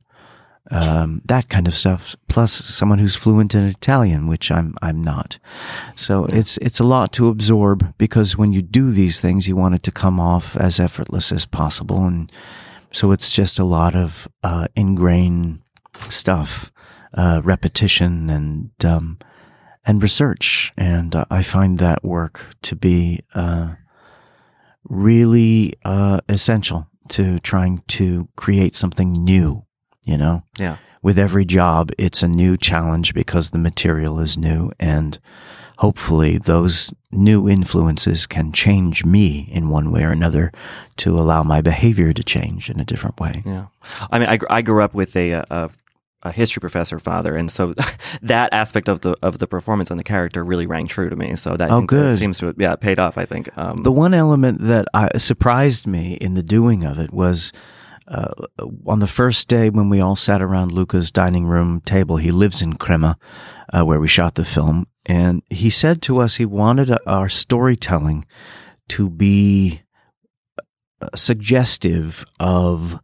um, 0.70 1.20
that 1.26 1.48
kind 1.48 1.68
of 1.68 1.74
stuff. 1.74 2.16
Plus, 2.28 2.52
someone 2.52 2.98
who's 2.98 3.16
fluent 3.16 3.54
in 3.54 3.64
Italian, 3.64 4.26
which 4.26 4.50
I'm 4.50 4.74
I'm 4.80 5.02
not. 5.02 5.38
So 5.94 6.24
it's 6.26 6.56
it's 6.58 6.80
a 6.80 6.86
lot 6.86 7.12
to 7.14 7.28
absorb 7.28 7.94
because 7.98 8.36
when 8.36 8.52
you 8.52 8.62
do 8.62 8.90
these 8.90 9.20
things, 9.20 9.46
you 9.48 9.56
want 9.56 9.74
it 9.74 9.82
to 9.84 9.92
come 9.92 10.18
off 10.18 10.56
as 10.56 10.80
effortless 10.80 11.32
as 11.32 11.46
possible, 11.46 12.04
and 12.04 12.32
so 12.92 13.12
it's 13.12 13.34
just 13.34 13.58
a 13.58 13.64
lot 13.64 13.94
of 13.94 14.28
uh, 14.42 14.68
ingrained 14.74 15.60
stuff 16.08 16.72
uh, 17.14 17.40
repetition 17.44 18.30
and 18.30 18.70
um, 18.84 19.18
and 19.86 20.02
research, 20.02 20.72
and 20.76 21.14
uh, 21.14 21.24
I 21.30 21.42
find 21.42 21.78
that 21.78 22.04
work 22.04 22.46
to 22.62 22.74
be 22.74 23.20
uh, 23.34 23.74
really 24.88 25.74
uh, 25.84 26.20
essential 26.28 26.88
to 27.08 27.38
trying 27.40 27.82
to 27.88 28.28
create 28.36 28.74
something 28.74 29.12
new. 29.12 29.64
You 30.04 30.18
know, 30.18 30.42
Yeah. 30.58 30.76
with 31.02 31.18
every 31.18 31.44
job, 31.44 31.90
it's 31.98 32.22
a 32.22 32.28
new 32.28 32.56
challenge 32.56 33.14
because 33.14 33.50
the 33.50 33.58
material 33.58 34.20
is 34.20 34.36
new, 34.36 34.70
and 34.78 35.18
hopefully, 35.78 36.38
those 36.38 36.92
new 37.10 37.48
influences 37.48 38.26
can 38.26 38.52
change 38.52 39.04
me 39.04 39.48
in 39.50 39.68
one 39.70 39.90
way 39.90 40.04
or 40.04 40.10
another 40.10 40.52
to 40.98 41.16
allow 41.18 41.42
my 41.42 41.60
behavior 41.60 42.12
to 42.12 42.22
change 42.22 42.68
in 42.70 42.78
a 42.80 42.84
different 42.84 43.18
way. 43.20 43.42
Yeah, 43.46 43.66
I 44.10 44.18
mean, 44.18 44.28
I, 44.28 44.38
I 44.50 44.62
grew 44.62 44.82
up 44.82 44.94
with 44.94 45.16
a, 45.16 45.30
a 45.50 45.70
a 46.26 46.32
history 46.32 46.60
professor 46.60 46.98
father, 46.98 47.34
and 47.36 47.50
so 47.50 47.74
that 48.22 48.52
aspect 48.52 48.88
of 48.88 49.00
the 49.02 49.14
of 49.22 49.38
the 49.40 49.46
performance 49.46 49.90
and 49.90 50.00
the 50.00 50.04
character 50.04 50.42
really 50.44 50.66
rang 50.66 50.86
true 50.86 51.10
to 51.10 51.16
me. 51.16 51.36
So 51.36 51.56
that 51.56 51.70
Oh, 51.70 51.82
good. 51.82 52.16
seems 52.16 52.38
to 52.38 52.46
have, 52.46 52.56
yeah 52.58 52.76
paid 52.76 52.98
off. 52.98 53.18
I 53.18 53.24
think. 53.26 53.50
Um, 53.58 53.78
The 53.78 53.92
one 53.92 54.14
element 54.14 54.60
that 54.62 54.86
I, 54.94 55.16
surprised 55.18 55.86
me 55.86 56.14
in 56.14 56.32
the 56.34 56.42
doing 56.42 56.82
of 56.84 56.98
it 56.98 57.12
was 57.12 57.52
uh, 58.06 58.32
on 58.86 59.00
the 59.00 59.06
first 59.06 59.48
day 59.48 59.70
when 59.70 59.88
we 59.88 60.00
all 60.00 60.16
sat 60.16 60.42
around 60.42 60.72
Luca's 60.72 61.10
dining 61.10 61.46
room 61.46 61.80
table. 61.80 62.16
He 62.16 62.30
lives 62.30 62.62
in 62.62 62.74
Crema, 62.74 63.16
uh, 63.72 63.84
where 63.84 64.00
we 64.00 64.08
shot 64.08 64.34
the 64.34 64.44
film, 64.44 64.86
and 65.06 65.42
he 65.50 65.70
said 65.70 66.02
to 66.02 66.18
us 66.18 66.36
he 66.36 66.44
wanted 66.44 66.96
our 67.06 67.28
storytelling 67.28 68.26
to 68.88 69.08
be 69.08 69.82
uh, 71.00 71.08
suggestive 71.14 72.24
of 72.38 73.00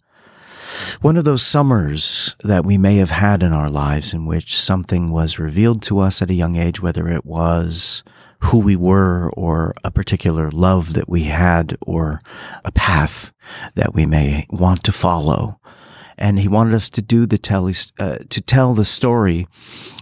one 1.00 1.16
of 1.16 1.24
those 1.24 1.44
summers 1.44 2.36
that 2.44 2.64
we 2.64 2.78
may 2.78 2.96
have 2.96 3.10
had 3.10 3.42
in 3.42 3.52
our 3.52 3.70
lives 3.70 4.14
in 4.14 4.26
which 4.26 4.58
something 4.58 5.10
was 5.10 5.38
revealed 5.38 5.82
to 5.82 5.98
us 5.98 6.22
at 6.22 6.30
a 6.30 6.34
young 6.34 6.56
age, 6.56 6.80
whether 6.80 7.08
it 7.08 7.24
was 7.24 8.04
who 8.44 8.58
we 8.58 8.76
were 8.76 9.30
or 9.36 9.74
a 9.84 9.90
particular 9.90 10.50
love 10.50 10.94
that 10.94 11.08
we 11.08 11.24
had 11.24 11.76
or 11.80 12.20
a 12.64 12.72
path 12.72 13.32
that 13.74 13.94
we 13.94 14.06
may 14.06 14.46
want 14.50 14.82
to 14.84 14.92
follow. 14.92 15.58
And 16.16 16.38
he 16.38 16.48
wanted 16.48 16.74
us 16.74 16.90
to 16.90 17.02
do 17.02 17.24
the 17.24 17.38
tell, 17.38 17.70
uh, 17.98 18.18
to 18.28 18.40
tell 18.42 18.74
the 18.74 18.84
story 18.84 19.46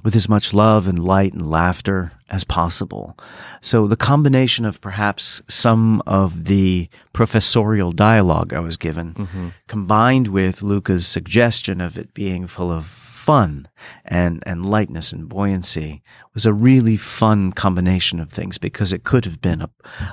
with 0.03 0.17
as 0.17 0.29
much 0.29 0.53
love 0.53 0.89
and 0.89 0.99
light 1.05 1.33
and 1.33 1.49
laughter 1.49 2.13
as 2.29 2.43
possible. 2.43 3.17
So 3.61 3.87
the 3.87 3.97
combination 3.97 4.65
of 4.65 4.81
perhaps 4.81 5.41
some 5.49 6.03
of 6.07 6.47
the 6.47 6.89
professorial 7.13 7.93
dialogue 7.93 8.53
I 8.53 8.61
was 8.61 8.77
given 8.77 9.53
combined 9.69 10.29
with 10.29 10.61
Luca's 10.63 11.07
suggestion 11.07 11.81
of 11.81 11.97
it 11.97 12.15
being 12.15 12.47
full 12.49 12.71
of 12.73 12.85
fun 13.29 13.69
and, 14.07 14.43
and 14.47 14.65
lightness 14.65 15.13
and 15.13 15.29
buoyancy 15.29 16.03
was 16.33 16.47
a 16.47 16.53
really 16.53 16.97
fun 16.97 17.53
combination 17.53 18.21
of 18.21 18.31
things 18.31 18.57
because 18.57 18.91
it 18.91 19.05
could 19.05 19.27
have 19.27 19.39
been 19.43 19.61
a, 19.61 19.71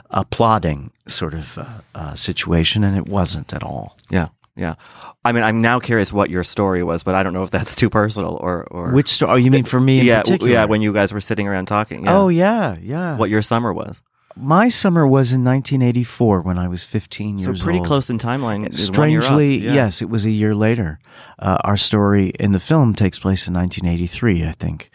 a 0.09 0.25
plodding 0.25 0.91
sort 1.07 1.33
of 1.33 1.57
uh, 1.57 1.65
uh, 1.95 2.15
situation 2.15 2.83
and 2.83 2.97
it 2.97 3.07
wasn't 3.07 3.53
at 3.53 3.63
all. 3.63 3.95
yeah, 4.09 4.27
yeah. 4.57 4.75
I 5.23 5.31
mean, 5.31 5.43
I'm 5.43 5.61
now 5.61 5.79
curious 5.79 6.11
what 6.11 6.29
your 6.29 6.43
story 6.43 6.83
was, 6.83 7.03
but 7.03 7.15
I 7.15 7.23
don't 7.23 7.33
know 7.33 7.43
if 7.43 7.51
that's 7.51 7.73
too 7.73 7.89
personal 7.89 8.37
or 8.41 8.67
or 8.69 8.91
Which 8.91 9.09
story? 9.09 9.31
Oh, 9.31 9.35
you 9.35 9.49
mean 9.49 9.63
for 9.65 9.79
me 9.79 10.01
in 10.01 10.05
yeah, 10.05 10.21
particular? 10.21 10.51
yeah. 10.51 10.65
When 10.65 10.81
you 10.81 10.91
guys 10.93 11.13
were 11.13 11.21
sitting 11.21 11.47
around 11.47 11.67
talking. 11.67 12.03
Yeah. 12.03 12.17
Oh, 12.17 12.27
yeah, 12.27 12.75
yeah. 12.81 13.17
what 13.17 13.29
your 13.29 13.41
summer 13.41 13.71
was. 13.73 14.01
My 14.37 14.67
summer 14.67 15.07
was 15.07 15.31
in 15.31 15.43
1984 15.45 16.41
when 16.41 16.57
I 16.57 16.67
was 16.67 16.83
15 16.83 17.39
years 17.39 17.47
old. 17.47 17.57
So 17.59 17.63
pretty 17.63 17.79
old. 17.79 17.87
close 17.87 18.09
in 18.09 18.17
timeline. 18.17 18.67
is 18.69 18.91
one 18.91 19.09
year 19.09 19.19
off. 19.19 19.25
Strangely, 19.25 19.63
Yeah. 19.63 19.73
yes, 19.73 20.01
it 20.01 20.09
was 20.09 20.25
a 20.25 20.31
year 20.31 20.53
later. 20.53 20.99
Uh, 21.39 21.57
our 21.63 21.77
story 21.77 22.29
in 22.39 22.51
the 22.51 22.59
film 22.59 22.93
takes 22.93 23.17
place 23.17 23.47
in 23.47 23.53
1983, 23.53 24.45
I 24.45 24.51
think. 24.51 24.89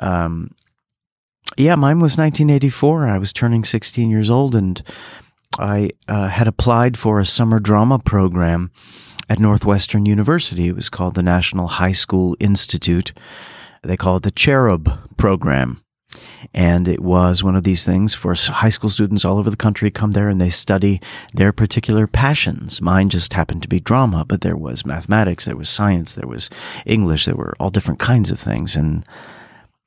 Um, 0.00 0.50
yeah, 1.56 1.74
mine 1.76 2.00
was 2.00 2.18
1984. 2.18 3.06
I 3.06 3.18
was 3.18 3.32
turning 3.32 3.64
16 3.64 4.10
years 4.10 4.28
old, 4.30 4.54
and 4.56 4.82
I 5.58 5.90
uh, 6.08 6.28
had 6.28 6.48
applied 6.48 6.98
for 6.98 7.20
a 7.20 7.24
summer 7.26 7.60
drama 7.60 7.98
program 7.98 8.70
at 9.28 9.38
Northwestern 9.38 10.06
University. 10.06 10.68
It 10.68 10.74
was 10.74 10.88
called 10.88 11.14
the 11.14 11.22
National 11.22 11.68
High 11.68 11.92
School 11.92 12.36
Institute. 12.40 13.12
They 13.82 13.96
call 13.96 14.16
it 14.16 14.22
the 14.24 14.30
Cherub 14.32 15.16
Program. 15.16 15.80
And 16.52 16.88
it 16.88 17.00
was 17.00 17.42
one 17.42 17.54
of 17.54 17.64
these 17.64 17.84
things 17.84 18.14
for 18.14 18.34
high 18.34 18.68
school 18.70 18.90
students 18.90 19.24
all 19.24 19.38
over 19.38 19.50
the 19.50 19.56
country 19.56 19.90
come 19.90 20.12
there 20.12 20.28
and 20.28 20.40
they 20.40 20.50
study 20.50 21.00
their 21.32 21.52
particular 21.52 22.06
passions. 22.06 22.80
Mine 22.82 23.08
just 23.08 23.34
happened 23.34 23.62
to 23.62 23.68
be 23.68 23.80
drama, 23.80 24.24
but 24.24 24.40
there 24.40 24.56
was 24.56 24.86
mathematics, 24.86 25.44
there 25.44 25.56
was 25.56 25.68
science, 25.68 26.14
there 26.14 26.28
was 26.28 26.50
English, 26.86 27.26
there 27.26 27.36
were 27.36 27.54
all 27.60 27.70
different 27.70 28.00
kinds 28.00 28.30
of 28.30 28.40
things. 28.40 28.74
And 28.74 29.04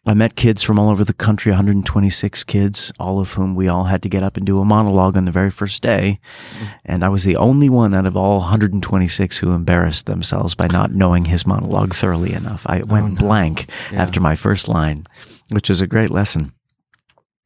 I 0.06 0.14
met 0.14 0.36
kids 0.36 0.62
from 0.62 0.80
all 0.80 0.90
over 0.90 1.06
the 1.06 1.14
country, 1.14 1.52
126 1.52 2.44
kids, 2.44 2.92
all 3.00 3.22
of 3.22 3.34
whom 3.34 3.56
we 3.56 3.70
all 3.70 3.86
had 3.86 4.04
to 4.04 4.10
get 4.10 4.22
up 4.22 4.36
and 4.36 4.46
do 4.46 4.60
a 4.60 4.66
monologue 4.66 5.16
on 5.16 5.24
the 5.24 5.32
very 5.32 5.50
first 5.50 5.82
day. 5.82 6.20
And 6.84 7.06
I 7.06 7.10
was 7.10 7.24
the 7.24 7.38
only 7.38 7.70
one 7.70 7.94
out 7.94 8.06
of 8.06 8.18
all 8.18 8.40
126 8.40 9.38
who 9.38 9.52
embarrassed 9.52 10.06
themselves 10.06 10.56
by 10.56 10.68
not 10.68 10.92
knowing 10.92 11.26
his 11.26 11.48
monologue 11.48 11.94
thoroughly 11.94 12.34
enough. 12.34 12.66
I 12.68 12.84
went 12.84 13.18
blank 13.18 13.70
after 13.94 14.20
my 14.20 14.36
first 14.36 14.68
line, 14.68 15.08
which 15.52 15.70
was 15.70 15.80
a 15.80 15.88
great 15.88 16.10
lesson. 16.10 16.52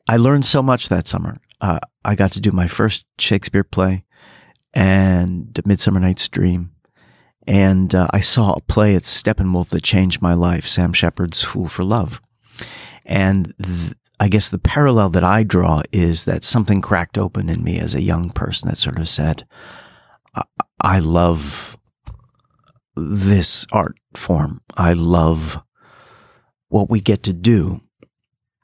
I 0.07 0.17
learned 0.17 0.45
so 0.45 0.63
much 0.63 0.89
that 0.89 1.07
summer. 1.07 1.37
Uh, 1.61 1.79
I 2.03 2.15
got 2.15 2.31
to 2.31 2.41
do 2.41 2.51
my 2.51 2.67
first 2.67 3.05
Shakespeare 3.19 3.63
play 3.63 4.03
and 4.73 5.59
Midsummer 5.63 5.99
Night's 5.99 6.27
Dream. 6.27 6.71
And 7.45 7.93
uh, 7.93 8.07
I 8.11 8.21
saw 8.21 8.53
a 8.53 8.61
play 8.61 8.95
at 8.95 9.03
Steppenwolf 9.03 9.69
that 9.69 9.83
changed 9.83 10.23
my 10.23 10.33
life, 10.33 10.67
Sam 10.67 10.91
Shepard's 10.91 11.43
Fool 11.43 11.67
for 11.67 11.83
Love. 11.83 12.19
And 13.05 13.53
th- 13.61 13.93
I 14.19 14.27
guess 14.27 14.49
the 14.49 14.57
parallel 14.57 15.09
that 15.09 15.23
I 15.23 15.43
draw 15.43 15.83
is 15.91 16.25
that 16.25 16.43
something 16.43 16.81
cracked 16.81 17.17
open 17.17 17.49
in 17.49 17.63
me 17.63 17.79
as 17.79 17.93
a 17.93 18.01
young 18.01 18.29
person 18.29 18.67
that 18.69 18.77
sort 18.77 18.99
of 18.99 19.07
said, 19.07 19.45
I, 20.35 20.43
I 20.81 20.99
love 20.99 21.77
this 22.95 23.67
art 23.71 23.95
form. 24.15 24.61
I 24.75 24.93
love 24.93 25.61
what 26.69 26.89
we 26.89 26.99
get 26.99 27.23
to 27.23 27.33
do. 27.33 27.81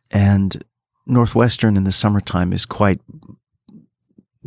And 0.09 0.63
Northwestern 1.05 1.77
in 1.77 1.83
the 1.83 1.91
summertime 1.91 2.51
is 2.53 2.65
quite 2.65 3.01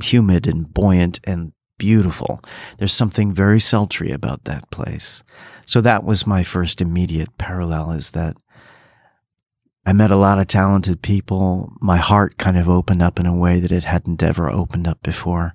humid 0.02 0.46
and 0.46 0.72
buoyant 0.72 1.20
and 1.24 1.52
beautiful. 1.78 2.40
There's 2.78 2.92
something 2.92 3.32
very 3.32 3.60
sultry 3.60 4.10
about 4.10 4.44
that 4.44 4.70
place. 4.70 5.22
So 5.66 5.80
that 5.80 6.04
was 6.04 6.26
my 6.26 6.42
first 6.42 6.80
immediate 6.80 7.36
parallel 7.38 7.92
is 7.92 8.12
that 8.12 8.36
I 9.88 9.92
met 9.92 10.10
a 10.10 10.16
lot 10.16 10.38
of 10.40 10.48
talented 10.48 11.00
people. 11.00 11.72
My 11.80 11.96
heart 11.96 12.38
kind 12.38 12.56
of 12.58 12.68
opened 12.68 13.02
up 13.02 13.20
in 13.20 13.26
a 13.26 13.34
way 13.34 13.60
that 13.60 13.70
it 13.70 13.84
hadn't 13.84 14.22
ever 14.22 14.50
opened 14.50 14.88
up 14.88 15.00
before. 15.02 15.54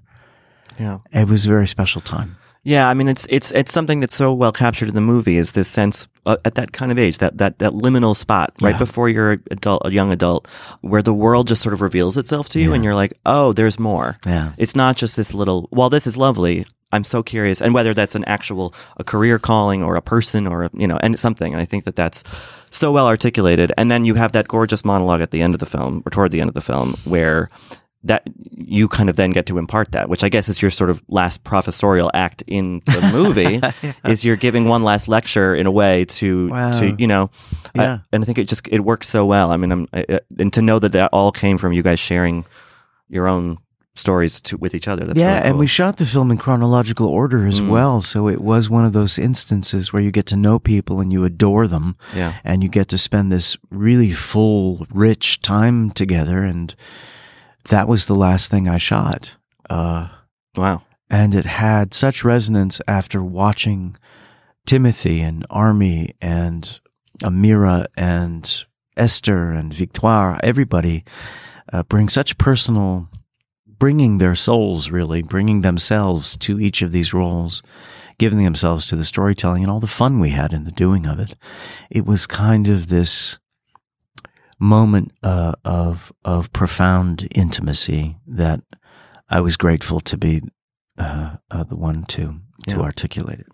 Yeah. 0.79 0.99
It 1.11 1.27
was 1.27 1.45
a 1.45 1.49
very 1.49 1.67
special 1.67 1.99
time. 2.01 2.38
Yeah, 2.63 2.88
I 2.88 2.93
mean 2.93 3.07
it's 3.07 3.25
it's 3.32 3.51
it's 3.53 3.73
something 3.73 4.01
that's 4.01 4.15
so 4.15 4.32
well 4.32 4.51
captured 4.51 4.88
in 4.88 4.93
the 4.95 5.01
movie 5.01 5.38
is 5.38 5.53
this 5.53 5.67
sense 5.67 6.07
uh, 6.27 6.38
at 6.45 6.53
that 6.55 6.71
kind 6.71 6.91
of 6.91 6.99
age 6.99 7.17
that 7.17 7.39
that 7.39 7.57
that 7.57 7.73
liminal 7.73 8.15
spot 8.15 8.53
right 8.61 8.73
Yeah. 8.73 8.77
before 8.77 9.09
you're 9.09 9.32
a 9.34 9.38
adult 9.49 9.82
a 9.84 9.91
young 9.91 10.11
adult 10.11 10.47
where 10.82 11.01
the 11.01 11.13
world 11.13 11.47
just 11.47 11.63
sort 11.63 11.73
of 11.73 11.82
reveals 11.82 12.17
itself 12.19 12.49
to 12.49 12.59
you 12.59 12.69
Yeah. 12.69 12.75
and 12.75 12.84
you're 12.84 12.93
like 12.93 13.13
oh 13.25 13.51
there's 13.51 13.79
more 13.79 14.17
Yeah. 14.27 14.53
it's 14.59 14.75
not 14.75 14.95
just 14.95 15.15
this 15.17 15.34
little 15.34 15.67
while 15.71 15.89
this 15.89 16.05
is 16.05 16.17
lovely 16.17 16.67
I'm 16.93 17.03
so 17.03 17.23
curious 17.23 17.61
and 17.61 17.73
whether 17.73 17.93
that's 17.93 18.15
an 18.15 18.23
actual 18.25 18.73
a 18.97 19.03
career 19.03 19.39
calling 19.39 19.83
or 19.83 19.95
a 19.95 20.01
person 20.01 20.47
or 20.47 20.63
a, 20.65 20.69
you 20.73 20.87
know 20.87 20.97
and 21.01 21.17
something 21.19 21.53
and 21.53 21.61
I 21.61 21.65
think 21.65 21.83
that 21.85 21.95
that's 21.95 22.23
so 22.69 22.91
well 22.91 23.07
articulated 23.07 23.71
and 23.77 23.89
then 23.91 24.05
you 24.05 24.15
have 24.15 24.31
that 24.33 24.47
gorgeous 24.47 24.83
monologue 24.85 25.21
at 25.21 25.31
the 25.31 25.41
end 25.41 25.53
of 25.55 25.59
the 25.59 25.65
film 25.65 26.03
or 26.05 26.09
toward 26.09 26.31
the 26.31 26.41
end 26.41 26.49
of 26.49 26.53
the 26.53 26.61
film 26.61 26.93
where 27.05 27.49
that 28.03 28.23
you 28.57 28.87
kind 28.87 29.11
of 29.11 29.15
then 29.15 29.29
get 29.29 29.45
to 29.45 29.59
impart 29.59 29.91
that, 29.91 30.09
which 30.09 30.23
I 30.23 30.29
guess 30.29 30.49
is 30.49 30.59
your 30.59 30.71
sort 30.71 30.89
of 30.89 31.03
last 31.07 31.43
professorial 31.43 32.09
act 32.15 32.41
in 32.47 32.81
the 32.87 33.09
movie, 33.13 33.61
is 34.09 34.25
you're 34.25 34.35
giving 34.37 34.65
one 34.67 34.81
last 34.83 35.07
lecture 35.07 35.53
in 35.53 35.67
a 35.67 35.71
way 35.71 36.05
to, 36.05 36.49
Wow. 36.49 36.71
to 36.79 36.95
you 36.97 37.05
know, 37.05 37.29
I- 37.75 37.83
Yeah. 37.83 37.97
and 38.11 38.23
I 38.23 38.25
think 38.25 38.39
it 38.39 38.47
just 38.47 38.67
it 38.69 38.79
works 38.79 39.07
so 39.07 39.23
well. 39.27 39.51
I 39.51 39.57
mean, 39.57 39.71
I'm, 39.71 39.87
I, 39.93 40.03
I- 40.09 40.19
and 40.39 40.51
to 40.53 40.63
know 40.63 40.79
that 40.79 40.93
that 40.93 41.11
all 41.13 41.31
came 41.31 41.59
from 41.59 41.73
you 41.73 41.83
guys 41.83 41.99
sharing 41.99 42.43
your 43.07 43.27
own 43.27 43.59
stories 43.95 44.39
to, 44.41 44.57
with 44.57 44.73
each 44.73 44.87
other. 44.87 45.05
That's 45.05 45.19
yeah, 45.19 45.35
really 45.37 45.49
and 45.49 45.59
we 45.59 45.67
shot 45.67 45.97
the 45.97 46.05
film 46.05 46.31
in 46.31 46.37
chronological 46.37 47.07
order 47.07 47.45
as 47.45 47.59
Mm. 47.61 47.69
well. 47.69 48.01
So 48.01 48.27
it 48.29 48.39
was 48.41 48.69
one 48.69 48.85
of 48.85 48.93
those 48.93 49.19
instances 49.19 49.91
where 49.91 50.01
you 50.01 50.11
get 50.11 50.25
to 50.27 50.37
know 50.37 50.59
people 50.59 51.01
and 51.01 51.11
you 51.11 51.23
adore 51.25 51.67
them. 51.67 51.95
yeah, 52.15 52.35
and 52.43 52.63
you 52.63 52.69
get 52.69 52.87
to 52.89 52.97
spend 52.97 53.31
this 53.31 53.57
really 53.69 54.11
full, 54.11 54.87
rich 54.93 55.41
time 55.41 55.91
together. 55.91 56.43
And 56.43 56.73
that 57.69 57.87
was 57.87 58.05
the 58.05 58.15
last 58.15 58.49
thing 58.49 58.67
I 58.67 58.77
shot. 58.77 59.35
Uh, 59.69 60.07
wow, 60.55 60.83
and 61.09 61.35
it 61.35 61.45
had 61.45 61.93
such 61.93 62.23
resonance 62.23 62.79
after 62.87 63.21
watching 63.21 63.97
Timothée 64.65 65.19
and 65.21 65.45
Armie 65.49 66.15
and 66.21 66.79
Amira 67.23 67.87
and 67.97 68.65
Esther 68.97 69.51
and 69.51 69.73
Victoire, 69.73 70.37
everybody 70.43 71.03
uh, 71.73 71.83
bring 71.83 72.09
such 72.09 72.37
personal, 72.37 73.09
bringing 73.82 74.19
their 74.19 74.36
souls 74.36 74.91
really, 74.91 75.23
bringing 75.23 75.61
themselves 75.61 76.38
to 76.38 76.59
each 76.59 76.84
of 76.84 76.91
these 76.91 77.15
roles, 77.15 77.63
giving 78.19 78.43
themselves 78.43 78.86
to 78.86 78.95
the 78.95 79.03
storytelling 79.03 79.63
and 79.63 79.71
all 79.71 79.79
the 79.79 79.88
fun 79.88 80.19
we 80.19 80.29
had 80.29 80.53
in 80.53 80.65
the 80.65 80.71
doing 80.71 81.07
of 81.07 81.19
it. 81.19 81.34
It 81.89 82.05
was 82.05 82.27
kind 82.27 82.67
of 82.67 82.88
this 82.89 83.39
moment 84.59 85.11
uh, 85.23 85.53
of 85.65 86.11
of 86.23 86.53
profound 86.53 87.27
intimacy 87.34 88.17
that 88.27 88.61
I 89.29 89.41
was 89.41 89.57
grateful 89.57 89.99
to 90.01 90.17
be 90.17 90.41
uh, 90.99 91.38
uh, 91.49 91.63
the 91.63 91.75
one 91.75 92.03
to 92.09 92.39
to 92.67 92.75
Yeah. 92.77 92.84
articulate 92.84 93.39
it. 93.39 93.47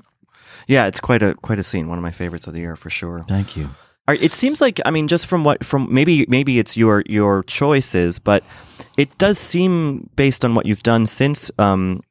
Yeah, 0.68 0.88
it's 0.88 1.00
quite 1.00 1.24
a 1.24 1.36
quite 1.36 1.60
a 1.60 1.64
scene. 1.64 1.88
One 1.88 1.98
of 1.98 2.04
my 2.04 2.12
favorites 2.12 2.48
of 2.48 2.54
the 2.54 2.62
year 2.62 2.76
for 2.76 2.90
sure. 2.90 3.24
Thank 3.30 3.56
you. 3.56 3.70
It 4.08 4.34
seems 4.34 4.62
like 4.62 4.80
I 4.86 4.92
mean, 4.92 5.08
just 5.08 5.28
from 5.28 5.44
what 5.44 5.66
from 5.66 5.88
maybe 5.94 6.26
maybe 6.30 6.60
it's 6.60 6.78
your 6.78 7.04
your 7.08 7.44
choices, 7.44 8.20
but 8.20 8.44
it 8.96 9.18
does 9.18 9.38
seem 9.38 10.10
based 10.16 10.46
on 10.46 10.56
what 10.56 10.66
you've 10.66 10.84
done 10.84 11.06
since 11.06 11.52
um, 11.60 12.02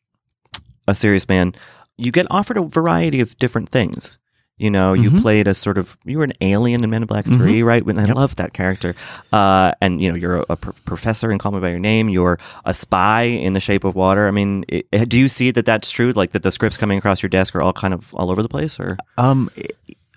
a 0.86 0.94
serious 0.94 1.28
man, 1.28 1.54
you 1.96 2.12
get 2.12 2.26
offered 2.30 2.56
a 2.56 2.62
variety 2.62 3.20
of 3.20 3.36
different 3.38 3.70
things. 3.70 4.18
You 4.58 4.70
know, 4.70 4.94
you 4.94 5.10
Mhm. 5.10 5.20
played 5.20 5.48
a 5.48 5.52
sort 5.52 5.76
of 5.76 5.98
you 6.06 6.16
were 6.16 6.24
an 6.24 6.32
alien 6.40 6.82
in 6.82 6.88
Men 6.88 7.02
in 7.02 7.06
Black 7.06 7.26
3 7.26 7.62
right? 7.62 7.84
And 7.84 8.00
I 8.00 8.04
Yep. 8.06 8.16
love 8.16 8.36
that 8.36 8.52
character. 8.54 8.94
Uh, 9.30 9.72
and 9.82 10.00
you 10.00 10.10
know, 10.10 10.16
you're 10.16 10.36
a, 10.36 10.44
a 10.50 10.56
pr- 10.56 10.70
professor 10.86 11.30
in 11.30 11.38
Call 11.38 11.52
Me 11.52 11.60
by 11.60 11.68
Your 11.70 11.78
Name. 11.78 12.08
You're 12.08 12.38
a 12.64 12.72
spy 12.72 13.22
in 13.24 13.52
The 13.52 13.60
Shape 13.60 13.84
of 13.84 13.94
Water. 13.94 14.26
I 14.26 14.30
mean, 14.30 14.64
it, 14.68 14.86
do 15.10 15.18
you 15.18 15.28
see 15.28 15.50
that 15.50 15.66
that's 15.66 15.90
true? 15.90 16.12
Like 16.12 16.32
that 16.32 16.42
the 16.42 16.50
scripts 16.50 16.78
coming 16.78 16.96
across 16.96 17.22
your 17.22 17.28
desk 17.28 17.54
are 17.54 17.60
all 17.62 17.74
kind 17.74 17.92
of 17.92 18.14
all 18.14 18.30
over 18.30 18.42
the 18.42 18.48
place, 18.48 18.80
or 18.80 18.96
Um, 19.18 19.50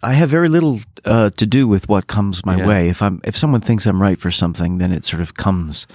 I 0.02 0.14
have 0.14 0.30
very 0.30 0.50
little 0.50 0.80
uh, 1.06 1.30
to 1.38 1.46
do 1.46 1.68
with 1.68 1.90
what 1.90 2.08
comes 2.08 2.46
my 2.46 2.56
Yeah. 2.58 2.68
way. 2.68 2.90
If 2.90 3.02
I'm 3.02 3.20
if 3.24 3.36
someone 3.38 3.62
thinks 3.62 3.86
I'm 3.86 4.02
right 4.02 4.20
for 4.20 4.32
something, 4.32 4.78
then 4.78 4.92
it 4.92 5.06
sort 5.06 5.22
of 5.22 5.34
comes 5.34 5.88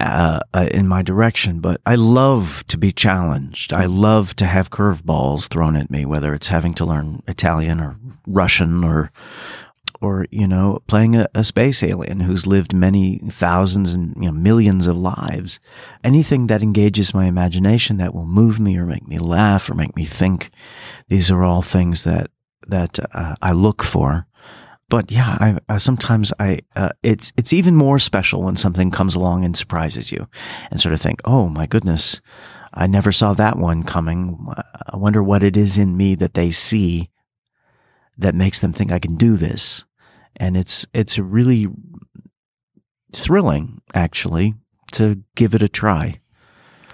uh, 0.00 0.40
uh, 0.52 0.68
in 0.72 0.86
my 0.88 1.02
direction. 1.02 1.60
But 1.60 1.80
I 1.86 1.94
love 1.94 2.64
to 2.68 2.76
be 2.76 2.92
challenged. 2.92 3.72
I 3.72 3.86
love 3.86 4.34
to 4.36 4.46
have 4.46 4.70
curveballs 4.70 5.48
thrown 5.48 5.76
at 5.76 5.90
me, 5.90 6.04
whether 6.04 6.34
it's 6.34 6.48
having 6.48 6.74
to 6.74 6.84
learn 6.84 7.22
Italian 7.26 7.80
or 7.80 7.96
Russian 8.26 8.84
or 8.84 9.10
or 10.00 10.26
you 10.30 10.46
know 10.46 10.80
playing 10.86 11.16
a, 11.16 11.28
a 11.34 11.44
space 11.44 11.82
alien 11.82 12.20
who's 12.20 12.46
lived 12.46 12.74
many 12.74 13.20
thousands 13.30 13.94
and 13.94 14.14
you 14.16 14.24
know, 14.24 14.32
millions 14.32 14.86
of 14.86 14.96
lives 14.96 15.60
anything 16.02 16.48
that 16.48 16.62
engages 16.62 17.14
my 17.14 17.26
imagination 17.26 17.96
that 17.98 18.12
will 18.12 18.26
move 18.26 18.58
me 18.58 18.76
or 18.76 18.84
make 18.86 19.06
me 19.06 19.18
laugh 19.18 19.70
or 19.70 19.74
make 19.74 19.94
me 19.94 20.04
think 20.04 20.50
these 21.08 21.30
are 21.30 21.44
all 21.44 21.62
things 21.62 22.02
that 22.04 22.28
that 22.68 22.98
uh, 23.12 23.36
I 23.42 23.52
look 23.52 23.82
for 23.82 24.26
but 24.88 25.10
yeah 25.10 25.36
I, 25.40 25.58
I 25.68 25.76
sometimes 25.78 26.32
I 26.38 26.60
uh, 26.76 26.90
it's 27.02 27.32
it's 27.36 27.52
even 27.52 27.76
more 27.76 27.98
special 27.98 28.42
when 28.42 28.56
something 28.56 28.90
comes 28.90 29.14
along 29.14 29.44
and 29.44 29.56
surprises 29.56 30.12
you 30.12 30.28
and 30.70 30.80
sort 30.80 30.92
of 30.92 31.00
think 31.00 31.20
oh 31.24 31.48
my 31.48 31.66
goodness 31.66 32.20
I 32.72 32.86
never 32.86 33.12
saw 33.12 33.34
that 33.34 33.56
one 33.58 33.82
coming 33.82 34.46
I 34.92 34.96
wonder 34.96 35.22
what 35.22 35.42
it 35.42 35.56
is 35.56 35.78
in 35.78 35.96
me 35.96 36.14
that 36.16 36.34
they 36.34 36.50
see 36.50 37.10
that 38.18 38.34
makes 38.34 38.60
them 38.60 38.72
think 38.72 38.92
I 38.92 38.98
can 38.98 39.16
do 39.16 39.36
this. 39.36 39.84
And 40.38 40.56
it's 40.56 40.86
it's 40.92 41.18
really 41.18 41.68
thrilling 43.12 43.80
actually 43.94 44.54
to 44.92 45.22
give 45.36 45.54
it 45.54 45.62
a 45.62 45.68
try. 45.68 46.20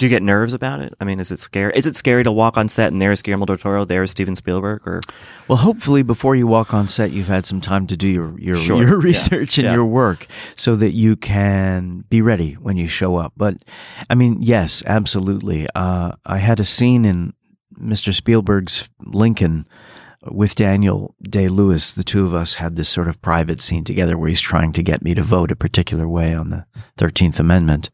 Do 0.00 0.06
you 0.06 0.10
get 0.10 0.22
nerves 0.22 0.54
about 0.54 0.80
it? 0.80 0.94
I 0.98 1.04
mean, 1.04 1.20
is 1.20 1.30
it 1.30 1.40
scary? 1.40 1.74
Is 1.76 1.84
it 1.86 1.94
scary 1.94 2.24
to 2.24 2.32
walk 2.32 2.56
on 2.56 2.70
set 2.70 2.90
and 2.90 3.02
there's 3.02 3.20
Guillermo 3.20 3.44
del 3.44 3.58
Toro, 3.58 3.84
there's 3.84 4.10
Steven 4.10 4.34
Spielberg, 4.34 4.80
or 4.88 5.02
Well, 5.46 5.58
hopefully 5.58 6.02
before 6.02 6.34
you 6.34 6.46
walk 6.46 6.72
on 6.72 6.88
set 6.88 7.12
you've 7.12 7.26
had 7.28 7.44
some 7.44 7.60
time 7.60 7.86
to 7.88 7.98
do 7.98 8.08
your 8.08 8.34
your, 8.40 8.56
Sure. 8.56 8.78
your 8.82 8.98
Yeah. 9.02 9.04
research 9.04 9.58
and 9.58 9.66
Yeah. 9.66 9.74
your 9.74 9.84
work 9.84 10.26
so 10.56 10.74
that 10.76 10.92
you 10.92 11.16
can 11.16 12.04
be 12.08 12.22
ready 12.22 12.54
when 12.54 12.78
you 12.78 12.88
show 12.88 13.16
up. 13.16 13.34
But 13.36 13.58
I 14.08 14.14
mean, 14.14 14.38
yes, 14.40 14.82
absolutely. 14.86 15.66
Uh, 15.74 16.12
I 16.24 16.38
had 16.38 16.60
a 16.60 16.64
scene 16.64 17.04
in 17.04 17.34
Mr. 17.78 18.14
Spielberg's 18.14 18.88
Lincoln 19.04 19.66
with 20.30 20.54
Daniel 20.54 21.14
Day 21.22 21.48
Lewis, 21.48 21.92
the 21.92 22.04
two 22.04 22.24
of 22.26 22.34
us 22.34 22.54
had 22.54 22.76
this 22.76 22.88
sort 22.88 23.08
of 23.08 23.20
private 23.22 23.60
scene 23.62 23.84
together 23.84 24.16
where 24.18 24.28
he's 24.30 24.40
trying 24.40 24.72
to 24.72 24.82
get 24.82 25.02
me 25.02 25.14
to 25.14 25.22
vote 25.22 25.50
a 25.50 25.56
particular 25.56 26.06
way 26.08 26.34
on 26.34 26.48
the 26.50 26.64
13th 26.98 27.38
Amendment. 27.40 27.90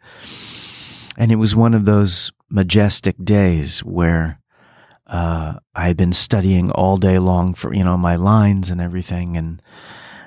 And 1.16 1.32
it 1.32 1.36
was 1.36 1.56
one 1.56 1.74
of 1.74 1.84
those 1.84 2.32
majestic 2.48 3.16
days 3.22 3.80
where 3.80 4.38
uh, 5.06 5.54
I 5.74 5.86
had 5.86 5.96
been 5.96 6.12
studying 6.12 6.70
all 6.70 6.96
day 6.96 7.18
long 7.18 7.54
for, 7.54 7.72
you 7.74 7.84
know, 7.84 7.96
my 7.96 8.16
lines 8.16 8.70
and 8.70 8.80
everything. 8.80 9.36
And 9.36 9.62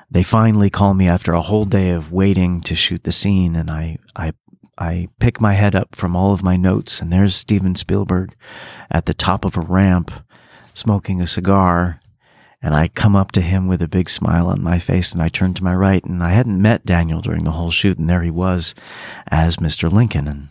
they 0.10 0.24
finally 0.24 0.70
call 0.70 0.94
me 0.94 1.08
after 1.08 1.34
a 1.34 1.42
whole 1.42 1.66
day 1.66 1.92
of 1.92 2.12
waiting 2.12 2.62
to 2.62 2.76
shoot 2.76 3.04
the 3.04 3.12
scene. 3.12 3.56
And 3.56 3.70
I, 3.70 3.98
I, 4.16 4.34
I 4.78 5.10
pick 5.20 5.42
my 5.42 5.54
head 5.54 5.76
up 5.76 5.96
from 5.96 6.16
all 6.16 6.34
of 6.34 6.44
my 6.44 6.56
notes, 6.56 7.02
and 7.02 7.12
there's 7.12 7.36
Steven 7.36 7.76
Spielberg 7.76 8.34
at 8.90 9.06
the 9.06 9.14
top 9.14 9.44
of 9.44 9.58
a 9.58 9.62
ramp 9.62 10.12
smoking 10.74 11.22
a 11.22 11.28
cigar. 11.28 12.00
And 12.62 12.76
I 12.76 12.90
come 12.90 13.16
up 13.16 13.32
to 13.34 13.42
him 13.42 13.68
with 13.68 13.82
a 13.82 13.88
big 13.88 14.10
smile 14.10 14.48
on 14.48 14.62
my 14.62 14.80
face 14.80 15.14
and 15.14 15.22
I 15.22 15.30
turn 15.30 15.54
to 15.54 15.64
my 15.64 15.74
right 15.74 16.04
and 16.04 16.22
I 16.22 16.32
hadn't 16.32 16.62
met 16.62 16.86
Daniel 16.86 17.22
during 17.22 17.46
the 17.46 17.52
whole 17.52 17.72
shoot 17.72 17.98
and 17.98 18.10
there 18.10 18.22
he 18.22 18.30
was 18.30 18.76
as 19.28 19.58
Mr. 19.58 19.90
Lincoln. 19.90 20.28
And, 20.28 20.50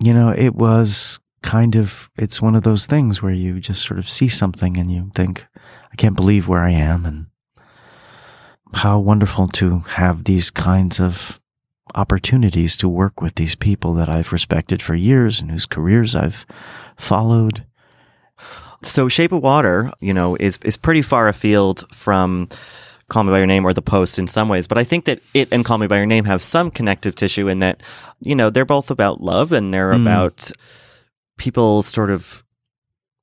you 0.00 0.14
know, 0.14 0.30
it 0.30 0.54
was 0.54 1.20
kind 1.42 1.76
of, 1.76 2.10
it's 2.16 2.42
one 2.42 2.54
of 2.54 2.62
those 2.62 2.86
things 2.86 3.22
where 3.22 3.32
you 3.32 3.60
just 3.60 3.86
sort 3.86 3.98
of 3.98 4.08
see 4.08 4.28
something 4.28 4.76
and 4.76 4.90
you 4.90 5.10
think, 5.14 5.46
I 5.92 5.96
can't 5.96 6.16
believe 6.16 6.48
where 6.48 6.62
I 6.62 6.70
am 6.70 7.04
and 7.04 7.26
how 8.72 8.98
wonderful 8.98 9.48
to 9.48 9.80
have 9.80 10.24
these 10.24 10.50
kinds 10.50 11.00
of 11.00 11.40
opportunities 11.94 12.76
to 12.76 12.88
work 12.88 13.20
with 13.20 13.34
these 13.34 13.54
people 13.54 13.94
that 13.94 14.08
I've 14.08 14.32
respected 14.32 14.80
for 14.80 14.94
years 14.94 15.40
and 15.40 15.50
whose 15.50 15.66
careers 15.66 16.14
I've 16.14 16.46
followed. 16.96 17.66
so 18.82 19.08
Shape 19.08 19.32
of 19.32 19.42
Water, 19.42 19.90
you 20.00 20.14
know, 20.14 20.36
is 20.36 20.58
is 20.62 20.76
pretty 20.76 21.02
far 21.02 21.28
afield 21.28 21.84
from 21.92 22.48
Call 23.10 23.24
Me 23.24 23.30
by 23.30 23.38
Your 23.38 23.46
Name 23.46 23.66
or 23.66 23.74
The 23.74 23.82
Post 23.82 24.18
in 24.18 24.26
some 24.26 24.48
ways, 24.48 24.66
but 24.66 24.78
I 24.78 24.84
think 24.84 25.04
that 25.04 25.20
it 25.34 25.48
and 25.52 25.64
Call 25.64 25.76
Me 25.78 25.86
by 25.86 25.98
Your 25.98 26.06
Name 26.06 26.24
have 26.24 26.42
some 26.42 26.70
connective 26.70 27.14
tissue 27.14 27.48
in 27.48 27.58
that, 27.58 27.82
you 28.22 28.34
know, 28.34 28.48
they're 28.48 28.64
both 28.64 28.90
about 28.90 29.20
love 29.20 29.52
and 29.52 29.74
they're 29.74 29.92
Mm. 29.92 30.02
about 30.02 30.50
people 31.36 31.82
sort 31.82 32.10
of 32.10 32.42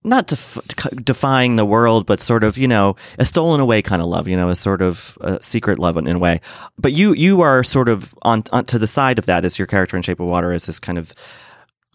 not 0.03 0.27
def- 0.27 0.59
defying 1.03 1.55
the 1.55 1.65
world, 1.65 2.05
but 2.05 2.21
sort 2.21 2.43
of, 2.43 2.57
you 2.57 2.67
know, 2.67 2.95
a 3.19 3.25
stolen 3.25 3.59
away 3.59 3.81
kind 3.81 4.01
of 4.01 4.07
love, 4.07 4.27
you 4.27 4.37
know, 4.37 4.49
a 4.49 4.55
sort 4.55 4.81
of 4.81 5.17
uh, 5.21 5.37
secret 5.41 5.79
love 5.79 5.97
in, 5.97 6.07
in 6.07 6.15
a 6.15 6.19
way. 6.19 6.39
But 6.77 6.93
you, 6.93 7.13
you 7.13 7.41
are 7.41 7.63
sort 7.63 7.89
of 7.89 8.15
on, 8.21 8.43
on 8.53 8.65
to 8.65 8.79
the 8.79 8.87
side 8.87 9.19
of 9.19 9.25
that 9.25 9.43
as 9.43 9.59
your 9.59 9.65
character 9.67 9.97
in 9.97 10.03
Shape 10.03 10.19
of 10.19 10.29
Water 10.29 10.53
is 10.53 10.65
this 10.65 10.79
kind 10.79 10.97
of 10.97 11.11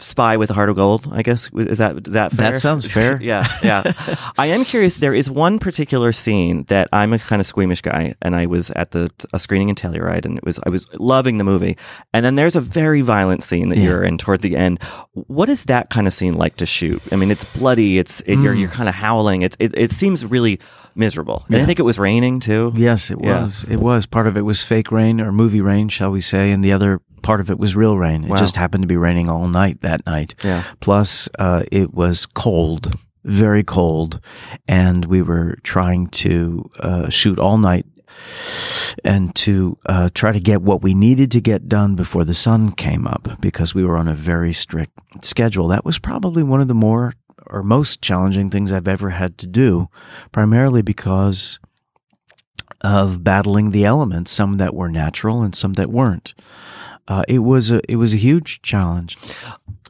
spy 0.02 0.36
with 0.36 0.50
a 0.50 0.54
heart 0.54 0.68
of 0.68 0.76
gold, 0.76 1.08
I 1.10 1.22
guess. 1.22 1.48
Is 1.54 1.78
that, 1.78 2.06
is 2.06 2.12
that 2.14 2.32
fair? 2.32 2.50
That 2.52 2.58
sounds 2.60 2.86
fair. 2.86 3.18
yeah, 3.22 3.46
yeah. 3.62 3.92
I 4.38 4.46
am 4.48 4.64
curious. 4.64 4.96
There 4.96 5.14
is 5.14 5.30
one 5.30 5.58
particular 5.58 6.12
scene 6.12 6.64
that 6.64 6.88
I'm 6.92 7.12
a 7.12 7.18
kind 7.18 7.40
of 7.40 7.46
squeamish 7.46 7.80
guy, 7.82 8.14
and 8.20 8.34
I 8.36 8.46
was 8.46 8.70
at 8.72 8.90
the 8.90 9.10
a 9.32 9.38
screening 9.38 9.68
in 9.68 9.74
Telluride, 9.74 10.24
and 10.24 10.36
it 10.36 10.44
was 10.44 10.58
I 10.66 10.68
was 10.70 10.86
loving 10.98 11.38
the 11.38 11.44
movie. 11.44 11.76
And 12.12 12.24
then 12.24 12.34
there's 12.34 12.56
a 12.56 12.60
very 12.60 13.00
violent 13.02 13.42
scene 13.42 13.68
that 13.70 13.78
Yeah. 13.78 13.84
you're 13.84 14.02
in 14.04 14.18
toward 14.18 14.42
the 14.42 14.56
end. 14.56 14.82
What 15.12 15.48
is 15.48 15.64
that 15.64 15.90
kind 15.90 16.06
of 16.06 16.12
scene 16.12 16.34
like 16.34 16.56
to 16.58 16.66
shoot? 16.66 17.00
I 17.12 17.16
mean, 17.16 17.30
it's 17.30 17.44
bloody. 17.44 17.98
It's 17.98 18.20
it, 18.22 18.38
you're 18.38 18.54
Mm. 18.54 18.60
you're 18.60 18.70
kind 18.70 18.88
of 18.88 18.94
howling. 18.94 19.42
It's 19.42 19.56
it, 19.60 19.72
it 19.76 19.92
seems 19.92 20.24
really 20.24 20.58
miserable. 20.94 21.44
And 21.48 21.56
I 21.62 21.64
think 21.64 21.78
it 21.78 21.82
was 21.84 21.98
raining 21.98 22.40
too. 22.40 22.72
Yes, 22.76 23.10
it 23.10 23.18
Yeah. 23.22 23.42
was. 23.42 23.64
It 23.68 23.76
was. 23.80 24.06
Part 24.06 24.26
of 24.26 24.36
it 24.36 24.42
was 24.42 24.62
fake 24.62 24.90
rain 24.92 25.20
or 25.20 25.32
movie 25.32 25.60
rain, 25.60 25.88
shall 25.88 26.10
we 26.10 26.20
say, 26.20 26.50
and 26.52 26.64
the 26.64 26.72
other 26.72 27.00
part 27.22 27.40
of 27.40 27.50
it 27.50 27.58
was 27.58 27.76
real 27.76 27.96
rain. 27.96 28.24
It 28.24 28.30
Wow. 28.30 28.36
just 28.36 28.56
happened 28.56 28.82
to 28.82 28.88
be 28.88 28.96
raining 28.96 29.28
all 29.28 29.46
night 29.48 29.80
that 29.82 30.04
night. 30.06 30.34
Yeah. 30.44 30.62
Plus, 30.80 31.28
uh, 31.38 31.62
it 31.70 31.94
was 31.94 32.26
cold, 32.26 32.94
very 33.24 33.62
cold, 33.62 34.20
and 34.66 35.04
we 35.04 35.22
were 35.22 35.56
trying 35.62 36.08
to 36.08 36.68
uh, 36.80 37.08
shoot 37.10 37.38
all 37.38 37.58
night 37.58 37.86
and 39.04 39.34
to 39.34 39.78
uh, 39.86 40.10
try 40.14 40.32
to 40.32 40.40
get 40.40 40.62
what 40.62 40.82
we 40.82 40.94
needed 40.94 41.30
to 41.32 41.40
get 41.40 41.68
done 41.68 41.94
before 41.94 42.24
the 42.24 42.34
sun 42.34 42.72
came 42.72 43.06
up 43.06 43.40
because 43.40 43.74
we 43.74 43.84
were 43.84 43.96
on 43.96 44.08
a 44.08 44.14
very 44.14 44.52
strict 44.52 44.92
schedule. 45.22 45.68
That 45.68 45.84
was 45.84 45.98
probably 45.98 46.42
one 46.42 46.60
of 46.60 46.68
the 46.68 46.74
more 46.74 47.14
or 47.46 47.62
most 47.62 48.02
challenging 48.02 48.50
things 48.50 48.72
I've 48.72 48.88
ever 48.88 49.10
had 49.10 49.38
to 49.38 49.46
do, 49.46 49.88
primarily 50.30 50.82
because 50.82 51.58
of 52.80 53.22
battling 53.22 53.70
the 53.70 53.84
elements, 53.84 54.30
some 54.30 54.54
that 54.54 54.74
were 54.74 54.88
natural 54.88 55.42
and 55.42 55.54
some 55.54 55.74
that 55.74 55.90
weren't. 55.90 56.34
Uh, 57.08 57.24
it 57.28 57.40
was 57.40 57.70
a 57.70 57.80
it 57.90 57.96
was 57.96 58.14
a 58.14 58.16
huge 58.16 58.62
challenge. 58.62 59.18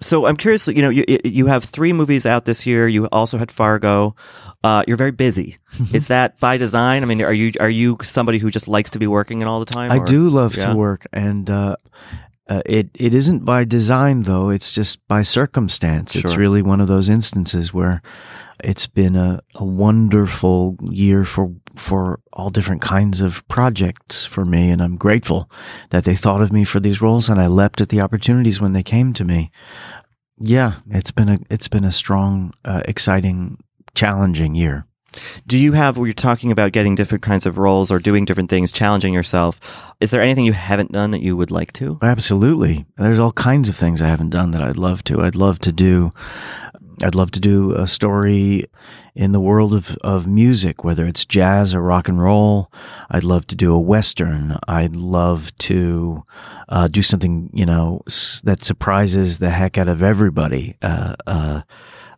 So 0.01 0.27
I'm 0.27 0.37
curious. 0.37 0.67
You 0.67 0.83
know, 0.83 0.89
you 0.89 1.05
you 1.25 1.47
have 1.47 1.65
three 1.65 1.93
movies 1.93 2.27
out 2.27 2.47
this 2.47 2.67
year. 2.67 2.89
You 2.89 3.07
also 3.07 3.39
had 3.39 3.53
Fargo. 3.53 4.17
Uh, 4.65 4.85
you're 4.87 4.97
very 4.97 5.11
busy. 5.11 5.59
Is 5.93 6.07
that 6.09 6.39
by 6.41 6.57
design? 6.57 7.03
I 7.03 7.07
mean, 7.07 7.21
are 7.21 7.33
you 7.33 7.53
are 7.61 7.69
you 7.69 7.99
somebody 8.03 8.39
who 8.39 8.51
just 8.51 8.67
likes 8.67 8.91
to 8.91 8.99
be 8.99 9.07
working 9.07 9.43
it 9.43 9.47
all 9.47 9.61
the 9.61 9.67
time? 9.67 9.91
I 9.91 9.99
or- 9.99 10.05
do 10.05 10.31
love 10.31 10.57
yeah. 10.57 10.71
to 10.71 10.77
work, 10.77 11.07
and 11.13 11.51
uh, 11.51 11.77
uh, 12.49 12.63
it 12.67 12.91
it 12.95 13.15
isn't 13.15 13.45
by 13.45 13.65
design 13.65 14.23
though. 14.23 14.51
It's 14.51 14.73
just 14.73 15.07
by 15.09 15.23
circumstance. 15.23 16.17
It's 16.17 16.37
really 16.37 16.63
one 16.63 16.81
of 16.81 16.89
those 16.89 17.09
instances 17.09 17.73
where 17.73 18.03
it's 18.65 18.87
been 18.87 19.17
a, 19.17 19.41
a 19.55 19.65
wonderful 19.65 20.77
year 20.83 21.25
for 21.25 21.53
for 21.77 22.21
all 22.33 22.51
different 22.51 22.83
kinds 22.83 23.21
of 23.21 23.47
projects 23.49 24.25
for 24.25 24.45
me, 24.45 24.71
and 24.71 24.83
I'm 24.83 24.97
grateful 24.97 25.51
that 25.91 26.05
they 26.05 26.15
thought 26.15 26.43
of 26.43 26.53
me 26.53 26.65
for 26.65 26.81
these 26.81 27.01
roles, 27.01 27.29
and 27.29 27.41
I 27.41 27.47
leapt 27.47 27.81
at 27.81 27.89
the 27.89 28.01
opportunities 28.01 28.61
when 28.61 28.73
they 28.73 28.83
came 28.83 29.13
to 29.15 29.25
me. 29.25 29.51
yeah, 30.39 30.75
it's 30.91 31.13
been 31.13 31.29
a 31.29 31.39
it's 31.49 31.69
been 31.69 31.85
a 31.85 31.93
strong, 31.93 32.53
uh, 32.65 32.83
exciting, 32.87 33.59
challenging 33.95 34.55
year. 34.55 34.87
Do 35.47 35.59
you 35.59 35.73
have, 35.73 35.97
when 35.97 36.07
you're 36.07 36.15
talking 36.15 36.51
about 36.51 36.73
getting 36.73 36.95
different 36.95 37.23
kinds 37.23 37.47
of 37.47 37.59
roles 37.59 37.91
or 37.91 37.99
doing 37.99 38.25
different 38.25 38.51
things, 38.51 38.73
challenging 38.73 39.13
yourself, 39.13 39.61
is 40.01 40.11
there 40.11 40.23
anything 40.23 40.45
you 40.45 40.53
haven't 40.53 40.93
done 40.93 41.11
that 41.11 41.21
you 41.21 41.37
would 41.37 41.51
like 41.51 41.73
to? 41.75 41.99
Absolutely. 42.03 42.87
There's 42.97 43.19
all 43.19 43.33
kinds 43.33 43.69
of 43.69 43.77
things 43.77 44.01
I 44.01 44.09
haven't 44.09 44.31
done 44.31 44.53
that 44.53 44.63
I'd 44.63 44.79
love 44.79 45.05
to. 45.05 45.23
I'd 45.23 45.37
love 45.37 45.59
to 45.61 45.73
do 45.73 46.13
I'd 47.03 47.15
love 47.15 47.33
to 47.33 47.41
do 47.41 47.75
a 47.75 47.87
story 47.87 48.67
in 49.15 49.33
the 49.33 49.41
world 49.41 49.75
of, 49.75 49.97
of 50.03 50.27
music, 50.27 50.85
whether 50.85 51.05
it's 51.07 51.25
jazz 51.25 51.75
or 51.75 51.83
rock 51.83 52.09
and 52.09 52.23
roll. 52.23 52.71
I'd 53.11 53.25
love 53.25 53.47
to 53.49 53.57
do 53.57 53.75
a 53.75 53.81
western. 53.81 54.57
I'd 54.69 54.95
love 54.95 55.57
to 55.59 56.25
uh, 56.69 56.89
do 56.89 57.03
something, 57.03 57.51
you 57.53 57.67
know, 57.67 58.03
that 58.45 58.63
surprises 58.63 59.39
the 59.39 59.51
heck 59.51 59.77
out 59.79 59.89
of 59.89 60.03
everybody. 60.03 60.77
Uh, 60.81 61.17
uh, 61.27 61.63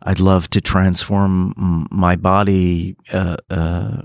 I'd 0.05 0.19
love 0.19 0.49
to 0.51 0.61
transform 0.61 1.87
my 1.91 2.15
body 2.15 2.95
uh, 3.11 3.37
uh, 3.49 4.01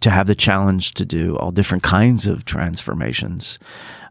to 0.00 0.10
have 0.10 0.26
the 0.26 0.34
challenge 0.34 0.94
to 0.94 1.04
do 1.04 1.36
all 1.36 1.50
different 1.50 1.82
kinds 1.82 2.26
of 2.26 2.44
transformations. 2.44 3.58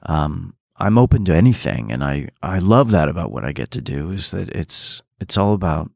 Um, 0.06 0.54
I'm 0.78 0.98
open 0.98 1.24
to 1.26 1.34
anything, 1.34 1.92
and 1.92 2.04
I, 2.04 2.30
I 2.42 2.60
love 2.60 2.92
that 2.92 3.08
about 3.08 3.32
what 3.32 3.46
I 3.46 3.54
get 3.54 3.72
to 3.72 3.82
do 3.82 4.12
is 4.12 4.32
that 4.32 4.50
it's 4.50 5.02
it's 5.22 5.38
all 5.38 5.54
about 5.54 5.90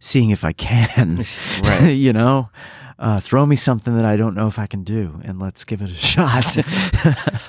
seeing 0.00 0.30
if 0.30 0.44
I 0.44 0.52
can, 0.52 1.24
Right. 1.62 1.88
you 1.90 2.12
know, 2.12 2.50
uh, 2.98 3.20
throw 3.20 3.46
me 3.46 3.56
something 3.56 3.94
that 3.96 4.04
I 4.04 4.16
don't 4.16 4.34
know 4.34 4.48
if 4.48 4.58
I 4.58 4.66
can 4.66 4.82
do, 4.84 5.20
and 5.24 5.38
let's 5.38 5.64
give 5.64 5.82
it 5.82 5.90
a 5.90 5.94
shot. 6.12 6.56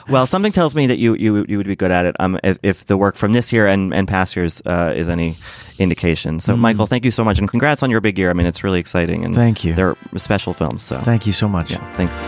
Well, 0.10 0.26
something 0.26 0.52
tells 0.52 0.74
me 0.74 0.88
that 0.88 0.98
you 0.98 1.14
you 1.14 1.46
you 1.48 1.58
would 1.58 1.68
be 1.68 1.76
good 1.76 1.92
at 1.92 2.08
it. 2.08 2.16
Um, 2.20 2.40
if, 2.44 2.58
if 2.64 2.86
the 2.86 2.98
work 2.98 3.16
from 3.16 3.32
this 3.34 3.54
year 3.54 3.68
and 3.68 3.94
and 3.94 4.08
past 4.08 4.36
years 4.36 4.60
uh, 4.66 4.92
is 4.96 5.08
any 5.08 5.36
indication. 5.78 6.40
So, 6.40 6.58
Michael, 6.58 6.88
thank 6.88 7.06
you 7.06 7.12
so 7.12 7.24
much, 7.24 7.38
and 7.38 7.48
congrats 7.48 7.84
on 7.84 7.92
your 7.92 8.02
big 8.02 8.18
year. 8.18 8.32
I 8.32 8.34
mean, 8.34 8.48
it's 8.48 8.64
really 8.64 8.80
exciting, 8.80 9.24
and 9.24 9.36
Thank 9.36 9.64
you. 9.64 9.76
They're 9.76 9.96
special 10.18 10.54
films. 10.54 10.82
So, 10.82 11.00
Thank 11.02 11.28
you 11.28 11.34
so 11.34 11.48
much. 11.48 11.72
yeah, 11.72 11.94
thanks. 11.94 12.22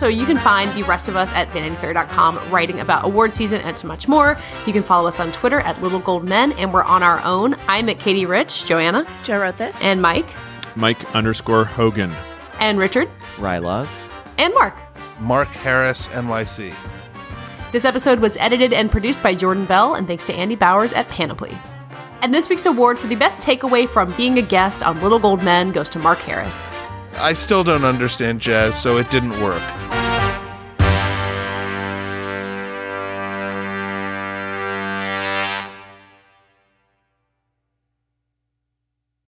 So 0.00 0.08
you 0.08 0.24
can 0.24 0.38
find 0.38 0.72
the 0.72 0.82
rest 0.84 1.10
of 1.10 1.16
us 1.16 1.30
at 1.32 1.50
VanityFair.com 1.50 2.50
writing 2.50 2.80
about 2.80 3.04
award 3.04 3.34
season 3.34 3.60
and 3.60 3.84
much 3.84 4.08
more. 4.08 4.34
You 4.66 4.72
can 4.72 4.82
follow 4.82 5.06
us 5.06 5.20
on 5.20 5.30
Twitter 5.30 5.60
at 5.60 5.82
Little 5.82 5.98
Gold 5.98 6.24
Men, 6.24 6.52
and 6.52 6.72
we're 6.72 6.84
on 6.84 7.02
our 7.02 7.22
own. 7.22 7.54
I'm 7.68 7.86
at 7.90 7.98
Katey 7.98 8.26
Rich, 8.26 8.64
Joanna, 8.64 9.06
Joe 9.24 9.38
wrote 9.40 9.58
this. 9.58 9.76
and 9.82 10.00
Mike, 10.00 10.34
Mike 10.74 11.14
underscore 11.14 11.66
Hogan. 11.66 12.14
and 12.60 12.78
Richard, 12.78 13.10
Rilaws. 13.36 13.94
and 14.38 14.54
Mark. 14.54 14.74
Mark 15.18 15.48
Harris, 15.48 16.08
NYC. 16.08 16.72
This 17.70 17.84
episode 17.84 18.20
was 18.20 18.38
edited 18.38 18.72
and 18.72 18.90
produced 18.90 19.22
by 19.22 19.34
Jordan 19.34 19.66
Bell, 19.66 19.96
and 19.96 20.06
thanks 20.06 20.24
to 20.24 20.32
Andy 20.32 20.56
Bowers 20.56 20.94
at 20.94 21.10
Panoply. 21.10 21.58
And 22.22 22.32
this 22.32 22.48
week's 22.48 22.64
award 22.64 22.98
for 22.98 23.06
the 23.06 23.16
best 23.16 23.42
takeaway 23.42 23.86
from 23.86 24.14
being 24.14 24.38
a 24.38 24.42
guest 24.42 24.82
on 24.82 24.98
Little 25.02 25.18
Gold 25.18 25.42
Men 25.42 25.72
goes 25.72 25.90
to 25.90 25.98
Mark 25.98 26.20
Harris. 26.20 26.74
I 27.16 27.32
still 27.34 27.64
don't 27.64 27.84
understand 27.84 28.40
jazz, 28.40 28.80
so 28.80 28.96
it 28.98 29.10
didn't 29.10 29.40
work. 29.42 29.62